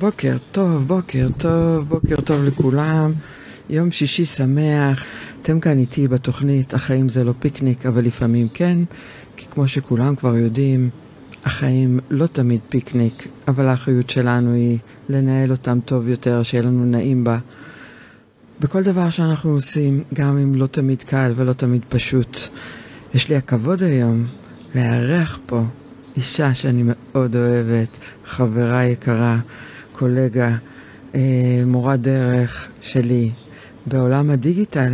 [0.00, 3.12] בוקר טוב, בוקר טוב, בוקר טוב לכולם.
[3.70, 5.04] יום שישי שמח.
[5.42, 8.78] אתם כאן איתי בתוכנית החיים זה לא פיקניק, אבל לפעמים כן,
[9.36, 10.90] כי כמו שכולם כבר יודעים,
[11.44, 17.24] החיים לא תמיד פיקניק, אבל האחריות שלנו היא לנהל אותם טוב יותר, שיהיה לנו נעים
[17.24, 17.38] בה.
[18.60, 22.38] בכל דבר שאנחנו עושים, גם אם לא תמיד קל ולא תמיד פשוט.
[23.14, 24.26] יש לי הכבוד היום
[24.74, 25.62] לארח פה
[26.16, 29.38] אישה שאני מאוד אוהבת, חברה יקרה,
[29.98, 30.56] קולגה,
[31.14, 31.20] אה,
[31.66, 33.30] מורת דרך שלי
[33.86, 34.92] בעולם הדיגיטל.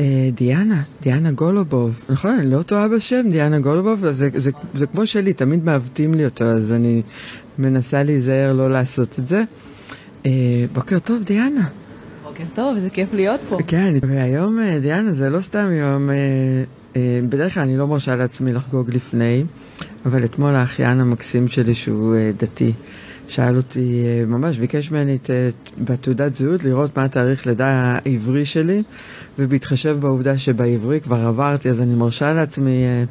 [0.00, 2.30] אה, דיאנה, דיאנה גולובוב, נכון?
[2.30, 6.24] אני לא טועה בשם, דיאנה גולובוב, זה, זה, זה, זה כמו שלי, תמיד מעוותים לי
[6.24, 7.02] אותו, אז אני
[7.58, 9.44] מנסה להיזהר לא לעשות את זה.
[10.26, 10.30] אה,
[10.72, 11.68] בוקר טוב, דיאנה.
[12.24, 13.58] בוקר טוב, איזה כיף להיות פה.
[13.66, 16.10] כן, והיום, דיאנה, זה לא סתם יום,
[17.28, 19.44] בדרך כלל אני לא מרשה לעצמי לחגוג לפני,
[20.06, 22.72] אבל אתמול האחיין המקסים שלי, שהוא דתי,
[23.28, 25.30] שאל אותי, אה, ממש ביקש ממני את,
[25.78, 28.82] בתעודת זהות לראות מה התאריך לידה העברי שלי,
[29.38, 33.04] ובהתחשב בעובדה שבעברי כבר עברתי, אז אני מרשה לעצמי אה,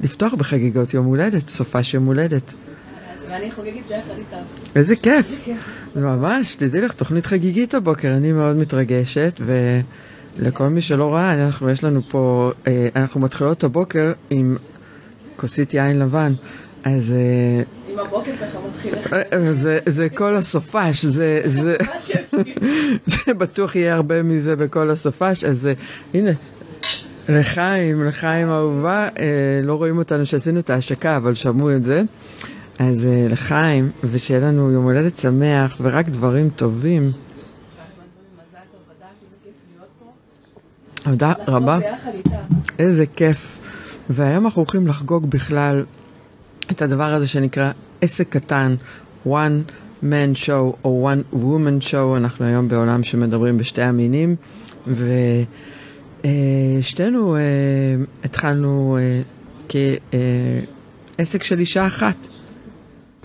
[0.00, 2.54] לפתוח בחגיגות יום הולדת, סופה של הולדת.
[3.30, 4.36] ואני חוגגת ביחד איתך.
[4.76, 5.48] איזה כיף.
[5.96, 9.40] ממש, תדעי לך, תוכנית חגיגית הבוקר, אני מאוד מתרגשת,
[10.38, 14.56] ולכל מי שלא ראה, אנחנו, יש לנו פה, אה, אנחנו מתחילות הבוקר עם
[15.36, 16.32] כוסית יין לבן,
[16.84, 17.14] אז...
[17.98, 19.14] אה, עם הבוקר ככה מתחיל לך.
[19.52, 21.76] זה, זה כל הסופש, זה,
[23.38, 25.68] בטוח יהיה הרבה מזה בכל הסופש, אז
[26.14, 26.30] הנה,
[27.28, 29.08] לחיים, לחיים אהובה,
[29.62, 32.02] לא רואים אותנו שעשינו את ההשקה, אבל שמעו את זה.
[32.78, 37.12] אז לחיים, ושיהיה לנו יום הולדת שמח ורק דברים טובים.
[41.04, 41.78] תודה רבה.
[42.78, 43.60] איזה כיף.
[44.10, 45.84] והיום אנחנו הולכים לחגוג בכלל
[46.70, 47.70] את הדבר הזה שנקרא
[48.00, 48.74] עסק קטן,
[49.26, 54.36] one man show או one woman show, אנחנו היום בעולם שמדברים בשתי המינים,
[56.80, 57.36] ושתינו
[58.24, 58.98] התחלנו
[59.68, 62.16] כעסק של אישה אחת.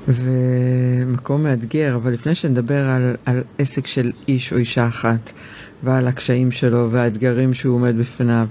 [0.08, 5.32] ומקום מאתגר, אבל לפני שנדבר על, על עסק של איש או אישה אחת
[5.84, 8.48] ועל הקשיים שלו והאתגרים שהוא עומד בפניו,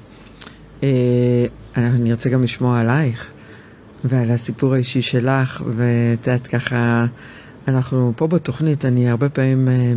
[0.82, 3.30] אה, אני רוצה גם לשמוע עלייך
[4.04, 7.04] ועל הסיפור האישי שלך, ואת יודעת ככה,
[7.68, 9.92] אנחנו פה בתוכנית, אני הרבה פעמים אה,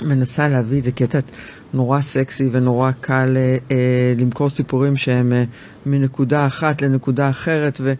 [0.00, 1.30] מנסה להביא את זה, כי את יודעת,
[1.74, 5.44] נורא סקסי ונורא קל אה, אה, למכור סיפורים שהם אה,
[5.86, 7.94] מנקודה אחת לנקודה אחרת, ו...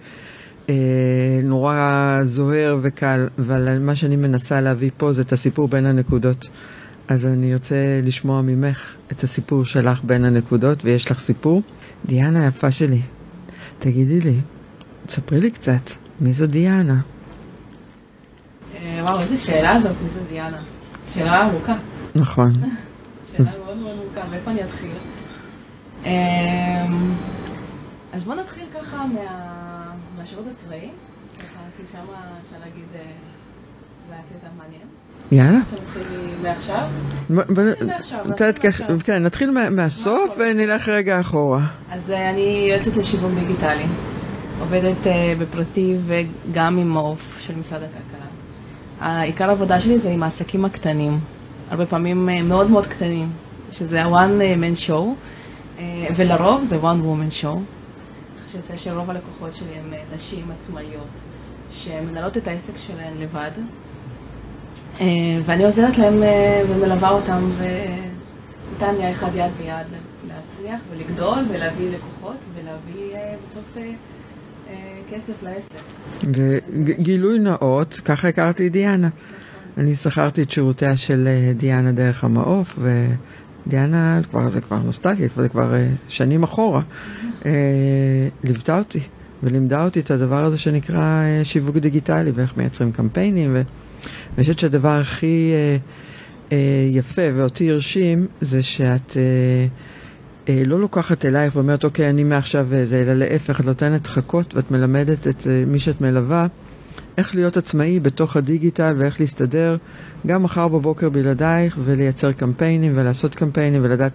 [0.71, 6.49] אה, זוהר וקל, אבל מה שאני מנסה להביא פה זה את הסיפור בין הנקודות.
[7.09, 11.63] אז אני רוצה לשמוע ממך את הסיפור שלך בין הנקודות, ויש לך סיפור.
[12.07, 13.01] דיאנה היפה שלי,
[13.79, 14.41] תגידי לי,
[15.07, 15.91] תספרי לי קצת,
[16.21, 17.01] מי זו דיאנה?
[18.75, 20.59] אה, וואו, איזה שאלה זאת, מי זו דיאנה?
[21.15, 21.75] שאלה ארוכה.
[22.15, 22.53] נכון.
[23.37, 24.97] שאלה מאוד מאוד ארוכה, מאיפה אני אתחיל?
[26.07, 26.87] אה,
[28.13, 29.21] אז בוא נתחיל ככה מה...
[30.19, 30.89] מהשירות הצבאי,
[31.39, 32.99] ככה, כי שם אפשר להגיד, זה
[34.11, 34.87] היה קטע מעניין.
[35.33, 35.59] יאללה.
[36.43, 36.89] מעכשיו?
[37.87, 38.27] מעכשיו.
[39.05, 41.67] כן, נתחיל מהסוף ונלך רגע אחורה.
[41.91, 43.87] אז אני יועצת לשיווק דיגיטלי.
[44.61, 44.97] עובדת
[45.41, 48.27] בפרטי וגם עם מעוף של משרד הכלכלה.
[49.01, 51.19] העיקר העבודה שלי זה עם העסקים הקטנים.
[51.71, 53.29] הרבה פעמים מאוד מאוד קטנים,
[53.73, 55.03] שזה ה-one man show,
[56.17, 57.59] ולרוב זה one woman show.
[58.53, 61.09] שיוצא שרוב הלקוחות שלי הם נשים עצמאיות
[61.71, 63.51] שמנהלות את העסק שלהן לבד
[65.45, 66.23] ואני עוזרת להם
[66.69, 69.87] ומלווה אותם ואיתן נהיה אחד יד ביד
[70.29, 73.65] להצליח ולגדול ולהביא לקוחות ולהביא בסוף
[75.11, 75.81] כסף לעסק.
[76.35, 79.09] וגילוי נאות, ככה הכרתי את דיאנה.
[79.79, 83.07] אני שכרתי את שירותיה של דיאנה דרך המעוף ו...
[83.69, 85.77] דיאנה, כבר, זה כבר נוסטלגיה, זה כבר uh,
[86.09, 86.83] שנים אחורה,
[87.43, 87.47] uh,
[88.45, 89.01] ליוותה אותי
[89.43, 93.65] ולימדה אותי את הדבר הזה שנקרא שיווק דיגיטלי ואיך מייצרים קמפיינים ואני
[94.41, 95.53] חושבת שהדבר הכי
[96.93, 99.17] יפה ואותי הרשים זה שאת
[100.49, 105.27] לא לוקחת אלייך ואומרת אוקיי אני מעכשיו זה, אלא להפך, את נותנת חכות ואת מלמדת
[105.27, 106.47] את uh, מי שאת מלווה
[107.19, 109.77] איך להיות עצמאי בתוך הדיגיטל ואיך להסתדר
[110.27, 114.13] גם מחר בבוקר בלעדייך ולייצר קמפיינים ולעשות קמפיינים ולדעת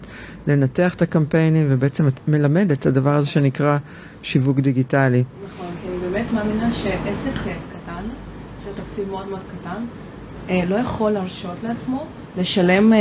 [0.48, 3.77] לנתח את הקמפיינים ובעצם את מלמדת את הדבר הזה שנקרא
[4.24, 5.24] שיווק דיגיטלי.
[5.45, 8.04] נכון, כי אני באמת מאמינה שעסק קטן,
[8.66, 9.84] של תקציב מאוד מאוד קטן,
[10.69, 12.06] לא יכול להרשות לעצמו
[12.38, 12.94] לשלם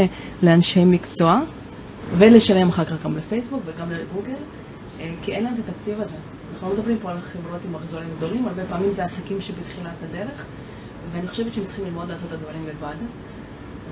[0.43, 1.41] לאנשי מקצוע
[2.19, 4.39] ולשלם אחר כך גם לפייסבוק וגם לגוגל,
[5.23, 6.17] כי אין להם את התקציב הזה.
[6.55, 10.45] אנחנו לא מדברים פה על חברות עם מחזורים גדולים, הרבה פעמים זה עסקים שבתחילת הדרך,
[11.12, 12.95] ואני חושבת שהם צריכים ללמוד לעשות את הדברים לבד.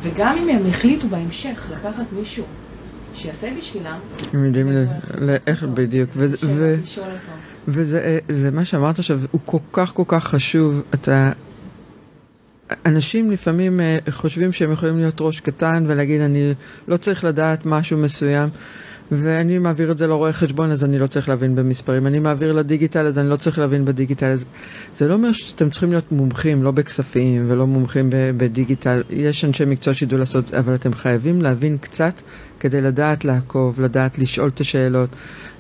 [0.02, 2.44] וגם אם הם החליטו בהמשך לקחת מישהו
[3.14, 3.98] שיעשה בשבילם,
[4.32, 4.86] הם יודעים ל-
[5.18, 6.10] ל- איך בדיוק.
[7.68, 10.82] וזה אה, זה מה שאמרת עכשיו, הוא כל כך כל כך חשוב.
[10.94, 11.32] אתה...
[12.86, 16.54] אנשים לפעמים אה, חושבים שהם יכולים להיות ראש קטן ולהגיד אני
[16.88, 18.48] לא צריך לדעת משהו מסוים
[19.12, 23.06] ואני מעביר את זה לרואה חשבון אז אני לא צריך להבין במספרים, אני מעביר לדיגיטל
[23.06, 24.26] אז אני לא צריך להבין בדיגיטל.
[24.26, 24.44] אז
[24.96, 29.94] זה לא אומר שאתם צריכים להיות מומחים, לא בכספים ולא מומחים בדיגיטל, יש אנשי מקצוע
[29.94, 32.14] שידעו לעשות, אבל אתם חייבים להבין קצת
[32.60, 35.08] כדי לדעת לעקוב, לדעת לשאול את השאלות,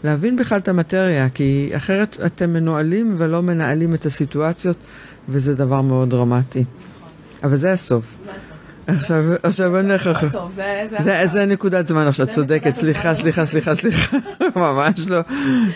[0.04, 4.76] להבין בכלל את המטריה, כי אחרת אתם מנוהלים ולא מנהלים את הסיטואציות,
[5.28, 6.64] וזה דבר מאוד דרמטי.
[7.42, 8.04] אבל זה הסוף.
[8.26, 8.32] זה.
[8.88, 10.06] עכשיו, עכשיו זה לך.
[10.24, 10.86] הסוף, זה...
[11.00, 13.14] זה, זה נקודת זמן עכשיו, זה צודקת, סליחה.
[13.14, 14.16] סליחה, סליחה, סליחה,
[14.56, 15.20] ממש לא.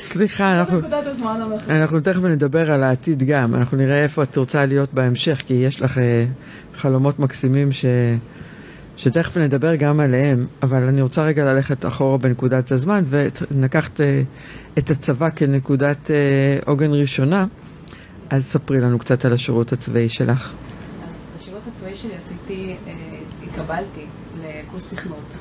[0.03, 1.41] סליחה, אנחנו, נקודת הזמן.
[1.71, 5.83] אנחנו תכף נדבר על העתיד גם, אנחנו נראה איפה את רוצה להיות בהמשך, כי יש
[5.83, 6.25] לך אה,
[6.75, 7.85] חלומות מקסימים ש...
[8.97, 14.23] שתכף נדבר גם עליהם, אבל אני רוצה רגע ללכת אחורה בנקודת הזמן, ולקחת אה,
[14.79, 17.47] את הצבא כנקודת אה, עוגן ראשונה,
[18.31, 20.53] אז ספרי לנו קצת על השירות הצבאי שלך.
[21.93, 22.93] הצבאי שלי עשיתי, אה,
[23.47, 24.07] התקבלתי
[24.43, 25.35] לקורס תכנות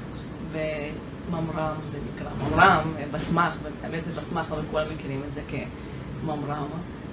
[0.52, 3.54] בממר"ם, זה נקרא ממר"ם, אה, בסמ"ח,
[3.84, 6.66] האמת זה בסמ"ח, אבל כולם מכירים את זה כממר"ם.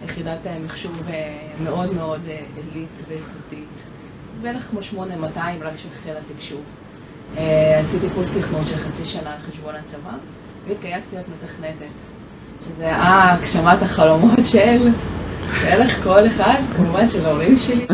[0.05, 3.85] יחידת אה, מחשוב אה, מאוד מאוד אה, עילית ואיכותית,
[4.43, 6.63] בערך כמו 8200 רק של חיל התקשוב.
[7.37, 10.13] אה, עשיתי קורס תכנות של חצי שנה על חשבון הצבא,
[10.69, 11.95] והתגייסתי להיות מתכנתת,
[12.65, 14.89] שזה היה הגשמת החלומות של...
[15.63, 17.87] בערך כל אחד, כמובן של ההורים שלי.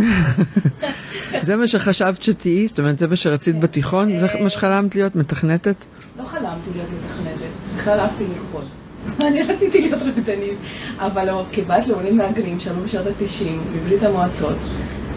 [1.46, 2.68] זה מה שחשבת שתהיי?
[2.68, 4.18] זאת אומרת, זה מה שרצית בתיכון?
[4.18, 5.76] זה מה שחלמת להיות מתכנתת?
[6.18, 8.64] לא חלמתי להיות מתכנתת, אהבתי לרקוד.
[9.26, 10.58] אני רציתי להיות רקדנית,
[10.98, 14.56] אבל לא, כבת לעולים מהגרים שעלו בשנות ה-90 מברית המועצות,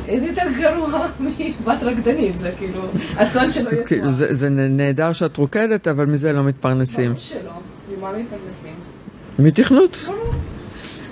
[0.07, 2.81] איזה יותר גרוע מבת רקדנית, זה כאילו
[3.15, 3.85] אסון שלא יתואר.
[3.87, 7.05] כאילו, זה, זה נהדר שאת רוקדת, אבל מזה לא מתפרנסים.
[7.05, 7.51] ברור שלא,
[7.97, 8.73] ממה מתפרנסים?
[9.39, 9.97] מתכנות.
[10.07, 10.26] ברור.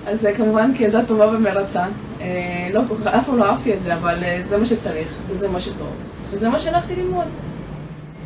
[0.06, 1.84] אז אה, כמובן כילדה טובה ומרצה,
[2.20, 2.26] אה,
[2.74, 5.48] לא, כל כך- אף פעם לא אהבתי את זה, אבל אה, זה מה שצריך, וזה
[5.48, 5.88] מה שטוב,
[6.30, 7.24] וזה מה שהלכתי ללמוד.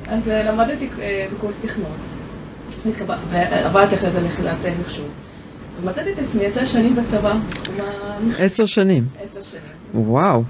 [0.08, 0.88] אז אה, למדתי
[1.34, 1.96] בקורס תכנות,
[3.30, 5.06] ועברתי אחרי זה ליחידת אה, מחשוב.
[5.82, 7.34] ומצאתי את עצמי עשר שנים בצבא,
[8.38, 9.04] עשר שנים.
[9.22, 9.62] עשר שנים.
[10.08, 10.42] וואו,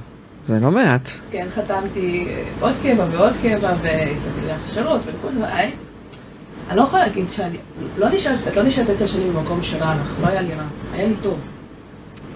[0.47, 1.11] זה לא מעט.
[1.31, 2.27] כן, חתמתי
[2.61, 5.45] עוד קבע ועוד קבע, ויצאתי להכשרות ולכל זה.
[6.71, 7.57] אני לא יכולה להגיד שאני,
[7.99, 10.63] לא נשארת, לא נשארת עשר שנים במקום שרע לך, לא היה לי רע,
[10.93, 11.47] היה לי טוב.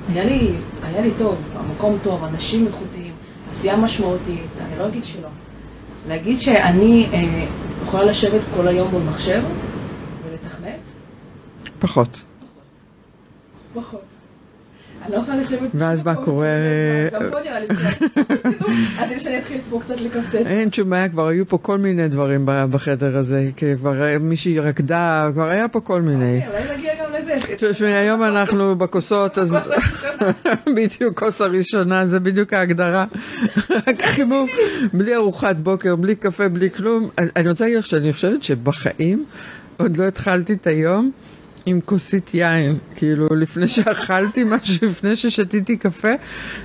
[0.09, 0.51] היה לי,
[0.83, 3.13] היה לי טוב, המקום טוב, אנשים איכותיים,
[3.51, 5.29] עשייה משמעותית, אני לא אגיד שלא.
[6.09, 7.47] להגיד שאני אה,
[7.83, 9.43] יכולה לשבת כל היום מול מחשב
[10.29, 10.81] ולתכנת?
[11.79, 12.23] פחות.
[13.75, 14.14] פחות.
[15.05, 15.71] אני לא יכולה לשבת...
[15.75, 16.47] ואז מה קורה?
[18.99, 20.35] עדיף שאני אתחיל פה קצת לקפצץ.
[20.35, 25.31] אין שום בעיה, כבר היו פה כל מיני דברים בחדר הזה, כי כבר מישהי רקדה,
[25.35, 26.41] כבר היה פה כל מיני.
[26.47, 27.39] אוקיי, אולי נגיע גם לזה.
[27.59, 29.73] תשמעי, היום אנחנו בכוסות, אז.
[30.77, 33.05] בדיוק כוס הראשונה, זה בדיוק ההגדרה.
[33.71, 34.47] רק חימום,
[34.93, 37.11] בלי ארוחת בוקר, בלי קפה, בלי כלום.
[37.37, 39.25] אני רוצה להגיד לך שאני חושבת שבחיים
[39.77, 41.11] עוד לא התחלתי את היום
[41.67, 42.79] עם כוסית יין.
[42.95, 46.13] כאילו, לפני שאכלתי משהו, לפני ששתיתי קפה,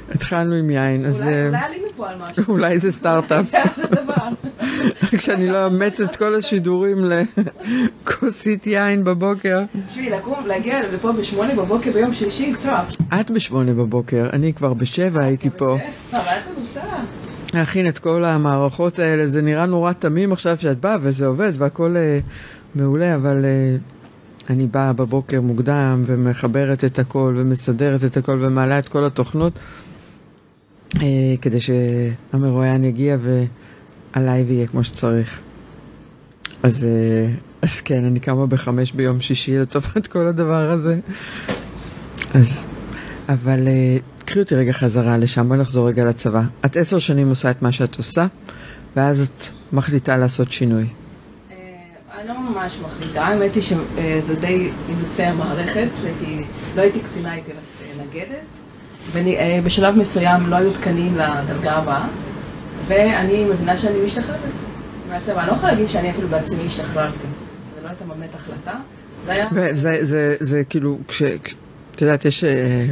[0.09, 1.05] התחלנו עם יין.
[1.05, 2.43] אז אולי אה, אולי עלינו פה על משהו.
[2.47, 3.45] אולי זה סטארט-אפ.
[3.51, 4.13] זה זה דבר.
[5.03, 6.97] רק שאני לא אאמץ את כל השידורים
[8.05, 9.63] לכוסית יין בבוקר.
[9.87, 12.83] תשמעי, לקום, להגיע לפה בשמונה בבוקר ביום שלישי, צוע.
[13.21, 15.77] את בשמונה בבוקר, אני כבר בשבע הייתי פה.
[16.13, 16.81] אבל את מנוסה.
[17.53, 21.95] להכין את כל המערכות האלה, זה נראה נורא תמים עכשיו שאת באה וזה עובד והכל
[21.97, 22.19] אה,
[22.75, 23.75] מעולה, אבל אה,
[24.49, 29.59] אני באה בבוקר מוקדם ומחברת את הכל ומסדרת את הכל ומעלה את כל התוכנות
[30.95, 33.17] אה, כדי שהמרואיין יגיע
[34.15, 35.39] ועליי ויהיה כמו שצריך.
[36.63, 40.99] אז, אה, אז כן, אני קמה בחמש ביום שישי לטובת כל הדבר הזה.
[42.33, 42.65] אז,
[43.29, 46.43] אבל אה, קחי אותי רגע חזרה לשם, בואי נחזור רגע לצבא.
[46.65, 48.25] את עשר שנים עושה את מה שאת עושה,
[48.95, 50.85] ואז את מחליטה לעשות שינוי.
[52.19, 56.43] אה, אני לא ממש מחליטה, האמת היא שזה די אילוצי המערכת, הייתי,
[56.75, 57.51] לא הייתי קצינה, הייתי
[57.97, 58.45] נגדת,
[59.13, 62.07] ובשלב מסוים לא היו תקנים לדרגה הבאה,
[62.87, 64.39] ואני מבינה שאני משתחררת
[65.09, 65.41] מהצבא.
[65.41, 67.17] אני לא יכולה להגיד שאני אפילו בעצמי השתחררתי,
[67.75, 68.73] זה לא הייתה באמת החלטה,
[69.25, 69.47] זה היה...
[69.51, 71.23] וזה זה, זה כאילו, כש...
[71.95, 72.85] את יודעת, יש אה,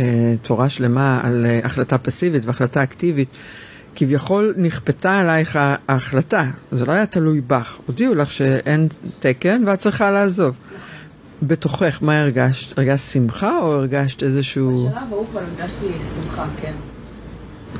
[0.00, 3.28] אה, תורה שלמה על אה, החלטה פסיבית והחלטה אקטיבית.
[4.00, 7.78] כביכול נכפתה עלייך ההחלטה, זה לא היה תלוי בך.
[7.86, 8.88] הודיעו לך שאין
[9.20, 10.56] תקן ואת צריכה לעזוב.
[11.42, 12.78] בתוכך, מה הרגשת?
[12.78, 14.88] הרגשת שמחה או הרגשת איזשהו...
[14.88, 16.72] בשלב ההוא כבר הרגשתי שמחה, כן.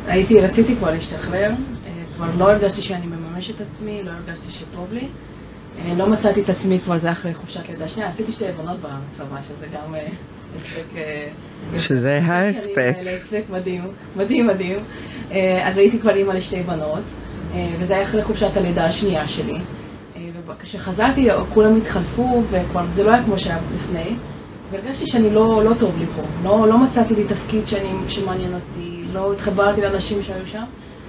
[0.07, 1.51] הייתי, רציתי כבר להשתחרר,
[2.17, 5.09] כבר לא הרגשתי שאני מממש את עצמי, לא הרגשתי שטוב לי.
[5.97, 9.67] לא מצאתי את עצמי כבר, זה אחרי חופשת לידה שנייה, עשיתי שתי בנות בצבא, שזה
[9.67, 9.95] גם
[10.57, 10.85] הספק...
[11.79, 12.95] שזה ההספק.
[13.17, 13.83] הספק מדהים,
[14.17, 14.79] מדהים מדהים.
[15.65, 17.03] אז הייתי כבר אימא לשתי בנות,
[17.79, 19.59] וזה היה אחרי חופשת הלידה השנייה שלי.
[20.47, 24.17] וכשחזרתי כולם התחלפו, וכבר זה לא היה כמו שהיה לפני.
[24.71, 29.05] והרגשתי שאני לא, לא טוב לי פה, לא, לא מצאתי לי תפקיד שאני, שמעניין אותי,
[29.13, 30.63] לא התחברתי לאנשים שהיו שם.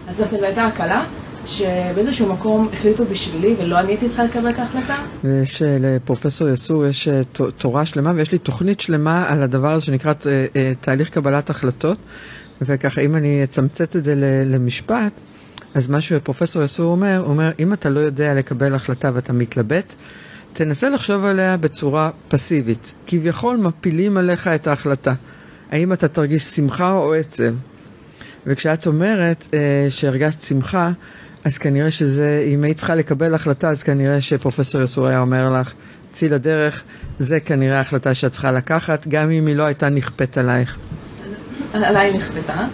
[0.07, 1.03] אז זו הייתה הקלה,
[1.49, 4.95] שבאיזשהו מקום החליטו בשבילי, ולא אני הייתי צריכה לקבל את ההחלטה.
[5.23, 7.07] ויש לפרופסור יסור, יש
[7.57, 10.13] תורה שלמה, ויש לי תוכנית שלמה על הדבר הזה שנקרא
[10.81, 11.97] תהליך קבלת החלטות.
[12.61, 14.13] וככה, אם אני אצמצת את זה
[14.45, 15.13] למשפט,
[15.73, 19.95] אז מה שפרופסור יסור אומר, הוא אומר, אם אתה לא יודע לקבל החלטה ואתה מתלבט,
[20.53, 22.93] תנסה לחשוב עליה בצורה פסיבית.
[23.07, 25.13] כביכול מפילים עליך את ההחלטה.
[25.71, 27.53] האם אתה תרגיש שמחה או עצב?
[28.45, 30.91] וכשאת אומרת אה, שהרגשת שמחה,
[31.43, 35.73] אז כנראה שזה, אם היית צריכה לקבל החלטה, אז כנראה שפרופסור יסור היה אומר לך,
[36.13, 36.83] צאי לדרך,
[37.19, 40.77] זה כנראה ההחלטה שאת צריכה לקחת, גם אם היא לא הייתה נכפית עלייך.
[41.73, 42.65] עליי נכפתה,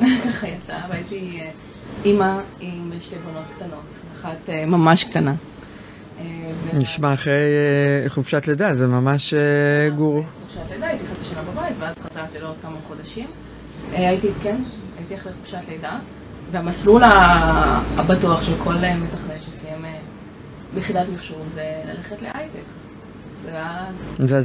[0.00, 1.40] ככה יצא, והייתי
[2.04, 3.84] אימא עם שתי בנות קטנות,
[4.20, 5.34] אחת ממש קטנה.
[6.72, 7.34] נשמע אחרי
[8.08, 9.34] חופשת לידה, זה ממש
[9.96, 10.24] גור.
[10.46, 13.26] חופשת לידה, הייתי חצי שנה בבית, ואז חזרתי לעוד כמה חודשים.
[13.92, 14.56] הייתי, כן,
[14.98, 15.98] הייתי אחרי חופשת לידה,
[16.50, 17.02] והמסלול
[17.96, 19.84] הבטוח של כל מתכנת שסיים
[20.74, 22.62] ביחידת מחשוב זה ללכת להייטק.
[24.18, 24.42] זה.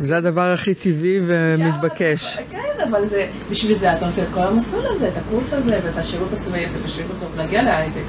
[0.00, 2.38] זה הדבר הכי טבעי ומתבקש.
[2.50, 3.04] כן, אבל
[3.50, 6.78] בשביל זה אתה עושה את כל המסלול הזה, את הקורס הזה ואת השירות הצבאי הזה,
[6.84, 8.02] בשביל בסוף להגיע להייטק.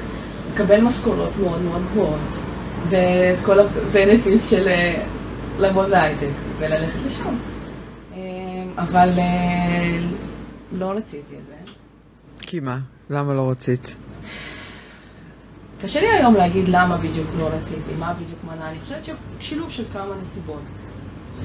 [0.54, 2.20] לקבל משכורות מאוד מאוד גבוהות,
[2.88, 4.68] ואת כל הבנפיס של
[5.58, 7.34] לעבוד בהייטק וללכת לשם.
[8.78, 9.08] אבל
[10.72, 11.79] לא רציתי את זה.
[12.50, 12.78] כי מה?
[13.10, 13.94] למה לא רצית?
[15.82, 18.70] קשה לי היום להגיד למה בדיוק לא רציתי, מה בדיוק מנע.
[18.70, 20.60] אני חושבת ששילוב של כמה נסיבות.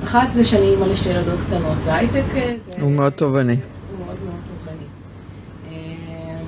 [0.03, 2.23] אחת זה שאני אימא לשתי ילדות קטנות, והייטק
[2.65, 2.71] זה...
[2.81, 3.53] הוא מאוד תובעני.
[3.53, 4.85] הוא מאוד מאוד תובעני.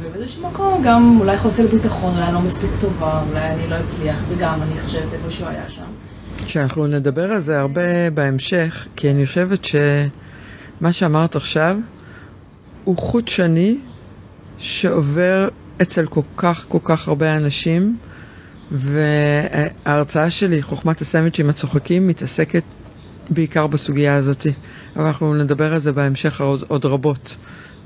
[0.01, 4.35] ובאיזשהו מקום גם אולי חוסר ביטחון, אולי לא מספיק טובה, אולי אני לא אצליח, זה
[4.39, 5.85] גם, אני חושבת איפה שהוא היה שם.
[6.47, 11.77] שאנחנו נדבר על זה הרבה בהמשך, כי אני חושבת שמה שאמרת עכשיו
[12.83, 13.77] הוא חוט שני
[14.57, 15.47] שעובר
[15.81, 17.97] אצל כל כך כל כך הרבה אנשים,
[18.71, 22.63] וההרצאה שלי, חוכמת הסנדוויצ'ים הצוחקים, מתעסקת
[23.29, 24.47] בעיקר בסוגיה הזאת.
[24.95, 27.37] אבל אנחנו נדבר על זה בהמשך עוד, עוד רבות,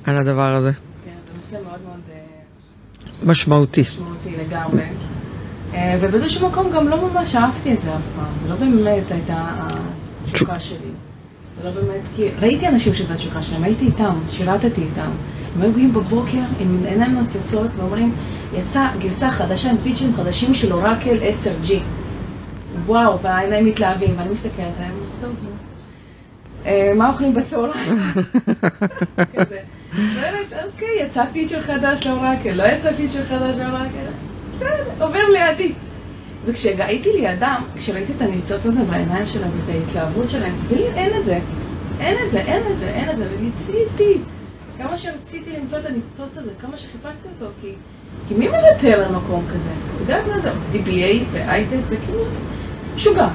[0.04, 0.72] על הדבר הזה.
[0.74, 2.00] כן, זה נושא מאוד מאוד
[3.24, 3.82] משמעותי.
[3.82, 4.84] משמעותי לגמרי.
[6.00, 8.50] ובאיזשהו מקום גם לא ממש אהבתי את זה אף פעם.
[8.50, 9.68] לא באמת הייתה
[10.24, 10.78] התשוקה שלי.
[11.58, 15.10] זה לא באמת, כי ראיתי אנשים שזו התשוקה שלהם, הייתי איתם, שירתתי איתם.
[15.55, 18.13] הם היו באים בבוקר עם עיניים נוצצות ואומרים,
[18.53, 21.74] יצא גרסה חדשה עם פיצ'ים חדשים של אורקל 10G.
[22.86, 25.31] וואו, והעיניים מתלהבים, ואני מסתכלת עליהם, טוב,
[26.96, 27.98] מה אוכלים בצהריים?
[29.36, 29.60] כזה.
[29.93, 34.05] באמת, אוקיי, יצא פיצ'ר חדש לאורקל, לא יצא פיצ'ר חדש לאורקל,
[34.55, 35.72] בסדר, עובר לידי.
[36.46, 41.39] וכשהייתי לידם, כשראיתי את הניצוץ הזה בעיניים שלהם ואת ההתלהבות שלהם, ולי אין את זה,
[42.00, 44.17] אין את זה, אין את זה, אין את זה, וניסיתי.
[44.81, 47.67] כמה שרציתי למצוא את הניצוץ הזה, כמה שחיפשתי אותו, כי,
[48.27, 49.69] כי מי מוותר על מקום כזה?
[49.95, 50.51] את יודעת מה זה?
[50.51, 52.23] DBA בהייטק זה כאילו
[52.95, 53.27] משוגע.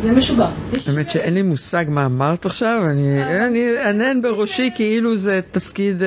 [0.00, 0.48] זה משוגע.
[0.86, 6.02] האמת שאין לי מושג מה אמרת עכשיו, אני אענן בראשי כאילו זה תפקיד...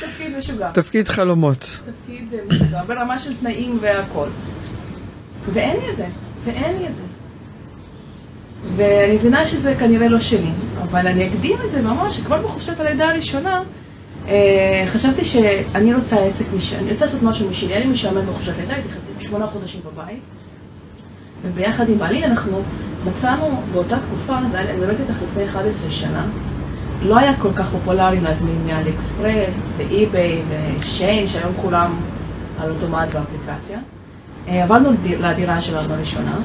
[0.00, 0.70] תפקיד משוגע.
[0.72, 1.80] תפקיד חלומות.
[1.84, 4.28] תפקיד משוגע, ברמה של תנאים והכל.
[5.52, 6.06] ואין לי את זה,
[6.44, 7.02] ואין לי את זה.
[8.76, 10.50] ואני מבינה שזה כנראה לא שלי,
[10.82, 13.62] אבל אני אקדים את זה ממש, כבר בחופשת הלידה הראשונה,
[14.88, 16.44] חשבתי שאני רוצה עסק,
[16.78, 20.20] אני רוצה לעשות משהו משלי, היה לי משעמם בחופשת לידה, הייתי חצי שמונה חודשים בבית,
[21.42, 22.62] וביחד עם בעלי אנחנו
[23.06, 26.26] מצאנו באותה תקופה, זה היה, אני באמת איתך לפני 11 שנה,
[27.02, 30.42] לא היה כל כך פופולרי להזמין מאלי אקספרס, ואי-ביי,
[30.80, 31.94] ושיין, שהיום כולם
[32.58, 33.78] על אוטומט באפליקציה.
[34.46, 36.38] עברנו לדירה שלנו הראשונה,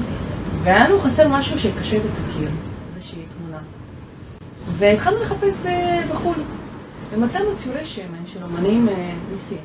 [0.62, 2.48] והיה לנו חסר משהו שקשה את הקיר,
[2.96, 3.58] איזושהי תמונה.
[4.78, 5.60] והתחלנו לחפש
[6.10, 6.42] בחו"ל.
[7.14, 8.88] ומצאנו ציורי שמן של אמנים
[9.32, 9.58] מסין,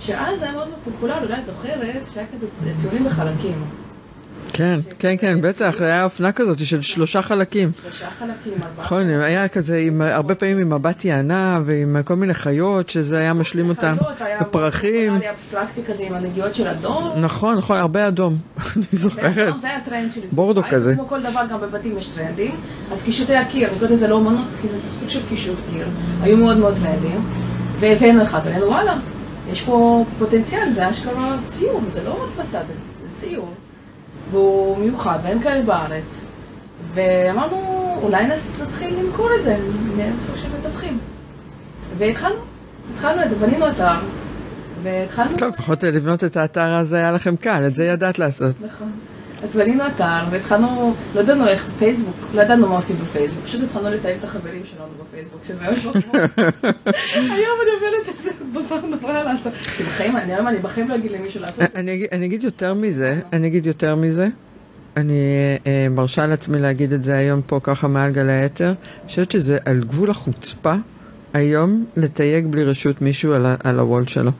[0.00, 3.64] שאז היה מאוד פופולרי, אולי את זוכרת, שהיה כזה ציורים בחלקים.
[4.56, 7.70] כן, כן, כן, בטח, היה אופנה כזאת של שלושה חלקים.
[7.82, 8.84] שלושה חלקים, ארבעה.
[8.86, 13.68] נכון, היה כזה, הרבה פעמים עם מבט יענה ועם כל מיני חיות, שזה היה משלים
[13.68, 13.96] אותם,
[14.40, 15.16] ופרחים.
[15.20, 17.12] היה אבסטרקטי כזה עם הנגיעות של אדום.
[17.20, 18.36] נכון, נכון, הרבה אדום,
[18.76, 19.60] אני זוכרת.
[19.60, 20.26] זה היה טרנד שלי.
[20.32, 20.94] בורדו כזה.
[20.94, 22.54] כמו כל דבר, גם בבתים יש טרנדים.
[22.92, 25.88] אז קישוטי הקיר, אני קוראת לזה לא אומנות, כי זה סוג של קישוט קיר.
[26.22, 27.24] היו מאוד מאוד טרנדיים.
[27.80, 28.96] והבאנו אחד, ואמרנו, וואלה,
[29.52, 32.72] יש פה פוטנציאל, זה אשכרה ציור, זה לא זה, זה
[33.16, 33.48] ציור.
[34.30, 36.24] והוא מיוחד, ואין כאלה בארץ.
[36.94, 38.26] ואמרנו, אולי
[38.62, 39.56] נתחיל למכור את זה,
[39.96, 40.98] נהיה סוג של מתווכים.
[41.98, 42.34] והתחלנו,
[42.94, 43.94] התחלנו את זה, בנינו אתר,
[44.82, 45.36] והתחלנו...
[45.38, 48.56] טוב, לפחות לבנות את האתר הזה היה לכם קל, את זה ידעת לעשות.
[48.60, 48.90] נכון.
[49.42, 53.90] אז בנינו אתר, והתחלנו, לא ידענו איך, פייסבוק, לא ידענו מה עושים בפייסבוק, פשוט התחלנו
[53.90, 55.96] לתאם את החברים שלנו בפייסבוק, שזה היה משמעות.
[57.14, 59.52] היום אני עובדת איזה דבר נורא לעשות.
[59.76, 61.66] כי בחיים, אני היום אני בחיים לא אגיד למישהו לעשות זה.
[62.12, 64.28] אני אגיד- יותר מזה, אני אגיד יותר מזה.
[64.96, 65.14] אני
[65.66, 68.68] אה, מרשה לעצמי להגיד את זה היום פה ככה מעל גלי האתר.
[68.68, 68.74] אני
[69.08, 70.74] חושבת שזה על גבול החוצפה
[71.34, 74.30] היום לתייג בלי רשות מישהו על, ה- על הוול שלו.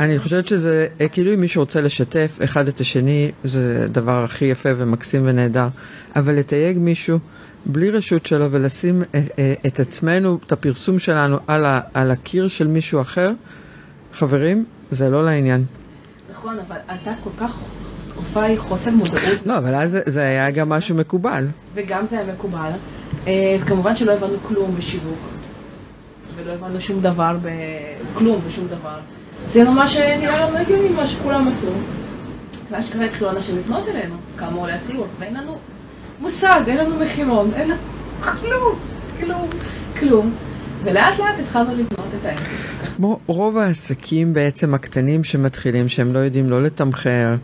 [0.00, 4.44] אני חושבת שזה, אה, כאילו אם מישהו רוצה לשתף אחד את השני, זה הדבר הכי
[4.44, 5.68] יפה ומקסים ונהדר.
[6.16, 7.18] אבל לתייג מישהו
[7.66, 12.48] בלי רשות שלו ולשים אה, אה, את עצמנו, את הפרסום שלנו על, ה, על הקיר
[12.48, 13.32] של מישהו אחר,
[14.14, 15.64] חברים, זה לא לעניין.
[16.30, 17.58] נכון, אבל אתה כל כך,
[18.08, 21.46] תקופה היא חוסר מודעות, לא, אבל אז זה- זה היה גם משהו מקובל.
[21.74, 22.70] וגם זה היה מקובל.
[23.66, 25.18] כמובן שלא הבנו כלום בשיווק,
[26.36, 27.48] ולא הבנו שום דבר, ב...
[28.14, 28.98] כלום ושום דבר.
[29.48, 31.70] זה ממש נראה לנו הגיוני מה שכולם עשו.
[32.70, 35.58] ואז ככה התחילו אנשים לפנות אלינו, כמה עולה הציור, ואין לנו
[36.20, 37.80] מושג, אין לנו מחירון, אין לנו
[38.20, 38.78] כלום,
[39.20, 39.48] כלום,
[39.98, 40.34] כלום.
[40.84, 42.44] ולאט לאט התחלנו לבנות את העסק.
[42.96, 47.34] כמו רוב העסקים בעצם הקטנים שמתחילים, שהם לא יודעים לא לתמחר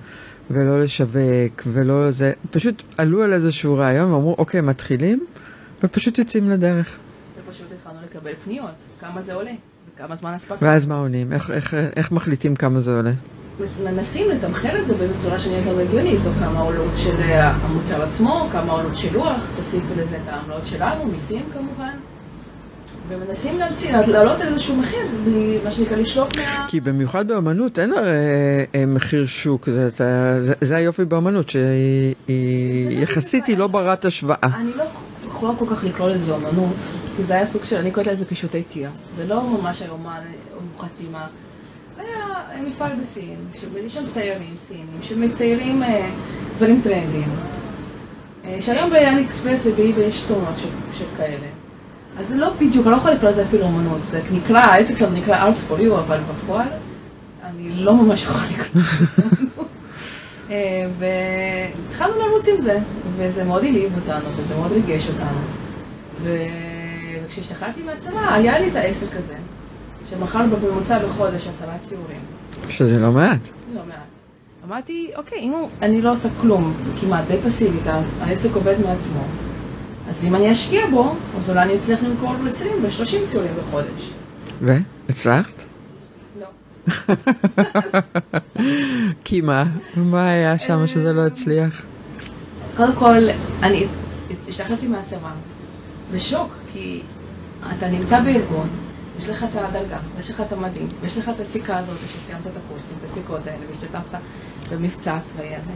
[0.51, 5.27] ולא לשווק ולא לזה, פשוט עלו על איזשהו רעיון ואמרו, אוקיי, מתחילים,
[5.83, 6.99] ופשוט יוצאים לדרך.
[7.47, 9.51] ופשוט התחלנו לקבל פניות, כמה זה עולה,
[10.05, 10.57] וכמה זמן אספקה.
[10.67, 11.33] ואז מה עונים?
[11.33, 13.11] איך, איך, איך מחליטים כמה זה עולה?
[13.85, 18.03] מנסים לתמחר את זה באיזו צורה שנראית לנו הגיונית, או כמה עולות של אה, המוצר
[18.03, 21.91] עצמו, כמה עולות של לוח, תוסיפו לזה את העמלות שלנו, מיסים כמובן.
[23.09, 25.01] ומנסים להמציא, להעלות איזשהו מחיר,
[25.65, 26.65] מה שנקרא לשלוף מה...
[26.69, 28.11] כי במיוחד באמנות אין הרי
[28.75, 29.89] אה, מחיר שוק, זה,
[30.41, 34.37] זה, זה היופי באמנות, שהיא היא- זה יחסית היא לא ברת השוואה.
[34.43, 34.85] אני לא
[35.27, 36.77] יכולה כל כך לקרוא לזה אומנות,
[37.21, 38.91] כי זה היה סוג של, אני קוראת לזה פישוטי קיר.
[39.15, 40.21] זה לא ממש היה אומן
[40.55, 41.27] או חתימה.
[41.97, 46.11] זה היה מפעל בסין, שיש שם ציירים סינים, שמציירים אה,
[46.57, 47.29] דברים טרנדיים.
[48.45, 50.55] אה, שהיום באלי אקספרס ובאיבי יש טונות
[50.93, 51.47] של, כאלה.
[52.19, 54.01] אז זה לא בדיוק, אני לא יכולה לקרוא לזה אפילו אומנות.
[54.11, 56.69] זה נקרא, העסק שלנו נקרא Art for you, אבל בפועל
[57.45, 59.05] אני לא ממש יכולה לקרוא לזה.
[60.51, 62.79] אה, והתחלנו לרוץ עם זה,
[63.17, 65.41] וזה מאוד העליב אותנו, וזה מאוד ריגש אותנו.
[66.23, 66.70] ו-
[67.31, 69.35] וכשהשתחררתי מהצבא, היה לי את העסק הזה,
[70.11, 72.21] שמכר בממוצע בחודש עשרה ציורים.
[72.69, 73.39] שזה לא מעט.
[73.75, 73.97] לא מעט.
[74.69, 77.83] אמרתי, אוקיי, אם הוא, אני לא עושה כלום, כמעט די פסיבית,
[78.21, 79.23] העסק עובד מעצמו,
[80.09, 84.11] אז אם אני אשקיע בו, אז אולי אני אצליח למכור 20 ו-30 ציורים בחודש.
[84.61, 85.65] והצלחת?
[86.41, 86.47] לא.
[89.25, 89.65] כי מה?
[89.97, 91.83] מה היה שם שזה לא הצליח?
[92.77, 93.17] קודם כל,
[93.63, 93.87] אני
[94.49, 95.31] השתחררתי מהצבא,
[96.15, 97.03] בשוק, כי
[97.79, 98.69] אתה נמצא בארגון,
[99.19, 102.53] יש לך את הדרגה, ויש לך את המדים, ויש לך את הסיכה הזאת שסיימת את
[102.57, 104.19] הקורסים, את הסיכות האלה, והשתתפת
[104.73, 105.71] במבצע הצבאי הזה.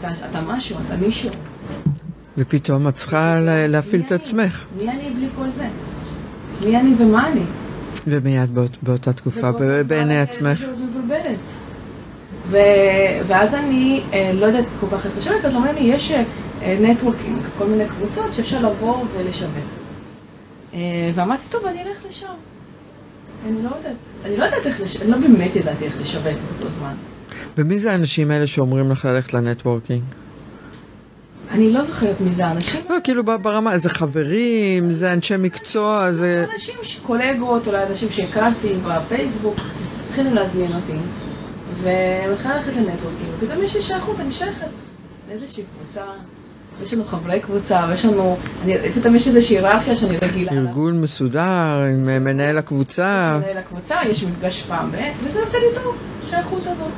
[0.00, 1.30] אתה, אתה משהו, אתה מישהו.
[2.38, 4.20] ופתאום את צריכה לה- להפעיל את אני?
[4.22, 4.64] עצמך.
[4.78, 5.66] מי אני בלי כל זה?
[6.64, 7.40] מי אני ומה אני?
[8.06, 9.50] ומיד באות, באותה תקופה,
[9.86, 10.60] בעיני אה, עצמך.
[10.78, 11.38] מבולבלת.
[12.50, 12.56] ו...
[13.26, 16.12] ואז אני אה, לא יודעת כל כך איך לשווק, אז אומרים לי, יש
[16.80, 19.79] נטוורקינג, כל מיני קבוצות שאפשר לבוא ולשווק.
[20.74, 20.78] אה,
[21.14, 22.26] ואמרתי, טוב, אני אלך לשם.
[23.46, 26.70] אני לא יודעת, אני לא יודעת איך לשווק, אני לא באמת ידעתי איך לשווק באותו
[26.70, 26.94] זמן.
[27.58, 30.02] ומי זה האנשים האלה שאומרים לך ללכת לנטוורקינג?
[31.50, 32.80] אני לא זוכרת מי זה האנשים.
[32.90, 36.46] לא, כאילו ברמה, זה חברים, זה אנשי מקצוע, זה...
[36.52, 39.56] אנשים, קולגות, אולי אנשים שהכרתי בפייסבוק,
[40.08, 40.96] התחילו להזמין אותי,
[41.80, 44.66] ומתחילה ללכת לנטוורקינג, ופתאום יש לי שייכות, אני שייכת
[45.28, 46.04] לאיזושהי קבוצה,
[46.82, 50.60] יש לנו חברי קבוצה, ויש לנו, אני, פתאום יש איזושהי היררכיה שאני רגילה לה.
[50.60, 54.96] ארגון מסודר עם אה, מנהל הקבוצה, מנהל הקבוצה, יש מפגש פעם ב...
[55.24, 56.92] וזה עושה לי טוב, השייכות הזאת.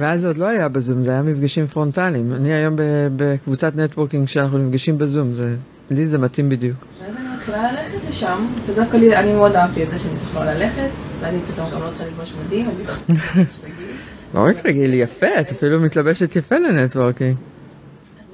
[0.00, 2.32] ואז זה עוד לא היה בזום, זה היה מפגשים פרונטליים.
[2.34, 2.74] אני היום
[3.16, 5.54] בקבוצת networking שאנחנו נפגשים בזום, זה...
[5.90, 6.76] לי זה מתאים בדיוק.
[7.02, 10.88] ואז אני מתחילה ללכת לשם, ודווקא לי, אני מאוד אהבתי את זה שאני צריכה ללכת,
[11.20, 12.84] ואני פתאום גם לא צריכה ללבוש מדים, אני
[13.64, 13.86] רגיל.
[14.34, 17.36] לא רק רגיל, יפה, את אפילו מתלבשת יפה ל networking.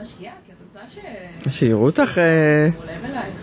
[0.03, 1.01] משקיעה, כי את רוצה
[1.51, 1.59] ש...
[1.59, 2.19] שיראו אותך...
[2.19, 3.35] אה, עולה אלייך.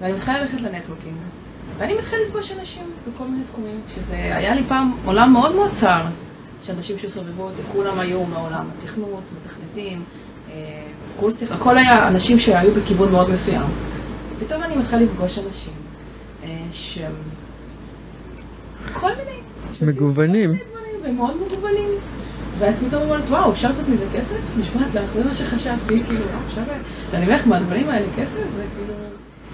[0.00, 1.16] ואני מתחילה ללכת לנטוורקינג,
[1.78, 2.82] ואני מתחילה לפגוש אנשים
[3.14, 6.02] בכל מיני תחומים, שזה היה לי פעם עולם מאוד מאוד צר,
[6.66, 10.04] שאנשים שסובבו אותי, כולם היו מעולם התכנות, מתכנתים,
[10.50, 10.86] אה,
[11.16, 13.62] קורסים, הכל היה אנשים שהיו בכיוון מאוד מסוים.
[14.40, 15.72] פתאום אני מתחילה לפגוש אנשים
[16.44, 16.48] אה,
[18.92, 19.38] כל מיני.
[19.92, 20.58] מגוונים.
[21.02, 21.90] והם מאוד מגוונים.
[22.58, 24.38] ואז פתאום אומרת, וואו, אפשר לתת מזה כסף?
[24.58, 26.60] נשבעת לך, זה מה שחשבתי, כאילו, אפשר...
[27.10, 28.40] ואני אומר לך, מהדברים האלה כסף?
[28.56, 28.94] זה כאילו...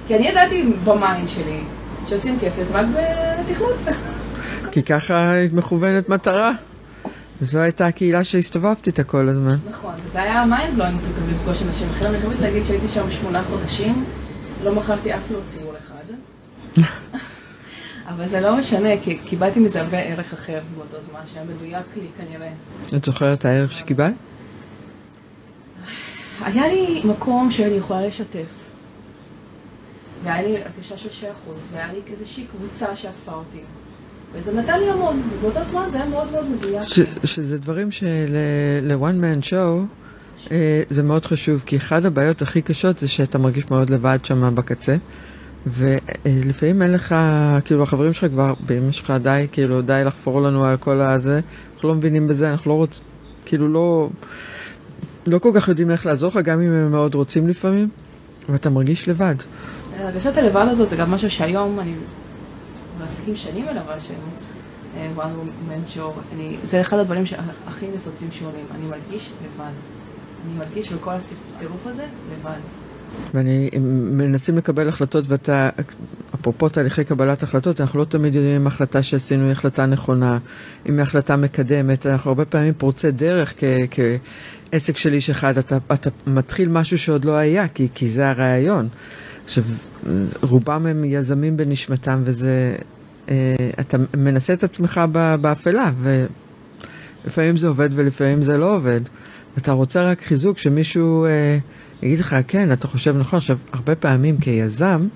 [0.06, 1.60] כי אני ידעתי ב mind שלי
[2.08, 2.86] שעושים כסף רק
[3.40, 3.74] בתכנות.
[4.70, 6.52] כי ככה היית מכוונת מטרה.
[7.42, 9.56] וזו הייתה הקהילה שהסתובבתי איתה כל הזמן.
[9.70, 12.14] נכון, וזה היה mind blowing פתאום לפגוש אנשים אחרים.
[12.14, 14.04] אני חייבת להגיד שהייתי שם שמונה חודשים,
[14.64, 16.14] לא מכרתי אף לא ציור אחד.
[18.16, 22.06] אבל זה לא משנה, כי קיבלתי מזה הרבה ערך אחר באותו זמן, שהיה מדויק לי
[22.18, 22.52] כנראה.
[22.96, 24.12] את זוכרת הערך שקיבלת?
[26.40, 28.46] היה לי מקום שאני יכולה לשתף.
[30.24, 33.60] והיה לי הרגשה של שייכות, והיה לי איזושהי קבוצה שעטפה אותי.
[34.32, 36.84] וזה נתן לי המון, ובאותו זמן זה היה מאוד מאוד מדויק.
[36.84, 39.86] ש, שזה דברים של-one man show
[40.50, 44.54] אה, זה מאוד חשוב, כי אחת הבעיות הכי קשות זה שאתה מרגיש מאוד לבד שם
[44.54, 44.96] בקצה.
[45.66, 47.14] ולפעמים אין לך,
[47.64, 51.40] כאילו החברים שלך כבר, באמא שלך די, כאילו די לחפור לנו על כל הזה,
[51.74, 53.04] אנחנו לא מבינים בזה, אנחנו לא רוצים,
[53.44, 54.08] כאילו לא,
[55.26, 57.88] לא כל כך יודעים איך לעזור לך, גם אם הם מאוד רוצים לפעמים,
[58.48, 59.34] ואתה מרגיש לבד.
[59.98, 61.94] הרגשת הלבד הזאת זה גם משהו שהיום אני
[63.00, 69.30] מעסיקים שנים אליו, שהם one man show, זה אחד הדברים שהכי נפוצים שעולים, אני מרגיש
[69.44, 69.72] לבד.
[70.46, 71.10] אני מרגיש בכל
[71.56, 72.81] הטירוף הזה לבד.
[73.34, 73.70] ואני
[74.12, 75.70] מנסים לקבל החלטות ואתה,
[76.34, 80.38] אפרופו תהליכי קבלת החלטות, אנחנו לא תמיד יודעים אם ההחלטה שעשינו היא החלטה נכונה,
[80.88, 85.78] אם היא החלטה מקדמת, אנחנו הרבה פעמים פורצי דרך כ, כעסק של איש אחד, אתה,
[85.92, 88.88] אתה מתחיל משהו שעוד לא היה, כי, כי זה הרעיון.
[89.44, 89.64] עכשיו,
[90.42, 92.76] רובם הם יזמים בנשמתם וזה,
[93.28, 95.00] אה, אתה מנסה את עצמך
[95.40, 95.90] באפלה,
[97.24, 99.00] ולפעמים זה עובד ולפעמים זה לא עובד.
[99.58, 101.26] אתה רוצה רק חיזוק שמישהו...
[102.02, 103.36] יגיד לך, כן, אתה חושב נכון.
[103.36, 105.08] עכשיו, הרבה פעמים כיזם,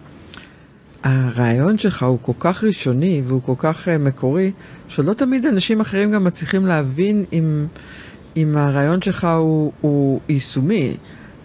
[1.03, 4.53] הרעיון שלך הוא כל כך ראשוני והוא כל כך uh, מקורי,
[4.89, 7.67] שלא תמיד אנשים אחרים גם מצליחים להבין אם,
[8.37, 10.97] אם הרעיון שלך הוא, הוא יישומי.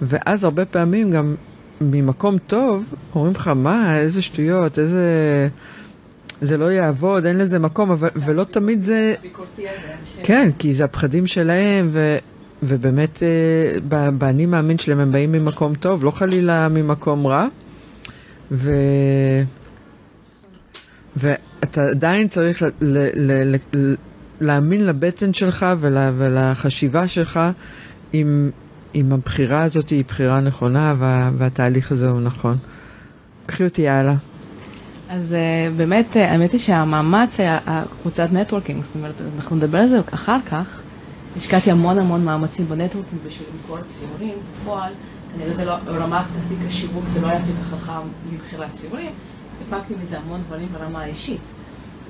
[0.02, 1.36] ואז הרבה פעמים גם
[1.82, 5.48] ממקום טוב, אומרים לך, מה, איזה שטויות, איזה...
[6.42, 9.14] זה לא יעבוד, אין לזה מקום, אבל, ולא תמיד זה...
[10.24, 12.18] כן, כי זה הפחדים שלהם, ו,
[12.64, 17.48] ובאמת, אה, באני מאמין שלהם הם באים ממקום טוב, לא חלילה ממקום רע.
[18.52, 18.72] ו...
[21.16, 22.68] ואתה עדיין צריך ל...
[23.16, 23.56] ל...
[23.74, 23.96] ל...
[24.42, 25.98] להאמין לבטן שלך ול...
[26.18, 27.40] ולחשיבה שלך
[28.14, 28.50] אם,
[28.96, 31.32] אם הבחירה הזאת היא בחירה נכונה וה...
[31.38, 32.58] והתהליך הזה הוא נכון.
[33.46, 34.16] קחי אותי הלאה.
[35.10, 37.60] אז אה, באמת, אה, האמת היא שהמאמץ היה
[38.02, 40.82] קבוצת networking, זאת אומרת, אנחנו נדבר על זה אחר כך.
[41.38, 44.94] השקעתי המון המון מאמצים ב networking בשביל למכור ציורים, בפועל,
[45.34, 49.12] כנראה זה לא, ברמת אפיק השיווק זה לא היה אפיק החכם למכירת ציורים,
[49.68, 51.42] הפקתי מזה המון דברים ברמה האישית.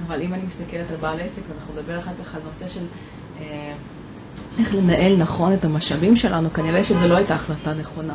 [0.07, 2.83] אבל אם אני מסתכלת על בעל עסק, ואנחנו נדבר אחר כך על נושא של
[3.39, 3.73] אה,
[4.59, 8.13] איך לנהל נכון את המשאבים שלנו, כנראה שזו לא הייתה החלטה נכונה.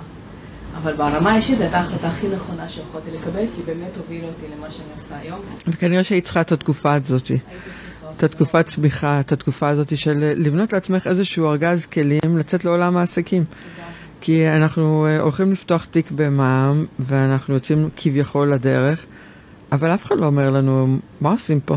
[0.76, 4.70] אבל ברמה האישית זו הייתה ההחלטה הכי נכונה שיכולתי לקבל, כי באמת הובילה אותי למה
[4.70, 5.40] שאני עושה היום.
[5.66, 7.26] וכנראה שהיית צריכה את התקופה הזאת.
[7.26, 7.44] הייתי
[8.16, 13.44] את התקופת צמיחה, את התקופה הזאת של לבנות לעצמך איזשהו ארגז כלים, לצאת לעולם העסקים.
[14.20, 19.06] כי אנחנו אה, הולכים לפתוח תיק במע"מ, ואנחנו יוצאים כביכול לדרך,
[19.72, 21.76] אבל אף אחד לא אומר לנו מה עושים פה.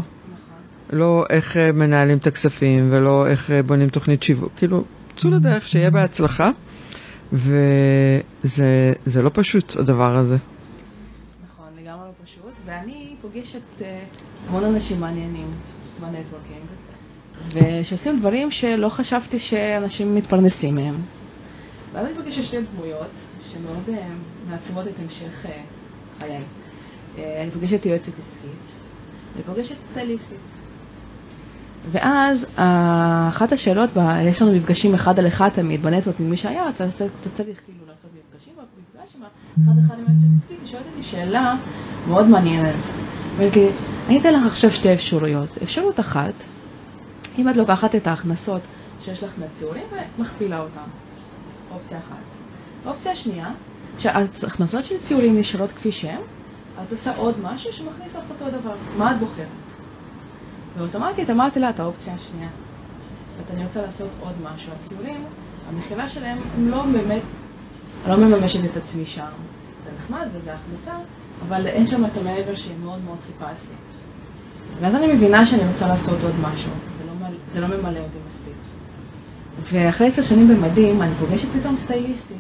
[0.90, 4.52] לא איך אה, מנהלים את הכספים, ולא איך אה, בונים תוכנית שיווק.
[4.56, 4.84] כאילו,
[5.16, 6.50] צאו לדרך, שיהיה בהצלחה.
[7.34, 10.38] וזה לא פשוט, הדבר הזה.
[11.46, 12.54] נכון, לגמרי לא פשוט.
[12.66, 13.82] ואני פוגשת
[14.48, 15.48] המון אנשים מעניינים.
[16.02, 16.66] בנטוורקינג,
[17.54, 20.96] ושעושים דברים שלא חשבתי שאנשים מתפרנסים מהם.
[21.94, 23.10] ואז אני פוגשת שתי דמויות
[23.42, 24.08] שמאוד אה,
[24.50, 25.62] מעצבות את המשך אה,
[26.20, 26.42] חיי.
[27.18, 28.50] אה, אני פוגשת יועצת עסקית,
[29.36, 30.38] אני פוגשת סטייליסטית.
[31.92, 32.46] ואז
[33.30, 33.90] אחת השאלות,
[34.24, 38.12] יש לנו מפגשים אחד על אחד תמיד בנטוורקינג, מי שהיה, אתה, אתה צריך כאילו לעשות
[38.14, 41.56] מפגשים, במפגש עם אחד אחד עם היועצת עסקית, היא שואלת אותי שאלה
[42.08, 42.76] מאוד מעניינת.
[43.40, 43.70] אומרת לי,
[44.08, 45.50] אני אתן לך עכשיו שתי אפשרויות.
[45.64, 46.34] אפשרות אחת,
[47.38, 48.62] אם את לוקחת את ההכנסות
[49.04, 49.84] שיש לך מהציורים
[50.18, 50.90] ומכפילה אותן.
[51.74, 52.16] אופציה אחת.
[52.86, 53.52] אופציה שנייה,
[54.00, 56.20] שההכנסות של ציורים נשארות כפי שהן,
[56.84, 58.74] את עושה עוד משהו שמכניס לך אותו דבר.
[58.98, 59.48] מה את בוחרת?
[60.78, 62.50] ואוטומטית אמרתי לה את האופציה השנייה.
[63.38, 64.72] זאת אני רוצה לעשות עוד משהו.
[64.74, 65.24] הציורים,
[65.70, 67.22] המכירה שלהם, הם לא באמת,
[68.08, 69.30] לא מממשת את עצמי שם.
[69.84, 70.94] זה נחמד וזה הכנסה,
[71.48, 73.74] אבל אין שם את המעבר שמאוד מאוד חיפשתי.
[74.82, 78.54] ואז אני מבינה שאני רוצה לעשות עוד משהו, זה לא, זה לא ממלא אותי מספיק.
[79.72, 82.38] ואחרי עשר שנים במדים, אני פוגשת פתאום סטייליסטית.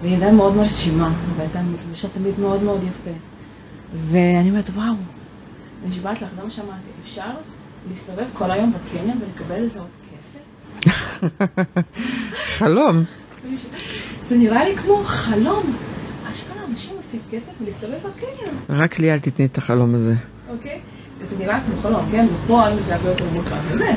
[0.00, 3.10] והיא הייתה מאוד מרשימה, והייתה מפגשה תמיד מאוד מאוד יפה.
[3.94, 4.94] ואני אומרת, וואו,
[5.88, 7.30] נשבעת לך, זה מה שאמרתי, אפשר
[7.90, 10.40] להסתובב כל היום בקניון ולקבל לזה עוד כסף?
[12.58, 13.04] חלום.
[14.24, 15.76] זה נראה לי כמו חלום.
[17.10, 20.14] עושים כסף ולהסתובב בקניון, רק לי אל תתני את החלום הזה.
[20.50, 20.80] אוקיי?
[21.22, 22.26] זה נראה כמו חלום, כן?
[22.34, 23.92] בפועל זה הרבה יותר מורכב מזה.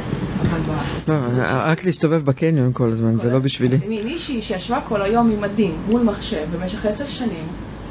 [1.08, 3.78] לא, רק להסתובב בקניון כל הזמן, זה לא בשבילי.
[3.88, 7.48] מישהי שישבה כל היום עם מדים מול מחשב במשך עשר שנים,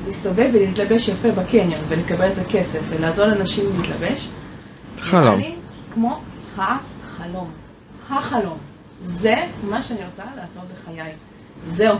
[0.06, 4.28] להסתובב ולהתלבש יפה בקניון ולקבל איזה כסף ולעזור לאנשים להתלבש,
[4.98, 5.40] חלום.
[5.92, 6.20] כמו
[6.56, 7.50] החלום.
[8.10, 8.58] החלום.
[9.02, 11.12] זה מה שאני רוצה לעשות בחיי.
[11.72, 11.96] זהו.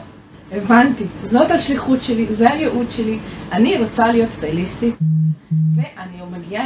[0.52, 1.04] הבנתי.
[1.24, 3.18] זאת השליחות שלי, זה הייעוד שלי.
[3.52, 4.94] אני רוצה להיות סטייליסטית,
[5.76, 6.64] ואני מגיעה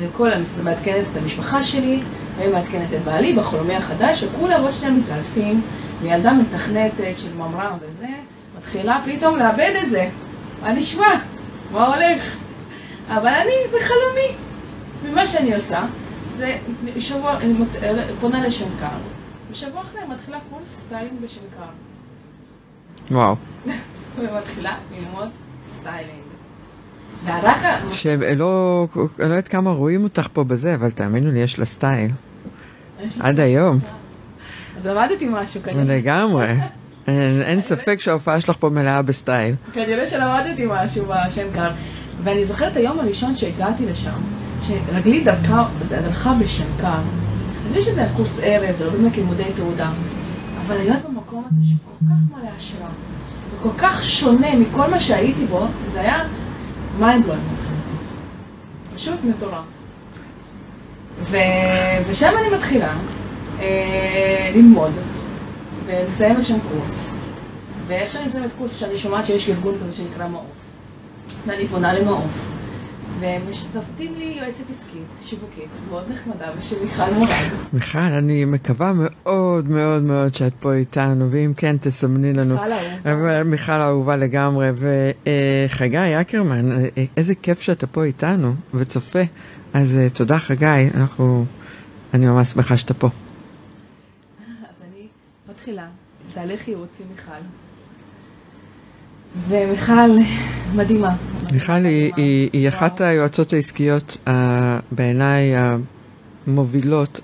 [0.00, 2.00] לכל, אני מעדכנת את המשפחה שלי,
[2.38, 5.60] ומעדכנת את בעלי בחלומי החדש, וכולם עוד שנייה מתעלפים,
[6.02, 8.08] וילדה מתכנתת של ממר"ם וזה,
[8.58, 10.08] מתחילה פתאום לאבד את זה.
[10.62, 11.06] מה נשמע?
[11.72, 12.36] מה הולך?
[13.08, 14.36] אבל אני בחלומי.
[15.02, 15.82] ומה שאני עושה,
[16.36, 16.56] זה
[16.98, 17.76] שבוע, אני מוצ...
[18.20, 18.86] פונה לשנקר,
[19.50, 21.87] ושבוע אחרי מתחילה קורס styling בשנקר.
[23.10, 23.36] וואו.
[24.18, 25.28] ומתחילה ללמוד
[25.74, 26.28] styling.
[27.92, 32.10] שלא, אני לא יודעת כמה רואים אותך פה בזה, אבל תאמינו לי, יש לה סטייל.
[33.20, 33.78] עד היום.
[34.76, 35.84] אז למדתי משהו כנראה.
[35.84, 36.46] לגמרי.
[37.08, 39.54] אין, אין ספק שההופעה שלך פה מלאה בסטייל.
[39.72, 41.70] כנראה שלמדתי משהו בשנקר.
[42.24, 44.20] ואני זוכרת היום הראשון שהגעתי לשם,
[44.62, 47.00] שרגלי דרכה, דרכה בשנקר.
[47.66, 48.40] אז יש איזה קורס
[48.70, 49.90] זה לא באמת לימודי תעודה.
[50.68, 52.90] אבל להיות במקום הזה שכל כך מלא השראה,
[53.58, 56.24] וכל כך שונה מכל מה שהייתי בו, זה היה
[57.00, 57.96] mind blowing מבחינתי.
[58.94, 59.64] פשוט מטורף.
[61.22, 61.36] ו...
[62.08, 62.94] ושם אני מתחילה
[63.60, 64.92] אה, ללמוד,
[65.86, 67.10] ומסיימת שם קורס.
[67.86, 70.44] ואיך שאני מסיימת קורס, שאני שומעת שיש ארגון כזה שנקרא מעוף.
[71.46, 72.57] ואני פונה למעוף.
[73.20, 77.30] ומצוותים לי יועצת עסקית, שיווקית, מאוד נחמדה, בשם מיכל מורג.
[77.72, 82.54] מיכל, אני מקווה מאוד מאוד מאוד שאת פה איתנו, ואם כן, תסמני לנו.
[82.54, 83.44] מיכל אהובה.
[83.44, 84.70] מיכל אהובה לגמרי,
[85.68, 89.22] וחגי אקרמן, אה, איזה כיף שאתה פה איתנו וצופה.
[89.72, 91.44] אז אה, תודה חגי, אנחנו,
[92.14, 93.08] אני ממש שמחה שאתה פה.
[93.08, 95.06] אז אני
[95.50, 95.86] מתחילה
[96.34, 97.42] תהליך ייעוץ עם מיכל.
[99.48, 100.10] ומיכל
[100.74, 101.16] מדהימה.
[101.52, 104.30] מיכל היא, היא, היא אחת היועצות העסקיות uh,
[104.92, 105.52] בעיניי
[106.46, 107.20] המובילות,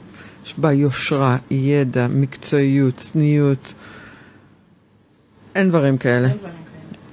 [0.47, 3.75] יש בה יושרה, ידע, מקצועיות, צניעות,
[5.55, 6.29] אין דברים כאלה.
[6.29, 6.55] אין דברים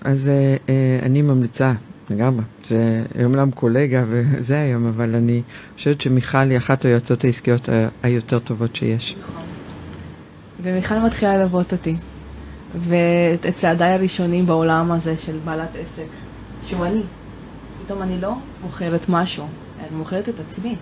[0.02, 0.12] כאלה.
[0.14, 1.74] אז uh, uh, אני ממליצה,
[2.10, 2.44] לגמרי.
[2.66, 5.42] זה אומנם קולגה וזה היום, אבל אני
[5.76, 7.70] חושבת שמיכל היא אחת היועצות העסקיות
[8.04, 9.16] היותר טובות שיש.
[9.22, 9.44] נכון.
[10.64, 11.96] ומיכל מתחילה ללוות אותי.
[12.76, 16.08] ואת צעדיי הראשונים בעולם הזה של בעלת עסק,
[16.68, 17.04] שהוא אני.
[17.86, 19.48] פתאום אני לא מוכרת משהו,
[19.80, 20.76] אני מוכרת את עצמי,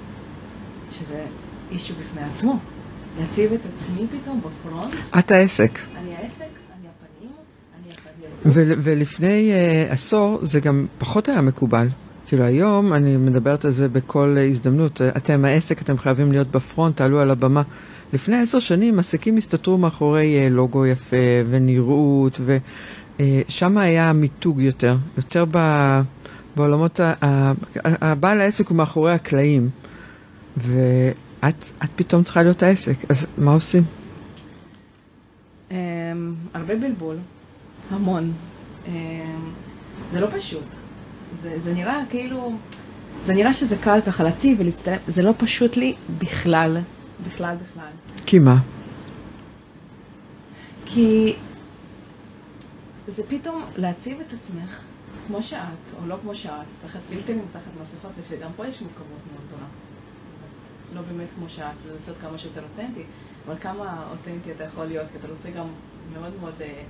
[0.91, 1.23] שזה
[1.71, 2.59] אישו בפני עצמו.
[3.19, 5.79] להציב את עצמי פתאום בפרונט, את העסק.
[5.97, 6.59] אני העסק.
[8.45, 11.87] ול, ולפני uh, עשור זה גם פחות היה מקובל.
[12.27, 17.19] כאילו היום אני מדברת על זה בכל הזדמנות, אתם העסק, אתם חייבים להיות בפרונט, תעלו
[17.19, 17.61] על הבמה.
[18.13, 21.17] לפני עשר שנים עסקים הסתתרו מאחורי uh, לוגו יפה
[21.49, 25.57] ונראות, ושם uh, היה מיתוג יותר, יותר ב,
[26.55, 26.99] בעולמות,
[27.83, 29.69] הבעל העסק הוא מאחורי הקלעים,
[30.57, 33.83] ואת את פתאום צריכה להיות העסק, אז מה עושים?
[35.69, 35.73] Um,
[36.53, 37.15] הרבה בלבול,
[37.91, 38.31] המון.
[38.85, 38.89] Um,
[40.13, 40.63] זה לא פשוט.
[41.41, 42.53] זה, זה נראה כאילו,
[43.25, 46.77] זה נראה שזה קל ככה להציב ולהצטלם, זה לא פשוט לי בכלל,
[47.27, 47.91] בכלל בכלל.
[48.25, 48.57] כי מה?
[50.85, 51.35] כי
[53.07, 54.83] זה פתאום להציב את עצמך
[55.27, 55.59] כמו שאת,
[56.01, 56.51] או לא כמו שאת,
[56.87, 59.65] תחת פילטרים, תחת מסכות, ושגם פה יש מורכבות מאוד גדולה.
[60.95, 63.03] לא באמת כמו שאת, ולעשות כמה שיותר אותנטי,
[63.47, 65.65] אבל כמה אותנטי אתה יכול להיות, כי אתה רוצה גם
[66.13, 66.81] מאוד מאוד אה,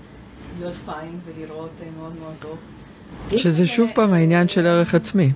[0.60, 2.58] להיות פיין ולראות אה, מאוד מאוד טוב.
[3.38, 5.32] שזה שוב פעם העניין של ערך עצמי.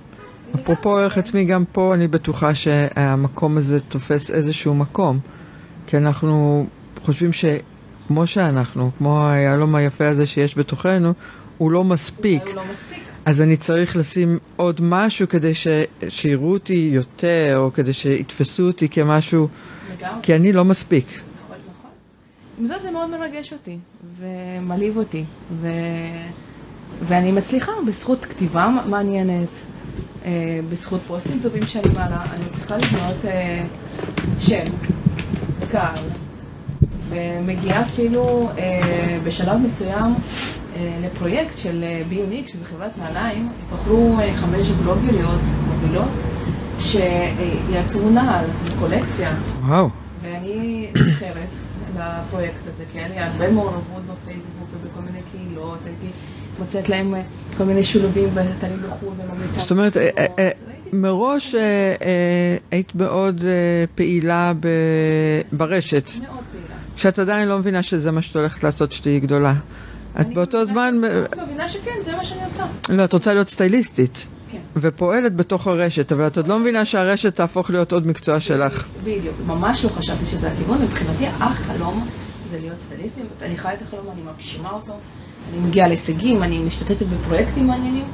[0.54, 5.18] אפרופו ערך עצמי, גם פה אני בטוחה שהמקום הזה תופס איזשהו מקום.
[5.86, 6.66] כי אנחנו
[7.04, 11.12] חושבים שכמו שאנחנו, כמו היהלום היפה הזה שיש בתוכנו,
[11.58, 12.42] הוא לא מספיק.
[12.46, 12.98] הוא לא מספיק.
[13.24, 15.66] אז אני צריך לשים עוד משהו כדי ש...
[16.08, 19.48] שיראו אותי יותר, או כדי שיתפסו אותי כמשהו,
[19.98, 20.20] לגמרי.
[20.22, 21.06] כי אני לא מספיק.
[21.06, 21.90] נכון, נכון.
[22.58, 23.78] עם זאת זה מאוד מרגש אותי,
[24.18, 25.68] ומלהיב אותי, ו...
[27.02, 29.48] ואני מצליחה בזכות כתיבה מעניינת,
[30.70, 33.62] בזכות פוסטים טובים שאני מעלה, אני מצליחה לבנות אה,
[34.38, 34.64] שם,
[35.70, 36.04] קהל,
[37.08, 40.14] ומגיעה אפילו אה, בשלב מסוים
[40.76, 46.08] אה, לפרויקט של אה, ביוניק, שזה חברת נעליים, בחרו אה, חמש בלוגריות מובילות,
[46.78, 48.44] שיעצרו נעל,
[48.78, 49.34] קולקציה.
[49.64, 49.88] וואו.
[50.22, 51.48] ואני נבחרת
[51.98, 56.06] לפרויקט הזה, כי היה לי הרבה מעורבות בפייסבוק ובכל מיני קהילות, הייתי
[56.58, 57.22] מוצאת להם אה,
[57.56, 59.60] כל מיני שילובים וטלים בחו"ל וממליצה.
[59.60, 60.50] זאת אומרת, אה, אה,
[60.92, 61.54] מראש
[62.70, 63.44] היית מאוד
[63.94, 64.52] פעילה
[65.52, 66.10] ברשת.
[66.20, 66.74] מאוד פעילה.
[66.96, 69.54] כשאת עדיין לא מבינה שזה מה שאת הולכת לעשות כשתהיי גדולה.
[70.20, 70.94] את באותו זמן...
[71.32, 72.64] אני מבינה שכן, זה מה שאני רוצה.
[72.88, 74.26] לא, את רוצה להיות סטייליסטית.
[74.50, 74.58] כן.
[74.76, 78.86] ופועלת בתוך הרשת, אבל את עוד לא מבינה שהרשת תהפוך להיות עוד מקצוע שלך.
[79.04, 82.08] בדיוק, ממש לא חשבתי שזה הכיוון, מבחינתי החלום
[82.50, 84.98] זה להיות סטייליסטית, אני חיה את החלום, אני מגשימה אותו,
[85.50, 88.04] אני מגיעה להישגים, אני משתתפת בפרויקטים מעניינים,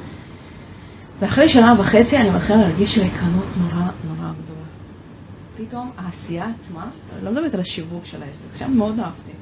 [1.21, 4.61] ואחרי שנה וחצי אני מתחילה להרגיש ריקנות נורא נורא גדולה.
[5.57, 6.87] פתאום העשייה עצמה,
[7.23, 9.33] לא מדברת על השיווק של העסק, שם מאוד אהבתי.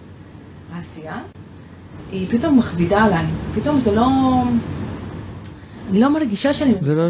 [0.74, 1.16] העשייה
[2.12, 4.07] היא פתאום מכבידה עליי, פתאום זה לא...
[5.90, 6.74] אני לא מרגישה שאני...
[6.81, 7.03] זה לא,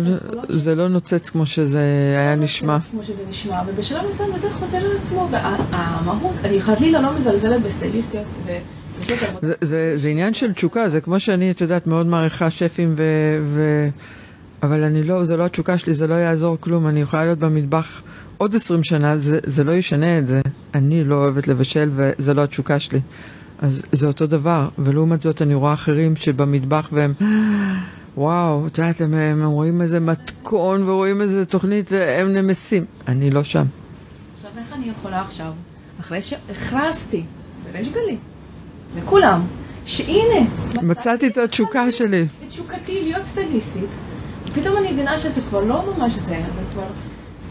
[0.49, 1.81] זה לא נוצץ כמו שזה
[2.19, 2.75] היה לא נשמע.
[2.75, 7.63] נוצץ כמו שזה נשמע, ובשלב מסוים זה חוזר על עצמו, והמהות, אני חלילה לא מזלזלת
[7.63, 8.51] בסטייליסטיות, ו...
[9.43, 13.03] זה, זה, זה עניין של תשוקה, זה כמו שאני, את יודעת, מאוד מעריכה שפים ו...
[13.43, 13.89] ו...
[14.63, 18.03] אבל אני לא, זה לא התשוקה שלי, זה לא יעזור כלום, אני יכולה להיות במטבח
[18.37, 20.41] עוד עשרים שנה, זה, זה לא ישנה את זה.
[20.75, 23.01] אני לא אוהבת לבשל וזה לא התשוקה שלי.
[23.59, 27.13] אז זה אותו דבר, ולעומת זאת אני רואה אחרים שבמטבח והם,
[28.17, 32.85] וואו, את יודעת, הם, הם רואים איזה מתכון ורואים איזה תוכנית, הם נמסים.
[33.09, 33.65] אני לא שם.
[34.37, 35.53] עכשיו, איך אני יכולה עכשיו,
[36.01, 37.25] אחרי שהכרזתי
[37.65, 38.17] בריש גלי,
[38.97, 39.41] לכולם,
[39.85, 40.41] שהנה,
[40.83, 42.23] מצאתי את התשוקה שלי.
[42.23, 43.89] את תשוקתי להיות סטייליסטית,
[44.55, 46.87] פתאום אני מבינה שזה כבר לא ממש זה, זה כבר...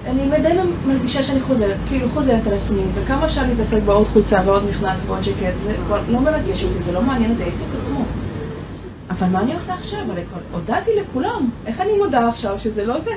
[0.06, 0.54] אני די
[0.88, 5.21] מרגישה שאני חוזרת, כאילו חוזרת על עצמי, וכמה אפשר להתעסק בעוד חולצה ועוד מכנס ועוד
[5.21, 8.06] שקט, זה כבר לא מרגש אותי, זה לא מעניין אותי, העיסוק עצמו.
[9.10, 10.00] אבל מה אני עושה עכשיו?
[10.10, 13.12] הרי כבר הודעתי לכולם, איך אני מודה עכשיו שזה לא זה?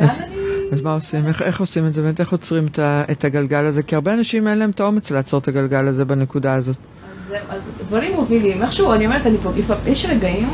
[0.00, 0.36] אז, אני...
[0.72, 1.26] אז מה עושים?
[1.26, 2.02] איך, איך עושים את זה?
[2.02, 3.82] באמת איך עוצרים את, ה, את הגלגל הזה?
[3.82, 6.76] כי הרבה אנשים אין להם את האומץ לעצור את הגלגל הזה בנקודה הזאת.
[7.48, 9.50] אז, דברים מובילים, איכשהו, אני אומרת, אני פה,
[9.86, 10.48] יש רגעים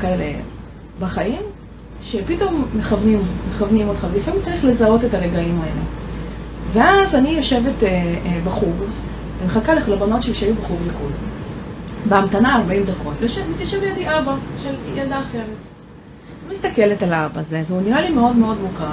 [0.00, 0.32] כאלה
[1.00, 1.42] בחיים,
[2.02, 5.80] שפתאום מכוונים, מכוונים אותך, ולפעמים צריך לזהות את הרגעים האלה.
[6.72, 8.76] ואז אני יושבת אה, אה, בחוג,
[9.42, 11.12] ומחכה לך לבנות שלי שהיו בחוג ליכוד.
[12.08, 13.14] בהמתנה 40 דקות,
[13.54, 15.44] מתיישב לידי אבא של ילדה אחרת.
[16.44, 18.92] אני מסתכלת על האבא הזה, והוא נראה לי מאוד מאוד מוכר.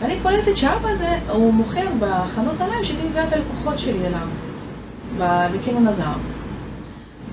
[0.00, 4.26] ואני קולטת שהאבא הזה, הוא מוכר בחנות נעליים שהייתי מביאה את הלקוחות שלי אליו,
[5.18, 6.18] ב- בקניון הזהב.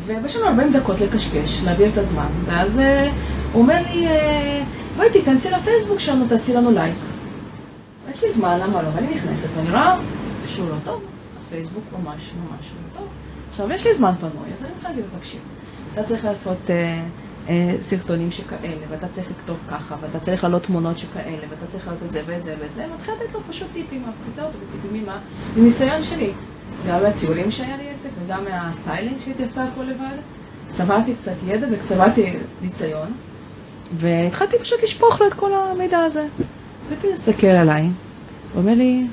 [0.06, 3.10] ויש לנו 40 דקות לקשקש, להעביר את הזמן, ואז אה,
[3.54, 4.64] הוא אומר לי, אה,
[4.98, 6.96] בואי תיכנסי לפייסבוק שלנו, תעשי לנו לייק.
[8.12, 8.90] יש לי זמן, למה לא?
[8.96, 9.98] ואני נכנסת ואני רואה
[10.48, 11.02] שהוא לא טוב,
[11.48, 13.08] הפייסבוק ממש ממש לא טוב.
[13.50, 15.40] עכשיו, יש לי זמן פנוי, אז אני צריכה להגיד לו, תקשיב,
[15.94, 17.02] אתה צריך לעשות אה,
[17.50, 22.04] אה, סרטונים שכאלה, ואתה צריך לכתוב ככה, ואתה צריך להעלות תמונות שכאלה, ואתה צריך לעשות
[22.08, 25.18] את זה ואת זה ואת זה, ומתחילה לתת לו פשוט טיפים, מפציצה אותו בטיפים ממה?
[25.58, 26.32] מניסיון שלי.
[26.88, 30.18] גם מהציורים שהיה לי עסק, וגם מהסטיילינג שהייתי עושה הכל לבד.
[30.72, 33.12] צברתי קצת ידע וצברתי ניסיון,
[33.98, 36.26] והתחלתי פשוט לשפוך לו את כל המידע הזה.
[36.90, 37.90] והייתי מסתכל עליי,
[38.54, 39.08] ואומר לי,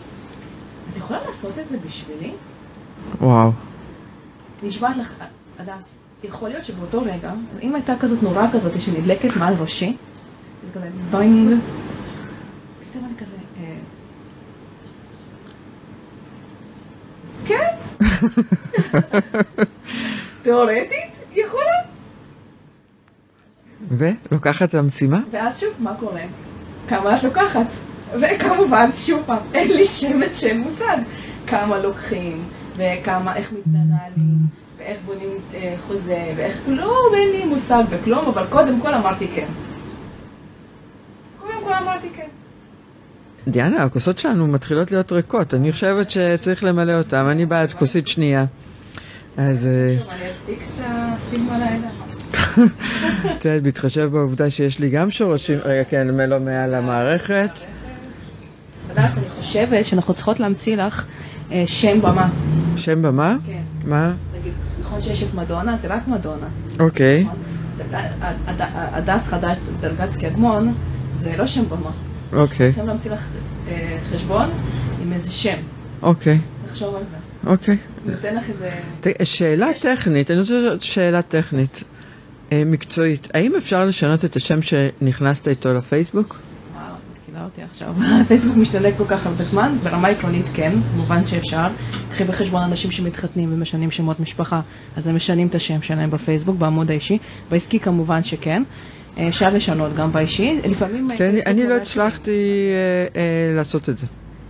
[0.93, 2.33] את יכולה לעשות את זה בשבילי?
[3.21, 3.51] וואו.
[4.63, 5.15] נשבעת לך,
[5.59, 5.85] הדס,
[6.25, 9.97] יכול להיות שבאותו רגע, אם הייתה כזאת נורה כזאת שנדלקת מעל ראשי,
[10.65, 11.59] אז כזה bang,
[12.91, 13.77] פתאום אני כזה, אה,
[17.47, 17.86] כן,
[20.43, 21.77] תיאורטית, יכולה.
[23.91, 25.21] ולוקחת את המשימה?
[25.31, 26.23] ואז שוב, מה קורה?
[26.89, 27.67] כמה את לוקחת?
[28.21, 30.99] וכמובן, שוב פעם, אין לי שמץ של מושג
[31.47, 32.45] כמה לוקחים,
[32.77, 34.39] וכמה, איך מתנהלים,
[34.79, 39.47] ואיך בונים אה, חוזה, ואיך, לא, אין לי מושג בכלום, אבל קודם כל אמרתי כן.
[41.41, 42.27] קודם כל אמרתי כן.
[43.49, 48.45] דיאנה, הכוסות שלנו מתחילות להיות ריקות, אני חושבת שצריך למלא אותן, אני בעד כוסית שנייה.
[49.37, 49.97] אז אה,
[53.37, 57.51] את יודעת, בהתחשב בעובדה שיש לי גם שורשים, רגע, כן, מלו מעל המערכת.
[58.91, 61.05] הדס, אני חושבת שאנחנו צריכות להמציא לך
[61.53, 62.29] אה, שם במה.
[62.77, 63.37] שם במה?
[63.47, 63.63] כן.
[63.85, 64.13] מה?
[64.41, 65.77] תגיד, נכון שיש את מדונה?
[65.77, 66.47] זה רק מדונה.
[66.81, 67.27] אוקיי,
[68.47, 70.75] הד- הדס חדש דרגצקי אגמון,
[71.15, 71.91] זה לא שם במה.
[72.33, 73.29] אוקיי, צריכים להמציא לך
[73.69, 74.49] אה, חשבון
[75.03, 75.57] עם איזה שם.
[76.03, 77.17] אוקיי, תחשוב על זה.
[77.47, 77.77] אוקיי.
[78.07, 78.71] ניתן לך איזה...
[79.25, 81.83] שאלה טכנית, אני רוצה לשאול שאלה טכנית,
[82.53, 83.29] אה, מקצועית.
[83.35, 86.37] האם אפשר לשנות את השם שנכנסת איתו לפייסבוק?
[87.13, 87.95] מתקילה אותי עכשיו.
[88.23, 91.67] הפייסבוק משתלט כל כך הרבה זמן, ברמה עקרונית כן, כמובן שאפשר.
[92.11, 94.61] קחי בחשבון אנשים שמתחתנים ומשנים שמות משפחה,
[94.97, 97.19] אז הם משנים את השם שלהם בפייסבוק, בעמוד האישי.
[97.51, 98.63] בעסקי כמובן שכן.
[99.19, 101.09] אה, אפשר לשנות גם באישי, לפעמים...
[101.09, 102.31] כן, פייסבוק אני לא הצלחתי
[102.71, 104.07] אה, אה, לעשות את זה.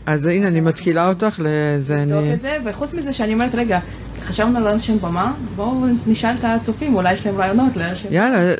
[0.06, 2.34] אז הנה, אני מתקילה אותך לזה, לבדוק אני...
[2.34, 3.78] את זה, וחוץ מזה שאני אומרת, רגע,
[4.24, 8.08] חשבנו על שם במה, בואו נשאל את הצופים, אולי יש להם רעיונות לשם.
[8.10, 8.54] יאללה, אה,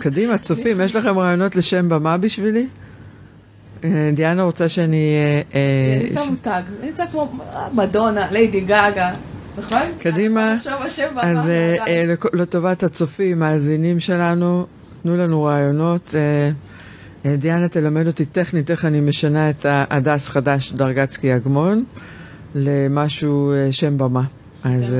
[0.00, 2.66] קדימה, צופים, יש לכם רעיונות לשם במה בשבילי?
[4.14, 5.16] דיאנה רוצה שאני...
[5.52, 7.32] זה נמצא מותג, זה נמצא כמו
[7.72, 9.10] מדונה, ליידי גאגה,
[9.58, 9.82] נכון?
[9.98, 10.56] קדימה.
[11.16, 11.50] אז
[12.32, 14.66] לטובת הצופים, מאזינים שלנו,
[15.02, 16.14] תנו לנו רעיונות.
[16.14, 16.50] אה,
[17.26, 21.84] אה, דיאנה תלמד אותי טכנית איך אני משנה את ההדס חדש דרגצקי אגמון
[22.54, 24.22] למשהו, אה, שם במה.
[24.64, 24.96] אז.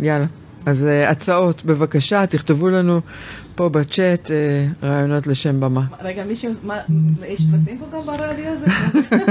[0.00, 0.26] יאללה.
[0.66, 3.00] אז הצעות, בבקשה, תכתבו לנו
[3.54, 4.30] פה בצ'אט
[4.82, 5.82] רעיונות לשם במה.
[6.00, 6.44] רגע, מי ש...
[6.62, 6.78] מה,
[7.26, 8.66] יש פסים פה גם ברדיו הזה?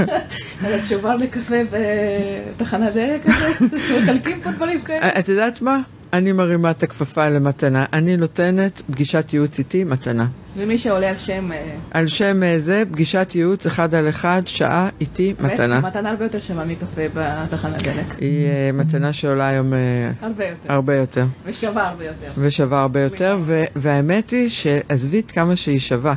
[0.64, 3.48] על השובר לקפה בתחנת דלק כזה?
[4.02, 5.08] מחלקים פה דברים כאלה?
[5.18, 5.80] את יודעת מה?
[6.14, 7.84] אני מרימה את הכפפה למתנה.
[7.92, 10.26] אני נותנת פגישת ייעוץ איתי מתנה.
[10.56, 11.52] ומי שעולה על שם...
[11.52, 15.80] אה, על שם אה, זה, פגישת ייעוץ אחד על אחד, שעה איתי מתנה.
[15.80, 18.18] מתנה הרבה יותר שווה מקפה בתחנת דלק.
[18.20, 19.72] היא אה, מתנה שעולה היום
[20.20, 20.72] הרבה יותר.
[20.72, 22.32] הרבה יותר, ושווה הרבה יותר.
[22.38, 26.14] ושווה הרבה יותר, ו- והאמת היא שעזבי את כמה שהיא שווה.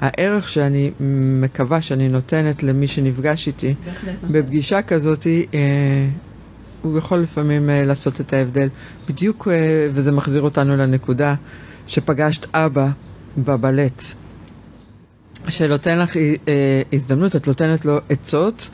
[0.00, 0.90] הערך שאני
[1.40, 4.14] מקווה שאני נותנת למי שנפגש איתי בהחלט.
[4.30, 5.60] בפגישה כזאת, אה,
[6.82, 8.68] הוא יכול לפעמים אה, לעשות את ההבדל.
[9.08, 11.34] בדיוק, אה, וזה מחזיר אותנו לנקודה
[11.86, 12.88] שפגשת אבא
[13.38, 14.02] בבלט,
[15.48, 18.68] שנותן לך אה, הזדמנות, את נותנת לו עצות,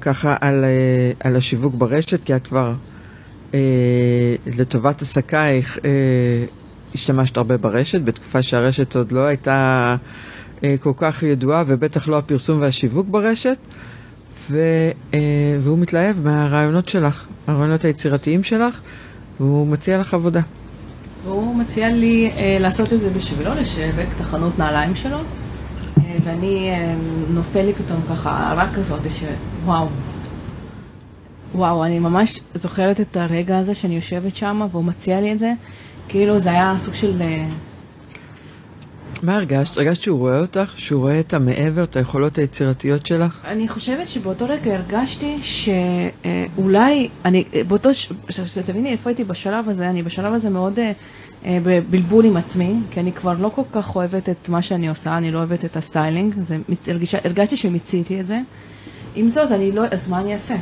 [0.00, 0.64] ככה על,
[1.20, 2.74] על השיווק ברשת, כי את כבר
[4.46, 5.78] לטובת עסקייך
[6.94, 9.96] השתמשת הרבה ברשת, בתקופה שהרשת עוד לא הייתה
[10.80, 13.56] כל כך ידועה, ובטח לא הפרסום והשיווק ברשת.
[14.50, 14.58] ו,
[15.14, 15.18] אה,
[15.60, 18.80] והוא מתלהב מהרעיונות שלך, הרעיונות היצירתיים שלך,
[19.40, 20.40] והוא מציע לך עבודה.
[21.24, 26.70] והוא מציע לי אה, לעשות את זה בשבילו, לשווק את החנות נעליים שלו, אה, ואני
[26.70, 26.94] אה,
[27.30, 29.88] נופל לי פתאום ככה רק כזאת, שוואו.
[31.54, 35.52] וואו, אני ממש זוכרת את הרגע הזה שאני יושבת שם, והוא מציע לי את זה,
[36.08, 37.22] כאילו זה היה סוג של...
[37.22, 37.44] אה,
[39.22, 39.76] מה הרגשת?
[39.76, 40.72] הרגשת שהוא רואה אותך?
[40.76, 43.40] שהוא רואה את המעבר, את היכולות היצירתיות שלך?
[43.44, 47.90] אני חושבת שבאותו רגע הרגשתי שאולי, אני, באותו,
[48.30, 50.92] שתביני איפה הייתי בשלב הזה, אני בשלב הזה מאוד אה,
[51.44, 55.16] אה, בבלבול עם עצמי, כי אני כבר לא כל כך אוהבת את מה שאני עושה,
[55.16, 56.56] אני לא אוהבת את הסטיילינג, זה,
[56.88, 58.40] הרגישה, הרגשתי שמיציתי את זה.
[59.14, 60.54] עם זאת, אני לא, אז מה אני אעשה?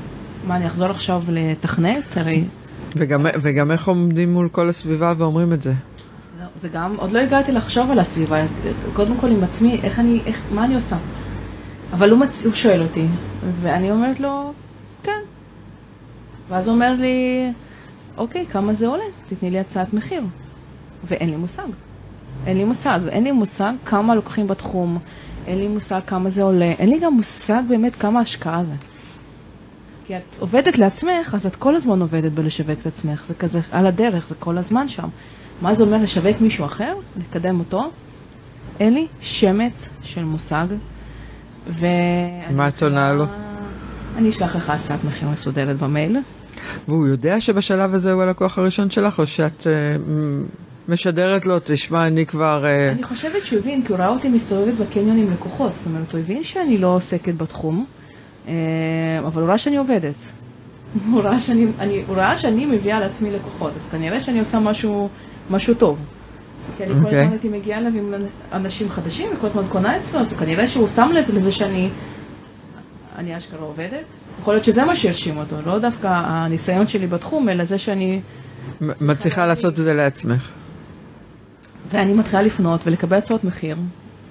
[0.47, 2.17] מה, אני אחזור עכשיו לתכנת?
[2.17, 2.45] הרי
[2.97, 5.73] וגם, וגם איך עומדים מול כל הסביבה ואומרים את זה?
[6.61, 8.37] זה- גם, עוד לא הגעתי לחשוב על הסביבה,
[8.93, 10.97] קודם כל עם עצמי, איך אני, איך, מה אני עושה?
[11.93, 12.45] אבל הוא, מצ...
[12.47, 13.07] הוא שואל אותי,
[13.63, 14.53] ואני אומרת לו,
[15.03, 15.21] כן.
[16.49, 17.47] ואז הוא אומר לי,
[18.17, 19.03] אוקיי, כמה זה עולה?
[19.29, 20.23] תתני לי הצעת מחיר.
[21.05, 21.63] ואין לי מושג.
[22.47, 23.01] אין לי מושג.
[23.09, 24.99] אין לי מושג כמה לוקחים בתחום,
[25.47, 28.75] אין לי מושג כמה זה עולה, אין לי גם מושג באמת כמה השקעה זה.
[30.07, 33.25] כי את עובדת לעצמך, אז את כל הזמן עובדת בלשווק את עצמך.
[33.29, 35.09] זה כזה על הדרך, זה כל הזמן שם.
[35.63, 36.95] מה זה אומר לשווק מישהו אחר?
[37.17, 37.91] לקדם אותו?
[38.81, 40.67] אין לי שמץ של מושג.
[41.69, 41.87] ו...
[42.51, 43.25] מה את עונה לו?
[44.17, 46.17] אני אשלח לך הצעת מחיר מסודרת במייל.
[46.89, 49.67] והוא יודע שבשלב הזה הוא הלקוח הראשון שלך, או שאת
[50.09, 50.45] מ-
[50.89, 52.65] משדרת לו, תשמע, אני כבר...
[52.65, 55.73] אה, אני חושבת שהוא הבין, כי הוא ראה אותי מסתובבת בקניון עם לקוחות.
[55.73, 57.85] זאת אומרת, הוא הבין שאני לא עוסקת בתחום,
[58.49, 58.55] אה,
[59.27, 60.15] אבל הוא ראה שאני עובדת.
[61.13, 65.09] הוא ראה שאני, אני, הוא ראה שאני מביאה לעצמי לקוחות, אז כנראה שאני עושה משהו,
[65.51, 65.99] משהו טוב.
[66.77, 67.21] כי אני כל אוקיי.
[67.21, 68.15] הזמן הייתי מגיעה אליו עם
[68.53, 71.91] אנשים חדשים, וכל הזמן קונה אצלו, אז כנראה שהוא שם לב לזה שאני
[73.19, 74.05] אני אשכרה עובדת.
[74.41, 78.21] יכול להיות שזה מה שהרשים אותו, לא דווקא הניסיון שלי בתחום, אלא זה שאני...
[78.81, 80.43] מצליחה לעשות את זה לעצמך.
[81.91, 83.77] ואני מתחילה לפנות ולקבל הצעות מחיר,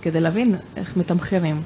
[0.01, 1.61] כדי להבין איך מתמחרים.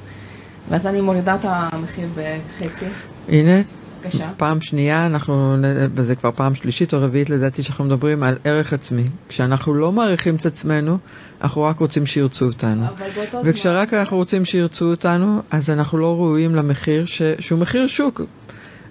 [0.70, 2.86] ואז אני מורידה את המחיר בחצי.
[3.30, 3.62] הנה,
[4.02, 4.30] בבקשה.
[4.38, 5.56] פעם שנייה, אנחנו,
[5.96, 9.04] וזה כבר פעם שלישית או רביעית לדעתי שאנחנו מדברים על ערך עצמי.
[9.30, 10.98] כשאנחנו לא מעריכים את עצמנו,
[11.42, 12.86] אנחנו רק רוצים שירצו אותנו.
[12.86, 13.42] באותו זמן...
[13.44, 17.22] וכשרק אנחנו רוצים שירצו אותנו, אז אנחנו לא ראויים למחיר ש...
[17.40, 18.22] שהוא מחיר שוק.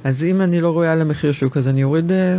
[0.05, 2.39] אז אם אני לא ראויה למחיר שוק, אז אני אוריד אה,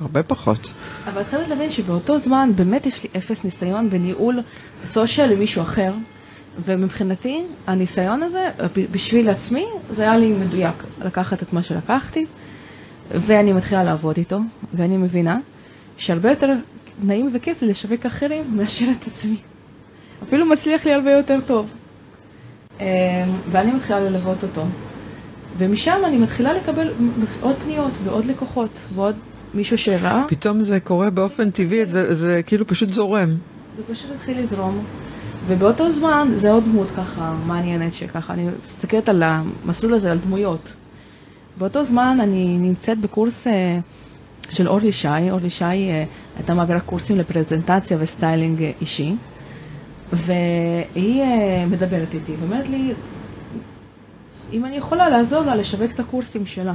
[0.00, 0.72] הרבה פחות.
[1.06, 4.40] אבל את חייבת להבין שבאותו זמן באמת יש לי אפס ניסיון בניהול
[4.84, 5.92] סושיאל למישהו אחר,
[6.64, 8.50] ומבחינתי הניסיון הזה,
[8.90, 10.84] בשביל עצמי, זה היה לי מדויק.
[11.04, 12.26] לקחת את מה שלקחתי,
[13.10, 14.38] ואני מתחילה לעבוד איתו,
[14.74, 15.38] ואני מבינה
[15.96, 16.52] שהרבה יותר
[17.02, 19.36] נעים וכיף לי לשווק אחרים מאשר את עצמי.
[20.22, 21.70] אפילו מצליח לי הרבה יותר טוב.
[22.80, 22.86] אה,
[23.50, 24.64] ואני מתחילה ללוות אותו.
[25.58, 26.92] ומשם אני מתחילה לקבל
[27.40, 29.16] עוד פניות ועוד לקוחות ועוד
[29.54, 30.24] מישהו שראה.
[30.28, 33.36] פתאום זה קורה באופן טבעי, זה, זה כאילו פשוט זורם.
[33.76, 34.84] זה פשוט התחיל לזרום.
[35.46, 40.72] ובאותו זמן זה עוד דמות ככה מעניינת שככה, אני מסתכלת על המסלול הזה, על דמויות.
[41.58, 43.78] באותו זמן אני נמצאת בקורס אה,
[44.50, 46.04] של אורלי שי, אורלי שי אה,
[46.36, 49.14] הייתה מעבירה קורסים לפרזנטציה וסטיילינג אישי,
[50.12, 51.24] והיא
[51.70, 52.92] מדברת איתי ואומרת לי,
[54.52, 56.74] אם אני יכולה לעזור לה לשווק את הקורסים שלה.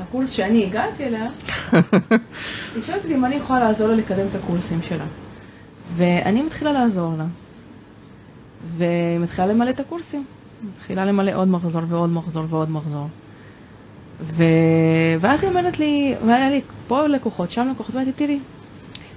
[0.00, 1.28] הקורס שאני הגעתי אליה,
[2.74, 5.04] היא שואלת אותי אם אני יכולה לעזור לה לקדם את הקורסים שלה.
[5.96, 7.24] ואני מתחילה לעזור לה.
[8.76, 10.24] והיא מתחילה למלא את הקורסים.
[10.70, 13.08] מתחילה למלא עוד מחזור ועוד מחזור ועוד מחזור.
[14.22, 14.44] ו...
[15.20, 18.38] ואז היא אומרת לי, והיה לי פה לקוחות, שם לקוחות, ואמרתי, תראי,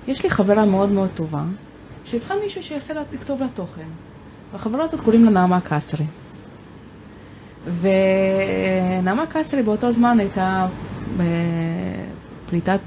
[0.07, 1.43] יש לי חברה מאוד מאוד טובה,
[2.05, 3.87] שצריכה מישהו שיעשה לה, לכתוב לה תוכן.
[4.53, 6.05] והחברה הזאת קוראים לה נעמה קסרי.
[9.01, 10.67] ונעמה קסרי באותו זמן הייתה
[12.49, 12.79] פליטת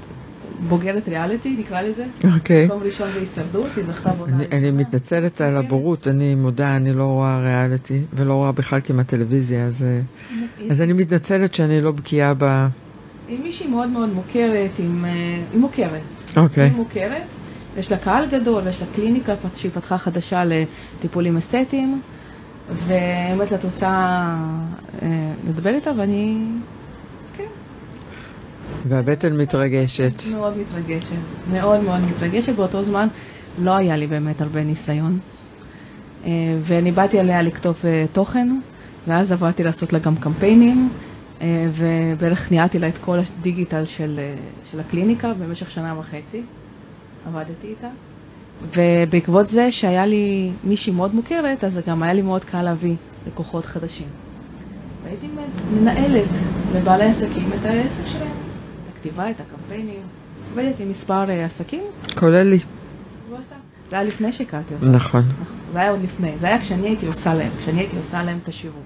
[0.69, 2.05] בוגרת ריאליטי, נקרא לזה.
[2.35, 2.65] אוקיי.
[2.65, 7.03] מקום ראשון בהישרדות, היא זכתה בעונה אני, אני מתנצלת על הבורות, אני מודה, אני לא
[7.03, 9.85] רואה ריאליטי, ולא רואה בכלל כמעט טלוויזיה, אז,
[10.69, 12.67] אז אני מתנצלת שאני לא בקיאה ב...
[13.27, 15.05] היא מישהי מאוד מאוד מוכרת, עם,
[15.51, 16.01] היא מוכרת.
[16.37, 16.63] אוקיי.
[16.63, 17.23] היא מוכרת,
[17.77, 22.01] יש לה קהל גדול, ויש לה קליניקה שהיא פתחה חדשה לטיפולים אסתטיים.
[22.69, 23.89] ואומרת לה, את רוצה
[25.01, 25.91] אה, לדבר איתה?
[25.97, 26.37] ואני.
[28.87, 30.13] והבטן מתרגשת.
[30.31, 31.15] מאוד מתרגשת,
[31.51, 32.55] מאוד מאוד מתרגשת.
[32.55, 33.07] באותו זמן
[33.59, 35.19] לא היה לי באמת הרבה ניסיון.
[36.25, 38.49] אה, ואני באתי עליה לכתוב אה, תוכן,
[39.07, 40.89] ואז עברתי לעשות לה גם קמפיינים,
[41.71, 44.19] ובערך ניהלתי לה את כל הדיגיטל של,
[44.71, 46.41] של הקליניקה במשך שנה וחצי.
[47.27, 47.87] עבדתי איתה.
[48.75, 52.95] ובעקבות זה שהיה לי מישהי מאוד מוכרת, אז גם היה לי מאוד קל להביא
[53.27, 54.07] לקוחות חדשים.
[55.03, 55.27] והייתי
[55.73, 56.29] מנהלת
[56.75, 58.42] לבעלי עסקים את העסק שלהם,
[59.03, 60.01] הכתיבה, את הקמפיינים,
[60.49, 61.83] עובדת עם מספר אה, עסקים.
[62.15, 62.59] כולל לי.
[63.89, 64.91] זה היה לפני שהכרתי אותם.
[64.91, 65.23] נכון.
[65.71, 68.47] זה היה עוד לפני, זה היה כשאני הייתי עושה להם, כשאני הייתי עושה להם את
[68.47, 68.83] השיווק.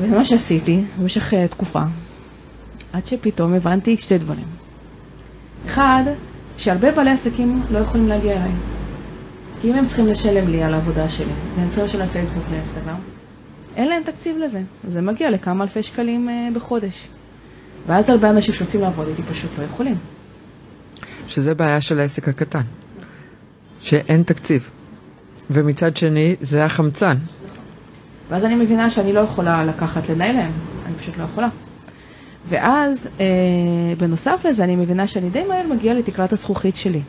[0.00, 1.82] וזה מה שעשיתי במשך uh, תקופה,
[2.92, 4.46] עד שפתאום הבנתי שתי דברים.
[5.66, 6.02] אחד,
[6.56, 8.52] שהרבה בעלי עסקים לא יכולים להגיע אליי.
[9.60, 12.98] כי אם הם צריכים לשלם לי על העבודה שלי, והם צריכים לשלם פייסבוק לאינסטגרם,
[13.76, 14.62] אין להם תקציב לזה.
[14.88, 17.08] זה מגיע לכמה אלפי שקלים uh, בחודש.
[17.86, 19.96] ואז הרבה אנשים שרוצים לעבוד איתי פשוט לא יכולים.
[21.28, 22.62] שזה בעיה של העסק הקטן.
[23.80, 24.70] שאין תקציב.
[25.50, 27.16] ומצד שני, זה החמצן.
[28.30, 30.52] ואז אני מבינה שאני לא יכולה לקחת לנהל להם,
[30.86, 31.48] אני פשוט לא יכולה.
[32.48, 33.26] ואז, אה,
[33.98, 37.00] בנוסף לזה, אני מבינה שאני די מהר מגיעה לתקרת הזכוכית שלי.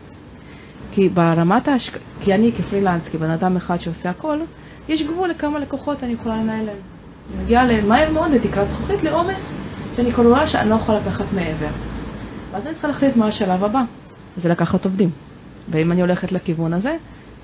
[0.91, 4.39] כי ברמת ההשקעה, כי אני כפרילנס, כבן אדם אחד שעושה הכל,
[4.89, 6.77] יש גבול לכמה לקוחות אני יכולה לנהל להם.
[7.35, 9.55] אני מגיעה מהר מאוד לתקרת זכוכית, לעומס,
[9.97, 11.69] שאני כבר רואה שאני לא יכולה לקחת מעבר.
[12.51, 13.81] ואז אני צריכה להחליט מה השלב הבא,
[14.37, 15.09] זה לקחת עובדים.
[15.71, 16.95] ואם אני הולכת לכיוון הזה,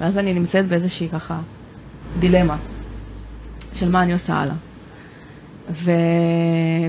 [0.02, 1.40] ואז אני נמצאת באיזושהי ככה
[2.20, 2.58] דילמה
[3.74, 4.54] של מה אני עושה הלאה.
[5.72, 5.92] ו...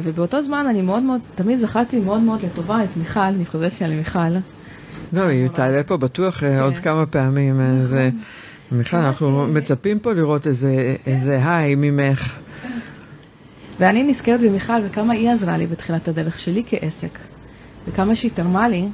[0.02, 3.92] ובאותו זמן אני מאוד מאוד, תמיד זכרתי מאוד מאוד לטובה את מיכל, אני חוזרת שנייה
[3.94, 4.18] למיכל.
[5.12, 6.82] לא, היא תעלה פה בטוח אה, עוד כן.
[6.82, 7.60] כמה פעמים.
[7.60, 8.78] אז אה, נכון.
[8.78, 11.40] מיכל, אנחנו מצפים פה לראות איזה כן.
[11.44, 12.43] היי ממך.
[13.78, 17.18] ואני נזכרת במיכל וכמה היא עזרה לי בתחילת הדרך שלי כעסק,
[17.88, 18.88] וכמה שהיא תרמה לי,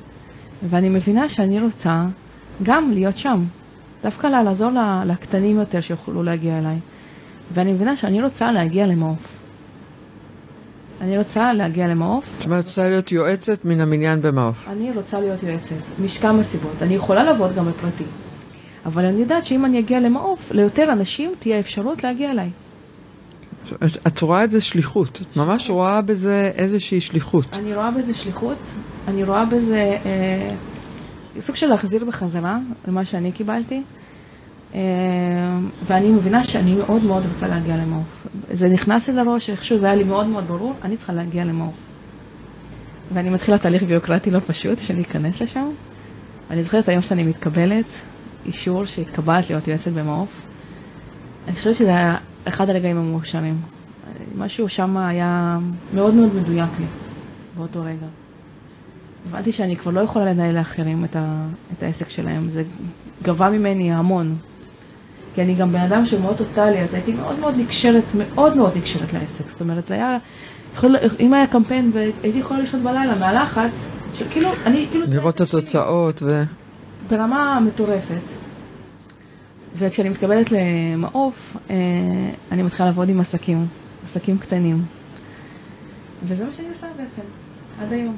[0.70, 2.04] ואני מבינה שאני רוצה
[2.62, 3.44] גם להיות שם,
[4.02, 4.70] דווקא לעזור
[5.06, 6.76] לקטנים יותר שיוכלו להגיע אליי.
[7.54, 9.36] ואני מבינה שאני רוצה להגיע למעוף.
[11.00, 12.24] אני רוצה להגיע למעוף.
[12.36, 14.68] זאת אומרת, רוצה להיות יועצת מן המניין במעוף.
[14.68, 16.82] אני רוצה להיות יועצת, מכמה סיבות.
[16.82, 18.04] אני יכולה לעבוד גם בפרטי,
[18.86, 22.50] אבל אני יודעת שאם אני אגיע למעוף, ליותר אנשים תהיה אפשרות להגיע אליי.
[24.06, 27.46] את רואה את זה שליחות, את ממש רואה בזה איזושהי שליחות.
[27.52, 28.58] אני רואה בזה שליחות,
[29.08, 30.54] אני רואה בזה אה,
[31.40, 32.58] סוג של להחזיר בחזרה
[32.88, 33.82] למה שאני קיבלתי.
[34.74, 34.80] אה,
[35.86, 38.26] ואני מבינה שאני מאוד מאוד רוצה להגיע למעוף.
[38.52, 41.74] זה נכנס לי לראש, איכשהו זה היה לי מאוד מאוד ברור, אני צריכה להגיע למעוף.
[43.14, 45.68] ואני מתחילה תהליך ביוקרטי לא פשוט, שאני אכנס לשם.
[46.50, 47.84] ואני זוכרת היום שאני מתקבלת,
[48.46, 50.28] אישור שהתקבלת להיות יועצת במעוף.
[51.48, 53.56] אני חושבת שזה היה אחד הרגעים המאושרים.
[54.38, 55.58] משהו שם היה
[55.94, 56.86] מאוד מאוד מדויק לי
[57.56, 58.06] באותו רגע.
[59.28, 62.62] הבנתי שאני כבר לא יכולה לנהל לאחרים את, ה, את העסק שלהם, זה
[63.22, 64.36] גבה ממני המון.
[65.34, 69.12] כי אני גם בן אדם שמאוד טוטאלי, אז הייתי מאוד מאוד נקשרת, מאוד מאוד נקשרת
[69.12, 69.50] לעסק.
[69.50, 70.18] זאת אומרת, זה היה,
[70.74, 75.06] יכול, אם היה קמפיין והייתי יכולה לישון בלילה מהלחץ, שכאילו, אני כאילו...
[75.08, 76.42] לראות את התוצאות ו...
[77.08, 78.20] ברמה מטורפת.
[79.78, 81.76] וכשאני מתקבלת למעוף, אה,
[82.52, 83.66] אני מתחילה לעבוד עם עסקים,
[84.04, 84.82] עסקים קטנים.
[86.24, 87.22] וזה מה שאני עושה בעצם,
[87.80, 88.16] עד היום.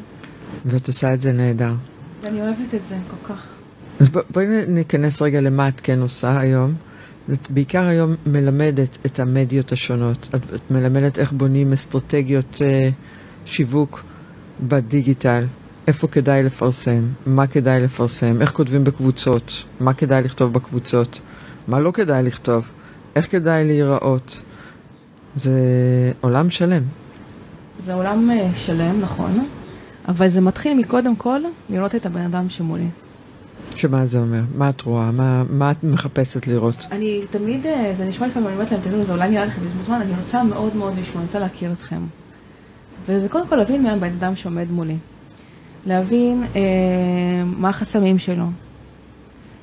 [0.64, 1.74] ואת עושה את זה נהדר.
[2.22, 3.46] ואני אוהבת את זה כל כך.
[4.00, 6.74] אז בואי ניכנס רגע למה את כן עושה היום.
[7.32, 10.28] את בעיקר היום מלמדת את המדיות השונות.
[10.34, 12.88] את, את מלמדת איך בונים אסטרטגיות אה,
[13.44, 14.04] שיווק
[14.68, 15.46] בדיגיטל,
[15.86, 21.20] איפה כדאי לפרסם, מה כדאי לפרסם, איך כותבים בקבוצות, מה כדאי לכתוב בקבוצות,
[21.68, 22.68] מה לא כדאי לכתוב,
[23.16, 24.42] איך כדאי להיראות.
[25.36, 25.52] זה
[26.20, 26.82] עולם שלם.
[27.78, 29.46] זה עולם אה, שלם, נכון,
[30.08, 31.40] אבל זה מתחיל מקודם כל
[31.70, 32.86] לראות את הבן אדם שמולי.
[33.74, 34.40] שמה זה אומר?
[34.54, 35.10] מה את רואה?
[35.10, 36.86] מה, מה את מחפשת לראות?
[36.90, 39.82] אני תמיד, אה, זה נשמע לפעמים, אני אומרת להם, תגידו, זה אולי נראה לכם בזמן
[39.82, 42.00] זמן, אני רוצה מאוד מאוד לשמוע, אני רוצה להכיר אתכם.
[43.06, 44.96] וזה קודם כל להבין מי הבן אדם שעומד מולי.
[45.86, 46.60] להבין אה,
[47.44, 48.44] מה החסמים שלו.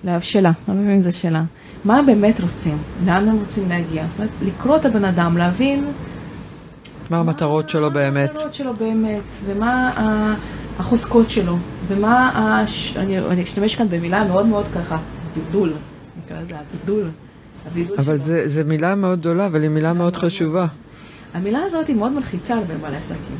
[0.03, 1.43] לה, שלה, לא מבין אם זה שלה.
[1.85, 2.77] מה הם באמת רוצים?
[3.05, 4.05] לאן הם רוצים להגיע?
[4.09, 5.85] זאת אומרת, לקרוא את הבן אדם, להבין...
[7.09, 8.29] מה המטרות שלו באמת?
[8.33, 9.91] מה המטרות שלו באמת, ומה
[10.79, 11.57] החוזקות שלו,
[11.87, 12.97] ומה, הש...
[12.97, 14.97] אני, אני אשתמש כאן במילה מאוד מאוד ככה,
[15.35, 15.73] בידול,
[16.25, 17.97] נקרא לזה הבידול.
[17.97, 20.65] אבל זו מילה מאוד גדולה, אבל היא מילה מאוד חשובה.
[21.33, 23.37] המילה הזאת היא מאוד מלחיצה לבין בעלי עסקים,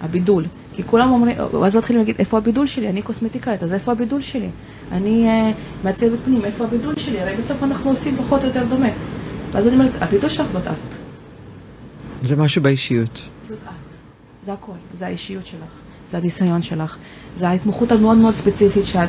[0.00, 0.44] הבידול.
[0.74, 2.88] כי כולם אומרים, אז מתחילים להגיד, איפה הבידול שלי?
[2.88, 4.48] אני קוסמטיקאית, אז איפה הבידול שלי?
[4.92, 7.20] אני uh, מעצבת פנים, איפה הבידול שלי?
[7.20, 8.88] הרי בסוף אנחנו עושים פחות או יותר דומה.
[9.52, 10.72] ואז אני אומרת, הבידול שלך זאת את.
[12.22, 13.28] זה משהו באישיות.
[13.48, 13.70] זאת את.
[14.42, 14.72] זה הכל.
[14.94, 15.70] זה האישיות שלך.
[16.10, 16.96] זה הניסיון שלך.
[17.36, 19.08] זה ההתמחות המאוד מאוד ספציפית שאת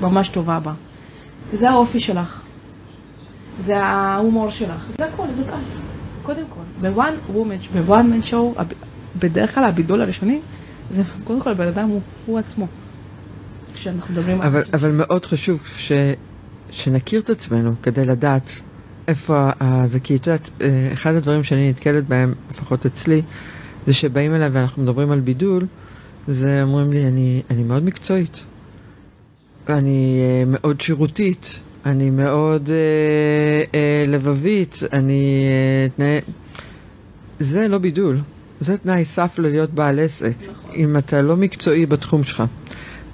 [0.00, 0.72] ממש טובה בה.
[1.52, 2.40] זה האופי שלך.
[3.60, 4.86] זה ההומור שלך.
[4.98, 5.80] זה הכל, זאת את.
[6.22, 6.88] קודם כל.
[6.88, 8.62] ב-one woman, ב-one man show,
[9.18, 10.40] בדרך כלל הבידול הראשוני,
[10.90, 12.66] זה קודם כל הבן אדם הוא, הוא עצמו.
[13.76, 14.64] כשאנחנו מדברים אבל, על...
[14.72, 15.92] אבל מאוד חשוב ש,
[16.70, 18.52] שנכיר את עצמנו כדי לדעת
[19.08, 19.50] איפה
[19.86, 23.22] זה, כי את יודעת, אה, אחד הדברים שאני נתקלת בהם, לפחות אצלי,
[23.86, 25.66] זה שבאים אליי ואנחנו מדברים על בידול,
[26.26, 28.44] זה אומרים לי, אני, אני מאוד מקצועית,
[29.68, 35.44] אני אה, מאוד שירותית, אני מאוד אה, אה, לבבית, אני...
[35.44, 36.20] אה, תנאי...
[37.40, 38.20] זה לא בידול,
[38.60, 40.32] זה תנאי סף ללהיות בעל עסק.
[40.42, 40.74] נכון.
[40.74, 42.42] אם אתה לא מקצועי בתחום שלך,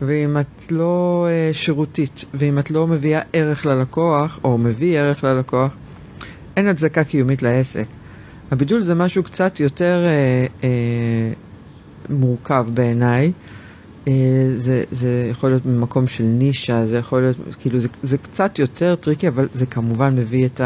[0.07, 5.72] ואם את לא אה, שירותית, ואם את לא מביאה ערך ללקוח, או מביא ערך ללקוח,
[6.57, 7.86] אין הצדקה קיומית לעסק.
[8.50, 11.32] הבידול זה משהו קצת יותר אה, אה,
[12.09, 13.32] מורכב בעיניי.
[14.09, 14.12] אה,
[14.57, 18.94] זה, זה יכול להיות ממקום של נישה, זה יכול להיות, כאילו, זה, זה קצת יותר
[18.94, 20.61] tricky, אבל זה כמובן מביא את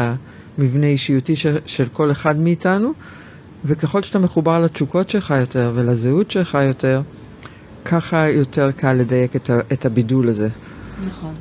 [0.57, 2.91] המבנה האישיותי של, של כל אחד מאיתנו,
[3.65, 7.01] וככל שאתה מחובר לתשוקות שלך יותר ולזהות שלך יותר,
[7.87, 10.49] ככה יותר קל לדייק את, ה, את הבידול הזה.
[11.07, 11.35] נכון.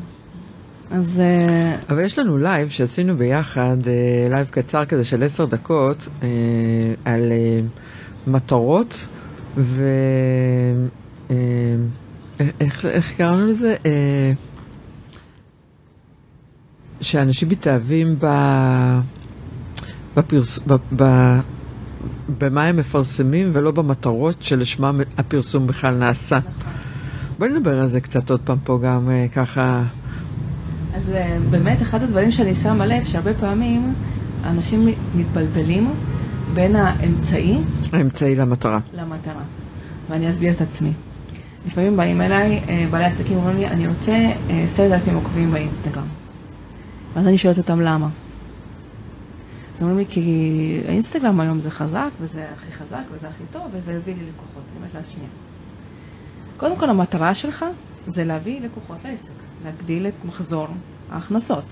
[0.90, 1.20] אז...
[1.20, 6.28] אה, אבל יש לנו לייב שעשינו ביחד, אה, לייב קצר כזה של עשר דקות, אה,
[7.04, 7.32] על
[8.26, 9.08] מטרות,
[9.56, 9.84] ו...
[12.60, 13.76] איך, איך קראנו לזה?
[17.00, 18.26] שאנשים מתאהבים ב...
[20.16, 20.58] בפרס...
[20.66, 20.76] ב...
[20.96, 21.02] ב...
[22.38, 26.38] במה הם מפרסמים ולא במטרות שלשמם הפרסום בכלל נעשה.
[27.38, 29.82] בואי נדבר על זה קצת עוד פעם פה גם ככה.
[30.94, 33.94] אז אה, באמת אחד הדברים שאני שמה לב, שהרבה פעמים
[34.44, 35.90] אנשים מתבלבלים
[36.54, 37.58] בין האמצעי...
[37.92, 38.78] האמצעי למטרה.
[38.94, 39.42] למטרה.
[40.10, 40.92] ואני אסביר את עצמי.
[41.66, 46.06] לפעמים באים אליי אה, בעלי עסקים ואומרים לי, אני רוצה אה, עשרת אלפים עוקבים באינסטגרם.
[47.14, 48.08] ואז אני שואלת אותם למה.
[49.76, 53.96] אז אומרים לי, כי האינסטגרם היום זה חזק, וזה הכי חזק, וזה הכי טוב, וזה
[53.96, 54.62] הביא לי לקוחות.
[54.70, 55.28] אני אומרת לה, שנייה.
[56.56, 57.64] קודם כל, המטרה שלך
[58.06, 59.32] זה להביא לקוחות לעסק.
[59.64, 60.66] להגדיל את מחזור
[61.10, 61.64] ההכנסות.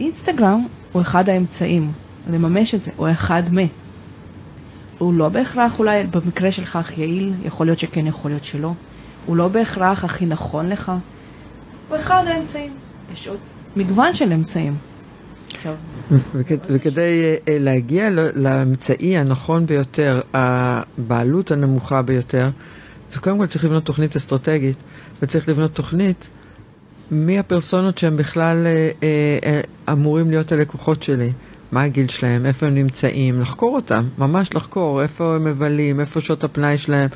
[0.00, 1.92] אינסטגרם הוא אחד האמצעים
[2.30, 3.58] לממש את זה, הוא אחד מ...
[4.98, 8.72] הוא לא בהכרח אולי במקרה שלך הכי יעיל, יכול להיות שכן, יכול להיות שלא.
[9.26, 10.92] הוא לא בהכרח הכי נכון לך.
[11.88, 12.72] הוא אחד האמצעים.
[13.12, 13.38] יש עוד
[13.76, 14.76] מגוון של אמצעים.
[15.48, 15.72] וכדי
[16.12, 22.50] אה, אה, להגיע לאמצעי הנכון ביותר, הבעלות הנמוכה ביותר,
[23.12, 24.76] זה קודם כל צריך לבנות תוכנית אסטרטגית,
[25.22, 26.28] וצריך לבנות תוכנית
[27.10, 28.90] מי הפרסונות שהם בכלל אה,
[29.44, 29.60] אה,
[29.92, 31.32] אמורים להיות הלקוחות שלי?
[31.72, 32.46] מה הגיל שלהם?
[32.46, 33.40] איפה הם נמצאים?
[33.40, 37.08] לחקור אותם, ממש לחקור, איפה הם מבלים, איפה שעות הפנאי שלהם.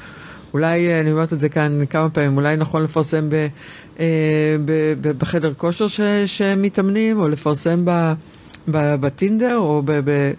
[0.53, 3.47] אולי, אני אומרת את זה כאן כמה פעמים, אולי נכון לפרסם ב,
[4.01, 5.87] אה, ב, ב, בחדר כושר
[6.27, 8.13] שהם מתאמנים, או לפרסם ב,
[8.69, 10.01] בטינדר, או ב...
[10.05, 10.33] ב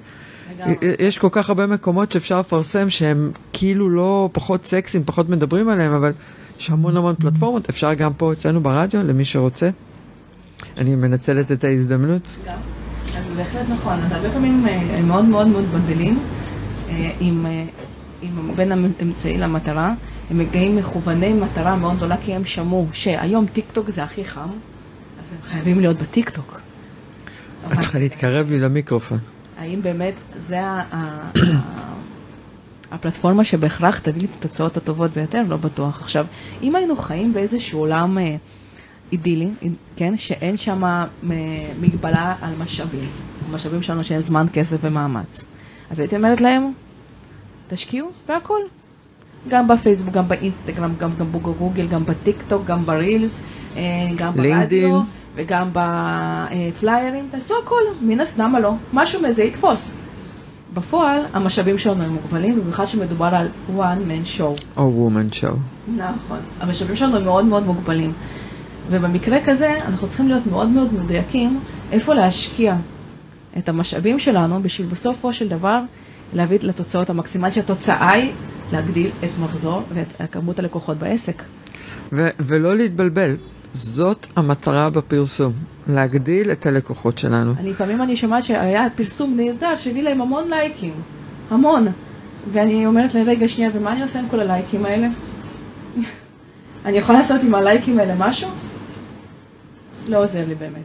[1.00, 5.94] יש כל כך הרבה מקומות שאפשר לפרסם שהם כאילו לא פחות סקסיים, פחות מדברים עליהם,
[5.94, 6.12] אבל
[6.60, 9.70] יש המון המון פלטפורמות, אפשר גם פה אצלנו ברדיו, למי שרוצה.
[10.78, 12.38] אני מנצלת את ההזדמנות.
[13.08, 16.20] אז בהחלט נכון, אז הרבה פעמים אה, הם מאוד מאוד מאוד מבלבלים
[16.90, 17.66] אה, עם, אה,
[18.22, 19.94] עם בין האמצעי למטרה.
[20.30, 24.50] הם מגיעים מכווני מטרה מאוד גדולה כי הם שמעו שהיום טיק טוק זה הכי חם,
[25.22, 26.63] אז הם חייבים להיות בטיקטוק.
[27.72, 29.18] את צריכה להתקרב לי למיקרופון.
[29.58, 30.60] האם באמת זה
[32.92, 35.44] הפלטפורמה שבהכרח תביא לי את התוצאות הטובות ביותר?
[35.48, 36.02] לא בטוח.
[36.02, 36.26] עכשיו,
[36.62, 38.36] אם היינו חיים באיזשהו עולם אה,
[39.12, 39.50] אידילי,
[39.96, 41.06] כן, שאין שם אה,
[41.82, 43.10] מגבלה על משאבים,
[43.50, 45.44] המשאבים שלנו שיש זמן, כסף ומאמץ,
[45.92, 46.72] אז הייתי אומרת להם,
[47.68, 48.60] תשקיעו בהכל.
[49.48, 53.44] גם בפייסבוק, גם באינסטגרם, גם, גם בגוגל, גם בטיק טוק, גם ברילס,
[53.76, 53.82] אה,
[54.16, 54.34] גם.
[54.34, 55.02] ברדיו,
[55.36, 58.74] וגם בפליירים, תעשו הכל, מן הסתם, לא?
[58.94, 59.94] משהו מזה יתפוס.
[60.74, 64.64] בפועל, המשאבים שלנו הם מוגבלים, במיוחד שמדובר על one man show.
[64.78, 65.56] או woman show.
[65.96, 66.40] נכון.
[66.60, 68.14] המשאבים שלנו הם מאוד מאוד מוגבלים.
[68.90, 71.60] ובמקרה כזה, אנחנו צריכים להיות מאוד מאוד מדויקים
[71.92, 72.76] איפה להשקיע
[73.58, 75.80] את המשאבים שלנו, בשביל בסופו של דבר
[76.34, 78.32] להביא לתוצאות המקסימליות, שהתוצאה היא
[78.72, 81.44] להגדיל את מחזור ואת כמות הלקוחות בעסק.
[82.12, 83.36] ו- ולא להתבלבל,
[83.74, 85.54] זאת המטרה בפרסום,
[85.88, 87.54] להגדיל את הלקוחות שלנו.
[87.60, 90.94] אני, לפעמים אני שומעת שהיה פרסום נהדר שהביא להם המון לייקים,
[91.52, 91.88] המון.
[92.52, 95.08] ואני אומרת להם, רגע, שנייה, ומה אני עושה עם כל הלייקים האלה?
[96.86, 98.50] אני יכולה לעשות עם הלייקים האלה משהו?
[100.08, 100.84] לא עוזר לי באמת.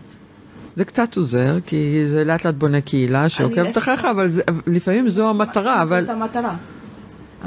[0.77, 5.31] זה קצת עוזר, כי זה לאט לאט בונה קהילה שעוקבת אחריך, אבל זה, לפעמים זו
[5.31, 6.01] המטרה, אבל...
[6.01, 6.55] זאת המטרה.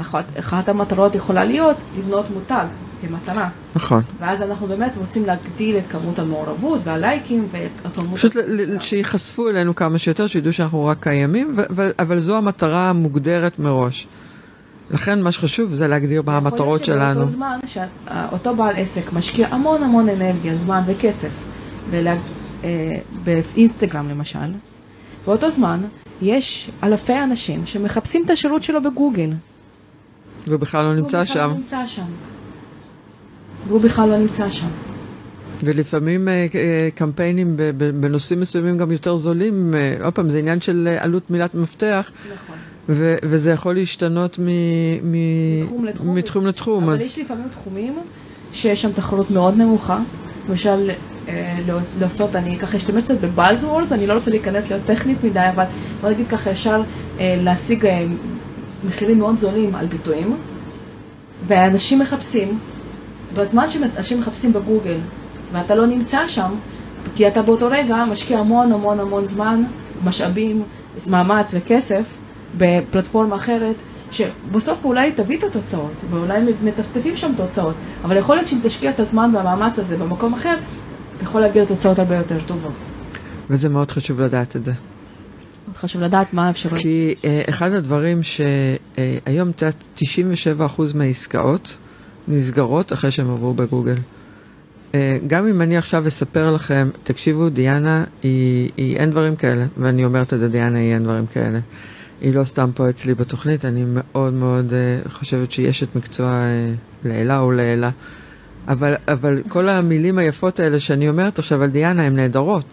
[0.00, 2.66] אחת, אחת המטרות יכולה להיות לבנות מותג
[3.02, 3.48] כמטרה.
[3.74, 4.02] נכון.
[4.20, 8.14] ואז אנחנו באמת רוצים להגדיל את כמות המעורבות והלייקים והכמות...
[8.14, 8.36] פשוט
[8.80, 11.54] שייחשפו אלינו כמה שיותר, שידעו שאנחנו רק קיימים,
[11.98, 14.06] אבל זו המטרה המוגדרת מראש.
[14.90, 17.02] לכן מה שחשוב זה להגדיר מה המטרות שלנו.
[17.10, 17.58] יכול להיות שבאותו זמן
[18.30, 21.30] שאותו בעל עסק משקיע המון המון אנרגיה, זמן וכסף
[21.90, 22.16] ולה,
[22.64, 22.92] אה,
[23.24, 24.38] באינסטגרם למשל,
[25.26, 25.80] באותו זמן
[26.22, 29.30] יש אלפי אנשים שמחפשים את השירות שלו בגוגל.
[30.48, 31.48] ובכלל לא נמצא הוא בכלל שם.
[31.50, 32.31] לא נמצא שם.
[33.68, 34.66] והוא בכלל לא נמצא שם.
[35.64, 37.56] ולפעמים אה, אה, קמפיינים
[38.00, 42.56] בנושאים מסוימים גם יותר זולים, אה, עוד פעם, זה עניין של עלות מילת מפתח, נכון.
[42.88, 44.42] ו- וזה יכול להשתנות מ-
[45.02, 46.14] מ- מתחום לתחום.
[46.14, 46.84] מתחום לתחום.
[46.84, 47.94] אבל אז יש לפעמים תחומים
[48.52, 49.98] שיש שם תחרות מאוד נמוכה.
[50.48, 50.90] למשל,
[51.28, 55.48] אה, לא- לעשות, אני ככה אשתמש קצת בבאזוורדס, אני לא רוצה להיכנס להיות טכנית מדי,
[55.54, 55.64] אבל
[56.00, 56.82] בוא נגיד ככה, אפשר
[57.20, 58.04] אה, להשיג אה,
[58.88, 60.36] מחירים מאוד זולים על ביטויים,
[61.46, 62.58] ואנשים מחפשים,
[63.34, 64.98] בזמן שאנשים מחפשים בגוגל,
[65.52, 66.50] ואתה לא נמצא שם,
[67.14, 69.64] כי אתה באותו רגע משקיע המון המון המון זמן,
[70.04, 70.62] משאבים,
[71.06, 72.04] מאמץ וכסף
[72.58, 73.74] בפלטפורמה אחרת,
[74.10, 77.74] שבסוף אולי תביא את התוצאות, ואולי מטפטפים שם תוצאות,
[78.04, 80.56] אבל יכול להיות שאם תשקיע את הזמן והמאמץ הזה במקום אחר,
[81.16, 82.72] אתה יכול להגיע לתוצאות הרבה יותר טובות.
[83.50, 84.72] וזה מאוד חשוב לדעת את זה.
[85.66, 86.82] מאוד חשוב לדעת מה האפשרויות.
[86.82, 91.76] כי אה, אחד הדברים שהיום, את יודעת, 97% מהעסקאות
[92.28, 93.96] נסגרות אחרי שהם עברו בגוגל.
[94.94, 100.04] אה, גם אם אני עכשיו אספר לכם, תקשיבו, דיאנה, היא, היא אין דברים כאלה, ואני
[100.04, 101.58] אומרת את זה, דיאנה, היא אין דברים כאלה.
[102.20, 107.08] היא לא סתם פה אצלי בתוכנית, אני מאוד מאוד uh, חושבת שהיא אשת מקצוע uh,
[107.08, 107.90] לעילה או לעילה.
[108.68, 112.64] אבל, אבל כל המילים היפות האלה שאני אומרת עכשיו על דיאנה הן נהדרות.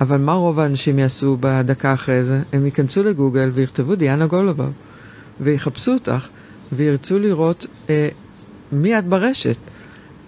[0.00, 2.40] אבל מה רוב האנשים יעשו בדקה אחרי זה?
[2.52, 4.70] הם ייכנסו לגוגל ויכתבו דיאנה גולובוב,
[5.40, 6.28] ויחפשו אותך,
[6.72, 8.08] וירצו לראות אה,
[8.72, 9.56] מי את ברשת.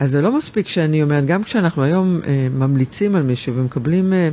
[0.01, 4.29] אז זה לא מספיק שאני אומרת, גם כשאנחנו היום אה, ממליצים על מישהו ומקבלים אה,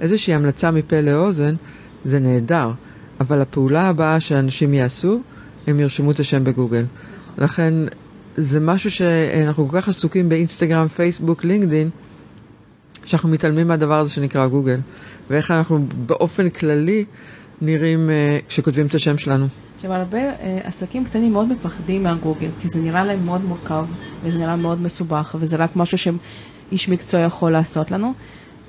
[0.00, 1.54] איזושהי המלצה מפה לאוזן,
[2.04, 2.70] זה נהדר.
[3.20, 5.20] אבל הפעולה הבאה שאנשים יעשו,
[5.66, 6.84] הם ירשמו את השם בגוגל.
[7.38, 7.74] לכן
[8.36, 11.90] זה משהו שאנחנו כל כך עסוקים באינסטגרם, פייסבוק, לינקדין,
[13.04, 14.80] שאנחנו מתעלמים מהדבר הזה שנקרא גוגל,
[15.30, 17.04] ואיך אנחנו באופן כללי
[17.60, 19.46] נראים uh, כשכותבים את השם שלנו.
[19.82, 23.86] עכשיו, הרבה אה, עסקים קטנים מאוד מפחדים מהגוגל, כי זה נראה להם מאוד מורכב,
[24.22, 28.12] וזה נראה מאוד מסובך, וזה רק משהו שאיש מקצוע יכול לעשות לנו,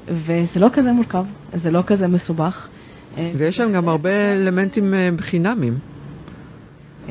[0.08, 2.68] וזה לא כזה מורכב, זה לא כזה מסובך.
[3.18, 5.78] אה, ויש שם גם הרבה אלמנטים בחינמים.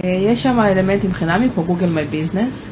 [0.05, 2.71] אה, יש שם אלמנטים חינמיים כמו Google My Business,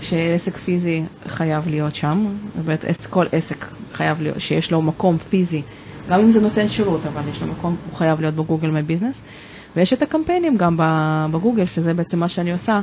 [0.00, 5.62] שעסק פיזי חייב להיות שם, זאת אומרת כל עסק חייב להיות, שיש לו מקום פיזי,
[6.10, 8.82] גם אם זה נותן שירות, אבל יש לו מקום, הוא חייב להיות ב Google My
[8.82, 9.20] Business.
[9.76, 10.76] ויש את הקמפיינים גם
[11.30, 12.80] בגוגל, שזה בעצם מה שאני עושה,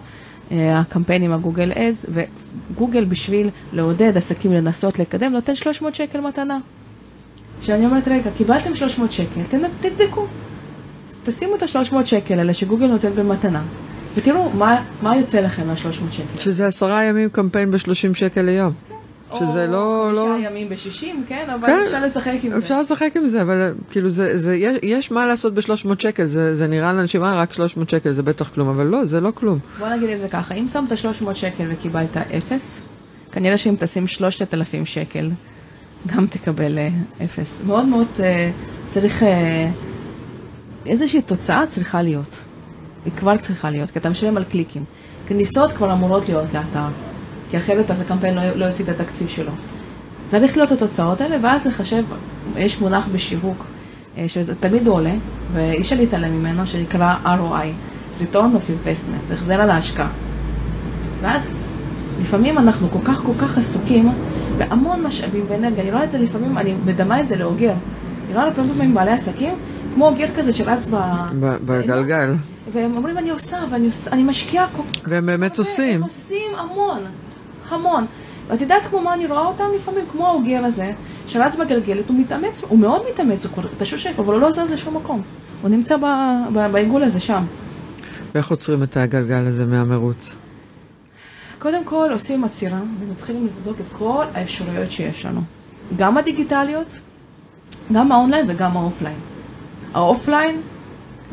[0.51, 6.57] אה, הקמפיינים ה Google Ads, וגוגל בשביל לעודד עסקים לנסות לקדם, נותן 300 שקל מתנה.
[7.61, 9.41] שאני אומרת, רגע, קיבלתם 300 שקל,
[9.81, 10.25] תבדקו.
[11.25, 13.61] תשימו את ה-300 שקל האלה שגוגל נותן במתנה,
[14.15, 16.39] ותראו מה, מה יוצא לכם מה-300 שקל.
[16.39, 18.92] שזה עשרה ימים קמפיין ב-30 שקל ליום.
[19.39, 20.07] שזה לא...
[20.07, 20.33] או לא...
[20.33, 22.81] חמישה ימים ב-60, כן, אבל כן, אפשר לשחק עם אפשר זה.
[22.81, 26.67] לשחק עם זה, אבל כאילו זה, זה, יש, יש מה לעשות ב-300 שקל, זה, זה
[26.67, 29.59] נראה לאנשים, אה, רק 300 שקל זה בטח כלום, אבל לא, זה לא כלום.
[29.79, 32.81] בוא נגיד את זה ככה, אם שמת 300 שקל וקיבלת אפס,
[33.31, 35.29] כנראה שאם תשים 3,000 שקל
[36.07, 36.89] גם תקבל אה,
[37.25, 37.57] אפס.
[37.67, 38.51] מאוד מאוד אה,
[38.87, 39.69] צריך, אה,
[40.85, 42.41] איזושהי תוצאה צריכה להיות.
[43.05, 44.83] היא כבר צריכה להיות, כי אתה משלם על קליקים.
[45.27, 46.87] כניסות כבר אמורות להיות לאתר,
[47.53, 49.51] כי אחרת אז הקמפיין לא, לא יוציא את התקציב שלו.
[50.27, 52.03] צריך להיות התוצאות האלה, ואז לחשב,
[52.57, 53.65] יש מונח בשיווק,
[54.17, 55.13] אה, שזה תמיד עולה,
[55.53, 57.65] ואי אפשר להתעלם ממנו, שנקרא ROI,
[58.21, 60.09] Return of Investment, החזר על ההשקעה.
[61.21, 61.53] ואז
[62.21, 64.11] לפעמים אנחנו כל כך כל כך עסוקים
[64.57, 67.73] בהמון משאבים ואנרגיה, אני רואה את זה לפעמים, אני מדמה את זה לאוגר.
[68.25, 69.53] אני רואה לפעמים עם בעלי עסקים,
[69.95, 70.97] כמו אוגר כזה שרץ ב...
[71.39, 72.33] בגלגל.
[72.71, 75.07] והם אומרים, אני עושה, ואני עושה, אני משקיעה כל כך...
[75.07, 75.95] והם באמת עושים.
[75.95, 76.99] הם עושים המון,
[77.73, 78.05] המון.
[78.47, 80.05] ואת יודעת כמו מה אני רואה אותם לפעמים?
[80.11, 80.91] כמו האוגר הזה,
[81.27, 84.71] שרץ בגלגלת, הוא מתאמץ, הוא מאוד מתאמץ, הוא כבר פשוט שק, אבל הוא לא זז
[84.71, 85.21] לשום מקום.
[85.61, 85.95] הוא נמצא
[86.71, 87.43] בעיגול הזה שם.
[88.35, 90.35] ואיך עוצרים את הגלגל הזה מהמרוץ?
[91.59, 95.41] קודם כל עושים עצירה ומתחילים לבדוק את כל האפשרויות שיש לנו.
[95.97, 96.87] גם הדיגיטליות,
[97.93, 99.15] גם האונליין וגם ה offline.
[99.93, 100.61] ה offline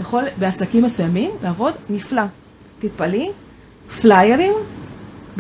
[0.01, 2.23] יכול בעסקים מסוימים לעבוד נפלא.
[2.79, 3.31] תתפלאי,
[4.01, 4.53] פליירים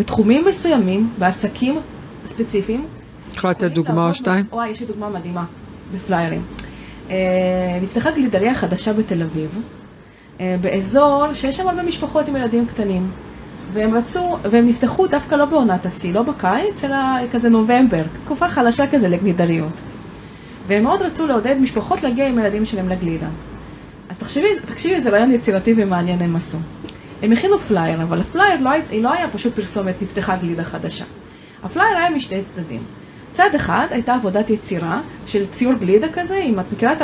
[0.01, 1.79] בתחומים מסוימים, בעסקים
[2.27, 2.85] ספציפיים.
[3.35, 4.45] יכולה לתת דוגמה או שתיים?
[4.53, 5.45] וואי, יש לי דוגמה מדהימה
[5.95, 6.43] בפליירים.
[7.11, 7.17] אה,
[7.83, 9.61] נפתחה גלידריה חדשה בתל אביב,
[10.41, 13.11] אה, באזור שיש שם הרבה משפחות עם ילדים קטנים.
[13.73, 16.97] והם רצו, והם נפתחו דווקא לא בעונת השיא, לא בקיץ, אלא
[17.33, 19.75] כזה נובמבר, תקופה חלשה כזה לגלידריות.
[20.67, 23.29] והם מאוד רצו לעודד משפחות להגיע עם הילדים שלהם לגלידה.
[24.09, 26.59] אז תחשבי, תקשיבי, איזה רעיון יצירתי ומעניין הם עשו.
[27.23, 31.05] הם הכינו פלייר, אבל הפלייר לא, לא היה פשוט פרסומת, נפתחה גלידה חדשה.
[31.63, 32.83] הפלייר היה משתי צדדים.
[33.33, 37.03] צד אחד הייתה עבודת יצירה של ציור גלידה כזה, אם את מכירה את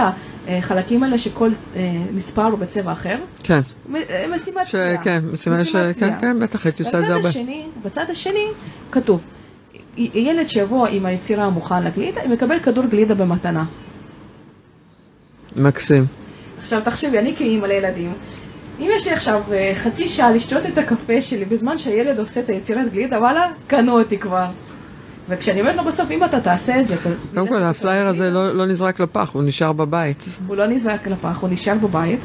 [0.49, 1.81] החלקים האלה שכל אה,
[2.14, 3.17] מספר הוא בצבע אחר.
[3.43, 3.61] כן.
[3.95, 4.71] אה, משימת ש...
[4.71, 5.05] צביעה.
[5.05, 5.73] כן, משימה ש...
[5.73, 7.29] כן, כן, בטח הייתי עושה את זה הרבה.
[7.29, 8.47] השני, בצד השני
[8.93, 9.23] כתוב,
[9.97, 13.64] ילד שיבוא עם היצירה המוכן לגלידה, מקבל כדור גלידה במתנה.
[15.57, 16.07] מקסים.
[16.59, 18.12] עכשיו תחשבי, אני כאימא לילדים,
[18.81, 22.49] אם יש לי עכשיו אה, חצי שעה לשתות את הקפה שלי בזמן שהילד עושה את
[22.49, 24.47] היצירת גלידה, וואלה, קנו אותי כבר.
[25.29, 26.97] וכשאני אומרת לו בסוף, אם אתה תעשה את זה...
[27.35, 30.24] קודם כל, הפלייר הזה לא לא נזרק לפח, הוא נשאר בבית.
[30.47, 32.20] הוא לא נזרק לפח, הוא נשאר בבית,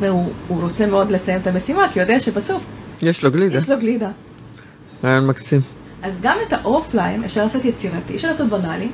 [0.00, 2.64] והוא הוא רוצה מאוד לסיים את המשימה, כי הוא יודע שבסוף
[3.02, 3.58] יש לו גלידה.
[3.58, 4.10] יש לו גלידה.
[5.04, 5.60] רעיון מקסים.
[6.02, 8.88] אז גם את ה offline אפשר לעשות יצירתי, אפשר לעשות בנאלי,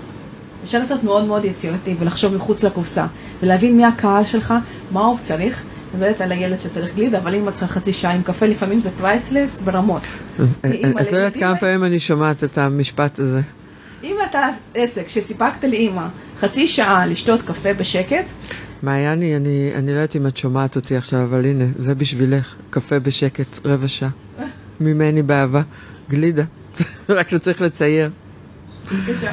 [0.64, 3.06] אפשר לעשות מאוד מאוד יצירתי ולחשוב מחוץ לקופסה,
[3.42, 4.54] ולהבין מי הקהל שלך,
[4.92, 5.64] מה הוא צריך,
[5.96, 8.90] ובאמת על הילד שצריך גלידה, אבל אם את צריכה חצי שעה עם קפה, לפעמים זה
[8.90, 10.02] priceless ברמות.
[10.62, 13.40] כאימא את לא יודעת כמה פעמים אני שומעת את המשפט הזה.
[14.04, 16.06] אם אתה עסק שסיפקת לאימא
[16.40, 18.24] חצי שעה לשתות קפה בשקט,
[18.82, 22.54] מעייני, אני, אני לא יודעת אם את שומעת אותי עכשיו, אבל הנה, זה בשבילך.
[22.70, 24.08] קפה בשקט, רבע שעה.
[24.80, 25.62] ממני באהבה.
[26.10, 26.42] גלידה.
[27.08, 28.10] רק לא צריך לצייר.
[28.92, 29.32] בבקשה.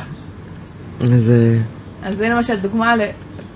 [1.02, 1.58] אז אה,
[2.04, 3.10] אז זה למשל דוגמה ל-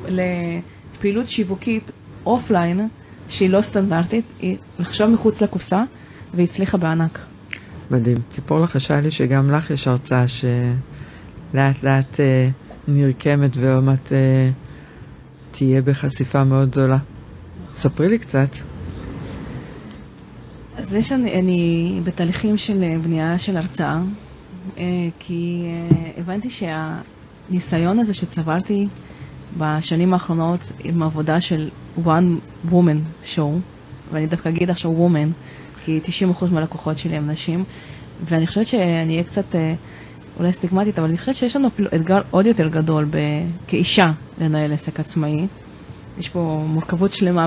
[0.07, 1.91] לפעילות שיווקית
[2.25, 2.87] אופליין
[3.29, 5.83] שהיא לא סטנדרטית, היא לחשוב מחוץ לקופסה
[6.33, 7.19] והיא הצליחה בענק.
[7.91, 8.17] מדהים.
[8.31, 12.49] ציפור לחשה לי שגם לך יש הרצאה שלאט לאט אה,
[12.87, 14.49] נרקמת ועוד מעט אה,
[15.51, 16.97] תהיה בחשיפה מאוד גדולה.
[17.75, 18.49] ספרי לי קצת.
[20.77, 24.01] אז יש אני, אני בתהליכים של אה, בנייה של הרצאה,
[24.77, 24.83] אה,
[25.19, 28.87] כי אה, הבנתי שהניסיון הזה שצברתי
[29.57, 31.69] בשנים האחרונות עם עבודה של
[32.05, 32.39] one
[32.71, 33.41] woman show,
[34.11, 35.29] ואני דווקא אגיד עכשיו woman,
[35.85, 35.99] כי
[36.39, 37.63] 90% מהלקוחות שלי הם נשים,
[38.29, 39.73] ואני חושבת שאני אהיה קצת אה,
[40.39, 43.17] אולי סטיגמטית, אבל אני חושבת שיש לנו אפילו אתגר עוד יותר גדול ב,
[43.67, 45.47] כאישה לנהל עסק עצמאי.
[46.19, 47.45] יש פה מורכבות שלמה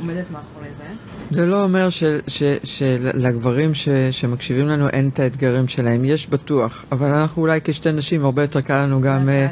[0.00, 0.82] עומדת מאחורי זה.
[1.30, 6.84] זה לא אומר של- ש- שלגברים ש- שמקשיבים לנו אין את האתגרים שלהם, יש בטוח,
[6.92, 9.46] אבל אנחנו אולי כשתי נשים הרבה יותר קל לנו גם אה,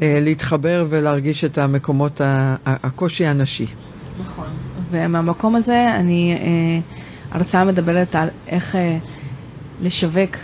[0.00, 2.20] להתחבר ולהרגיש את המקומות,
[2.66, 3.66] הקושי הנשי.
[4.24, 4.46] נכון.
[4.90, 8.98] ומהמקום הזה אני, אה, הרצאה מדברת על איך אה,
[9.82, 10.36] לשווק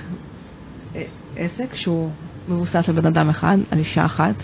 [0.96, 1.02] אה,
[1.36, 2.10] עסק שהוא
[2.48, 4.34] מבוסס על בן אדם אחד, על אישה אחת.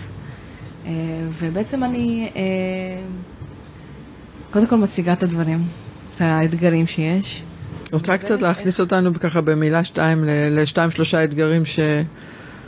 [0.85, 0.91] אה,
[1.39, 2.41] ובעצם אני אה,
[4.51, 5.63] קודם כל מציגה את הדברים,
[6.15, 7.43] את האתגרים שיש.
[7.93, 11.79] רוצה קצת להכניס אותנו ככה במילה שתיים לשתיים שלושה אתגרים ש...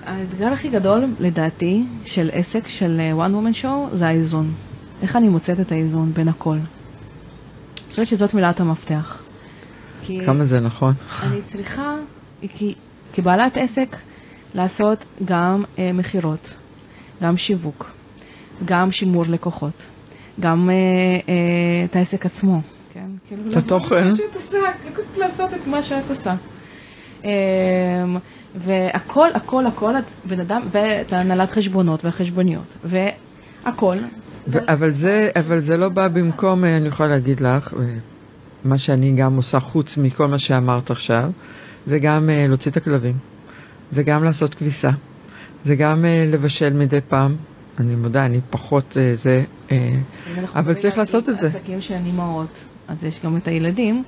[0.05, 4.53] האתגר הכי גדול, לדעתי, של עסק, של אה, one woman show, זה האיזון.
[5.01, 6.55] איך אני מוצאת את האיזון בין הכל.
[6.55, 9.23] אני חושבת שזאת מילת המפתח.
[10.25, 10.93] כמה זה נכון.
[11.23, 11.95] אני צריכה,
[12.41, 12.73] כי,
[13.13, 13.95] כבעלת עסק,
[14.55, 16.53] לעשות גם אה, מכירות,
[17.23, 17.91] גם שיווק,
[18.65, 19.83] גם שימור לקוחות,
[20.39, 20.75] גם אה,
[21.29, 22.61] אה, את העסק עצמו.
[22.93, 23.05] כן?
[23.27, 24.09] כאילו, את התוכן.
[25.17, 26.35] לעשות את מה שאת עושה.
[28.55, 29.93] והכל, הכל, הכל,
[30.25, 33.97] בן אדם, ואת הנהלת חשבונות והחשבוניות, והכל.
[34.67, 37.73] אבל זה, אבל זה לא בא במקום, אני יכולה להגיד לך,
[38.63, 41.31] מה שאני גם עושה חוץ מכל מה שאמרת עכשיו,
[41.85, 43.17] זה גם להוציא את הכלבים,
[43.91, 44.89] זה גם לעשות כביסה,
[45.65, 47.35] זה גם לבשל מדי פעם.
[47.79, 49.43] אני מודה, אני פחות זה,
[50.55, 51.47] אבל צריך לעשות את זה.
[51.47, 54.03] עסקים שהן אימהות, אז יש גם את הילדים.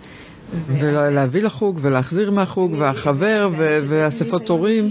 [0.68, 3.50] ולהביא לחוג ולהחזיר מהחוג והחבר
[3.88, 4.90] ואספות הורים.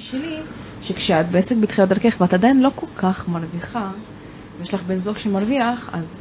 [0.83, 3.91] שכשאת בעסק בתחילת דרכך ואת עדיין לא כל כך מרוויחה,
[4.59, 6.21] ויש לך בן זוג שמרוויח, אז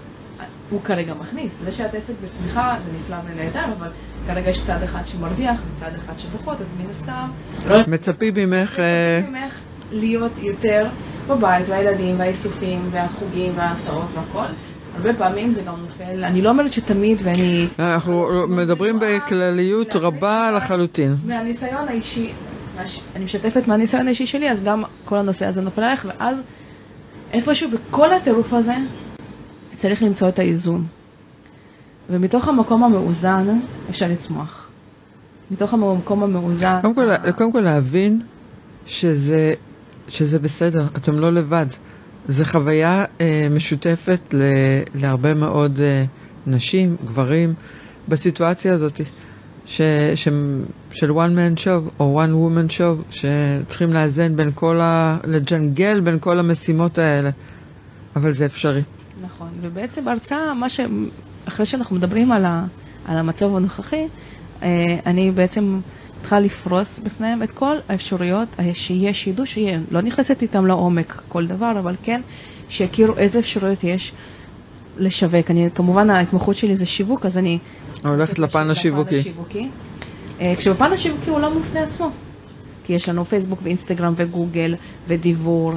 [0.69, 1.61] הוא כרגע מכניס.
[1.63, 3.87] זה שאת עסק בצמיחה זה נפלא ונהדר, אבל
[4.27, 7.29] כרגע יש צד אחד שמרוויח וצד אחד שפחות, אז מן הסתם...
[7.87, 8.71] מצפים ממך...
[8.71, 9.53] מצפים ממך
[9.91, 10.87] להיות יותר
[11.27, 14.53] בבית, והילדים, והאיסופים, והחוגים, וההסעות והכל.
[14.95, 17.67] הרבה פעמים זה גם נופל, אני לא אומרת שתמיד ואני...
[17.79, 21.15] אנחנו מדברים בכלליות רבה לחלוטין.
[21.25, 22.31] מהניסיון האישי,
[23.15, 26.37] אני משתפת מהניסיון האישי שלי, אז גם כל הנושא הזה נופל עליך, ואז
[27.33, 28.73] איפשהו בכל הטירוף הזה
[29.75, 30.85] צריך למצוא את האיזון.
[32.09, 34.67] ומתוך המקום המאוזן אפשר לצמוח.
[35.51, 36.79] מתוך המקום המאוזן...
[36.81, 38.21] קודם כל, קודם כל להבין
[38.85, 39.53] שזה,
[40.07, 41.65] שזה בסדר, אתם לא לבד.
[42.31, 44.41] זו חוויה אה, משותפת ל,
[44.95, 46.05] להרבה מאוד אה,
[46.47, 47.53] נשים, גברים,
[48.07, 49.01] בסיטואציה הזאת,
[49.65, 49.81] ש,
[50.15, 50.27] ש,
[50.91, 55.17] של one man show או one woman show, שצריכים לאזן בין כל ה...
[55.23, 57.29] לג'נגל בין כל המשימות האלה,
[58.15, 58.81] אבל זה אפשרי.
[59.21, 60.79] נכון, ובעצם בהרצאה, מה ש...
[61.47, 62.65] אחרי שאנחנו מדברים על, ה...
[63.05, 64.07] על המצב הנוכחי,
[64.63, 65.79] אה, אני בעצם...
[66.21, 69.79] צריכה לפרוס בפניהם את כל האפשרויות שיש, שידעו שיהיה.
[69.91, 72.21] לא נכנסת איתם לעומק כל דבר, אבל כן,
[72.69, 74.11] שיכירו איזה אפשרויות יש
[74.97, 75.51] לשווק.
[75.51, 77.59] אני, כמובן ההתמחות שלי זה שיווק, אז אני...
[78.03, 79.19] הולכת לפן השיווקי.
[79.19, 79.69] השיווקי.
[80.41, 82.09] אה, כשבפן השיווקי הוא לא מופנה עצמו.
[82.85, 84.75] כי יש לנו פייסבוק ואינסטגרם וגוגל
[85.07, 85.73] ודיבור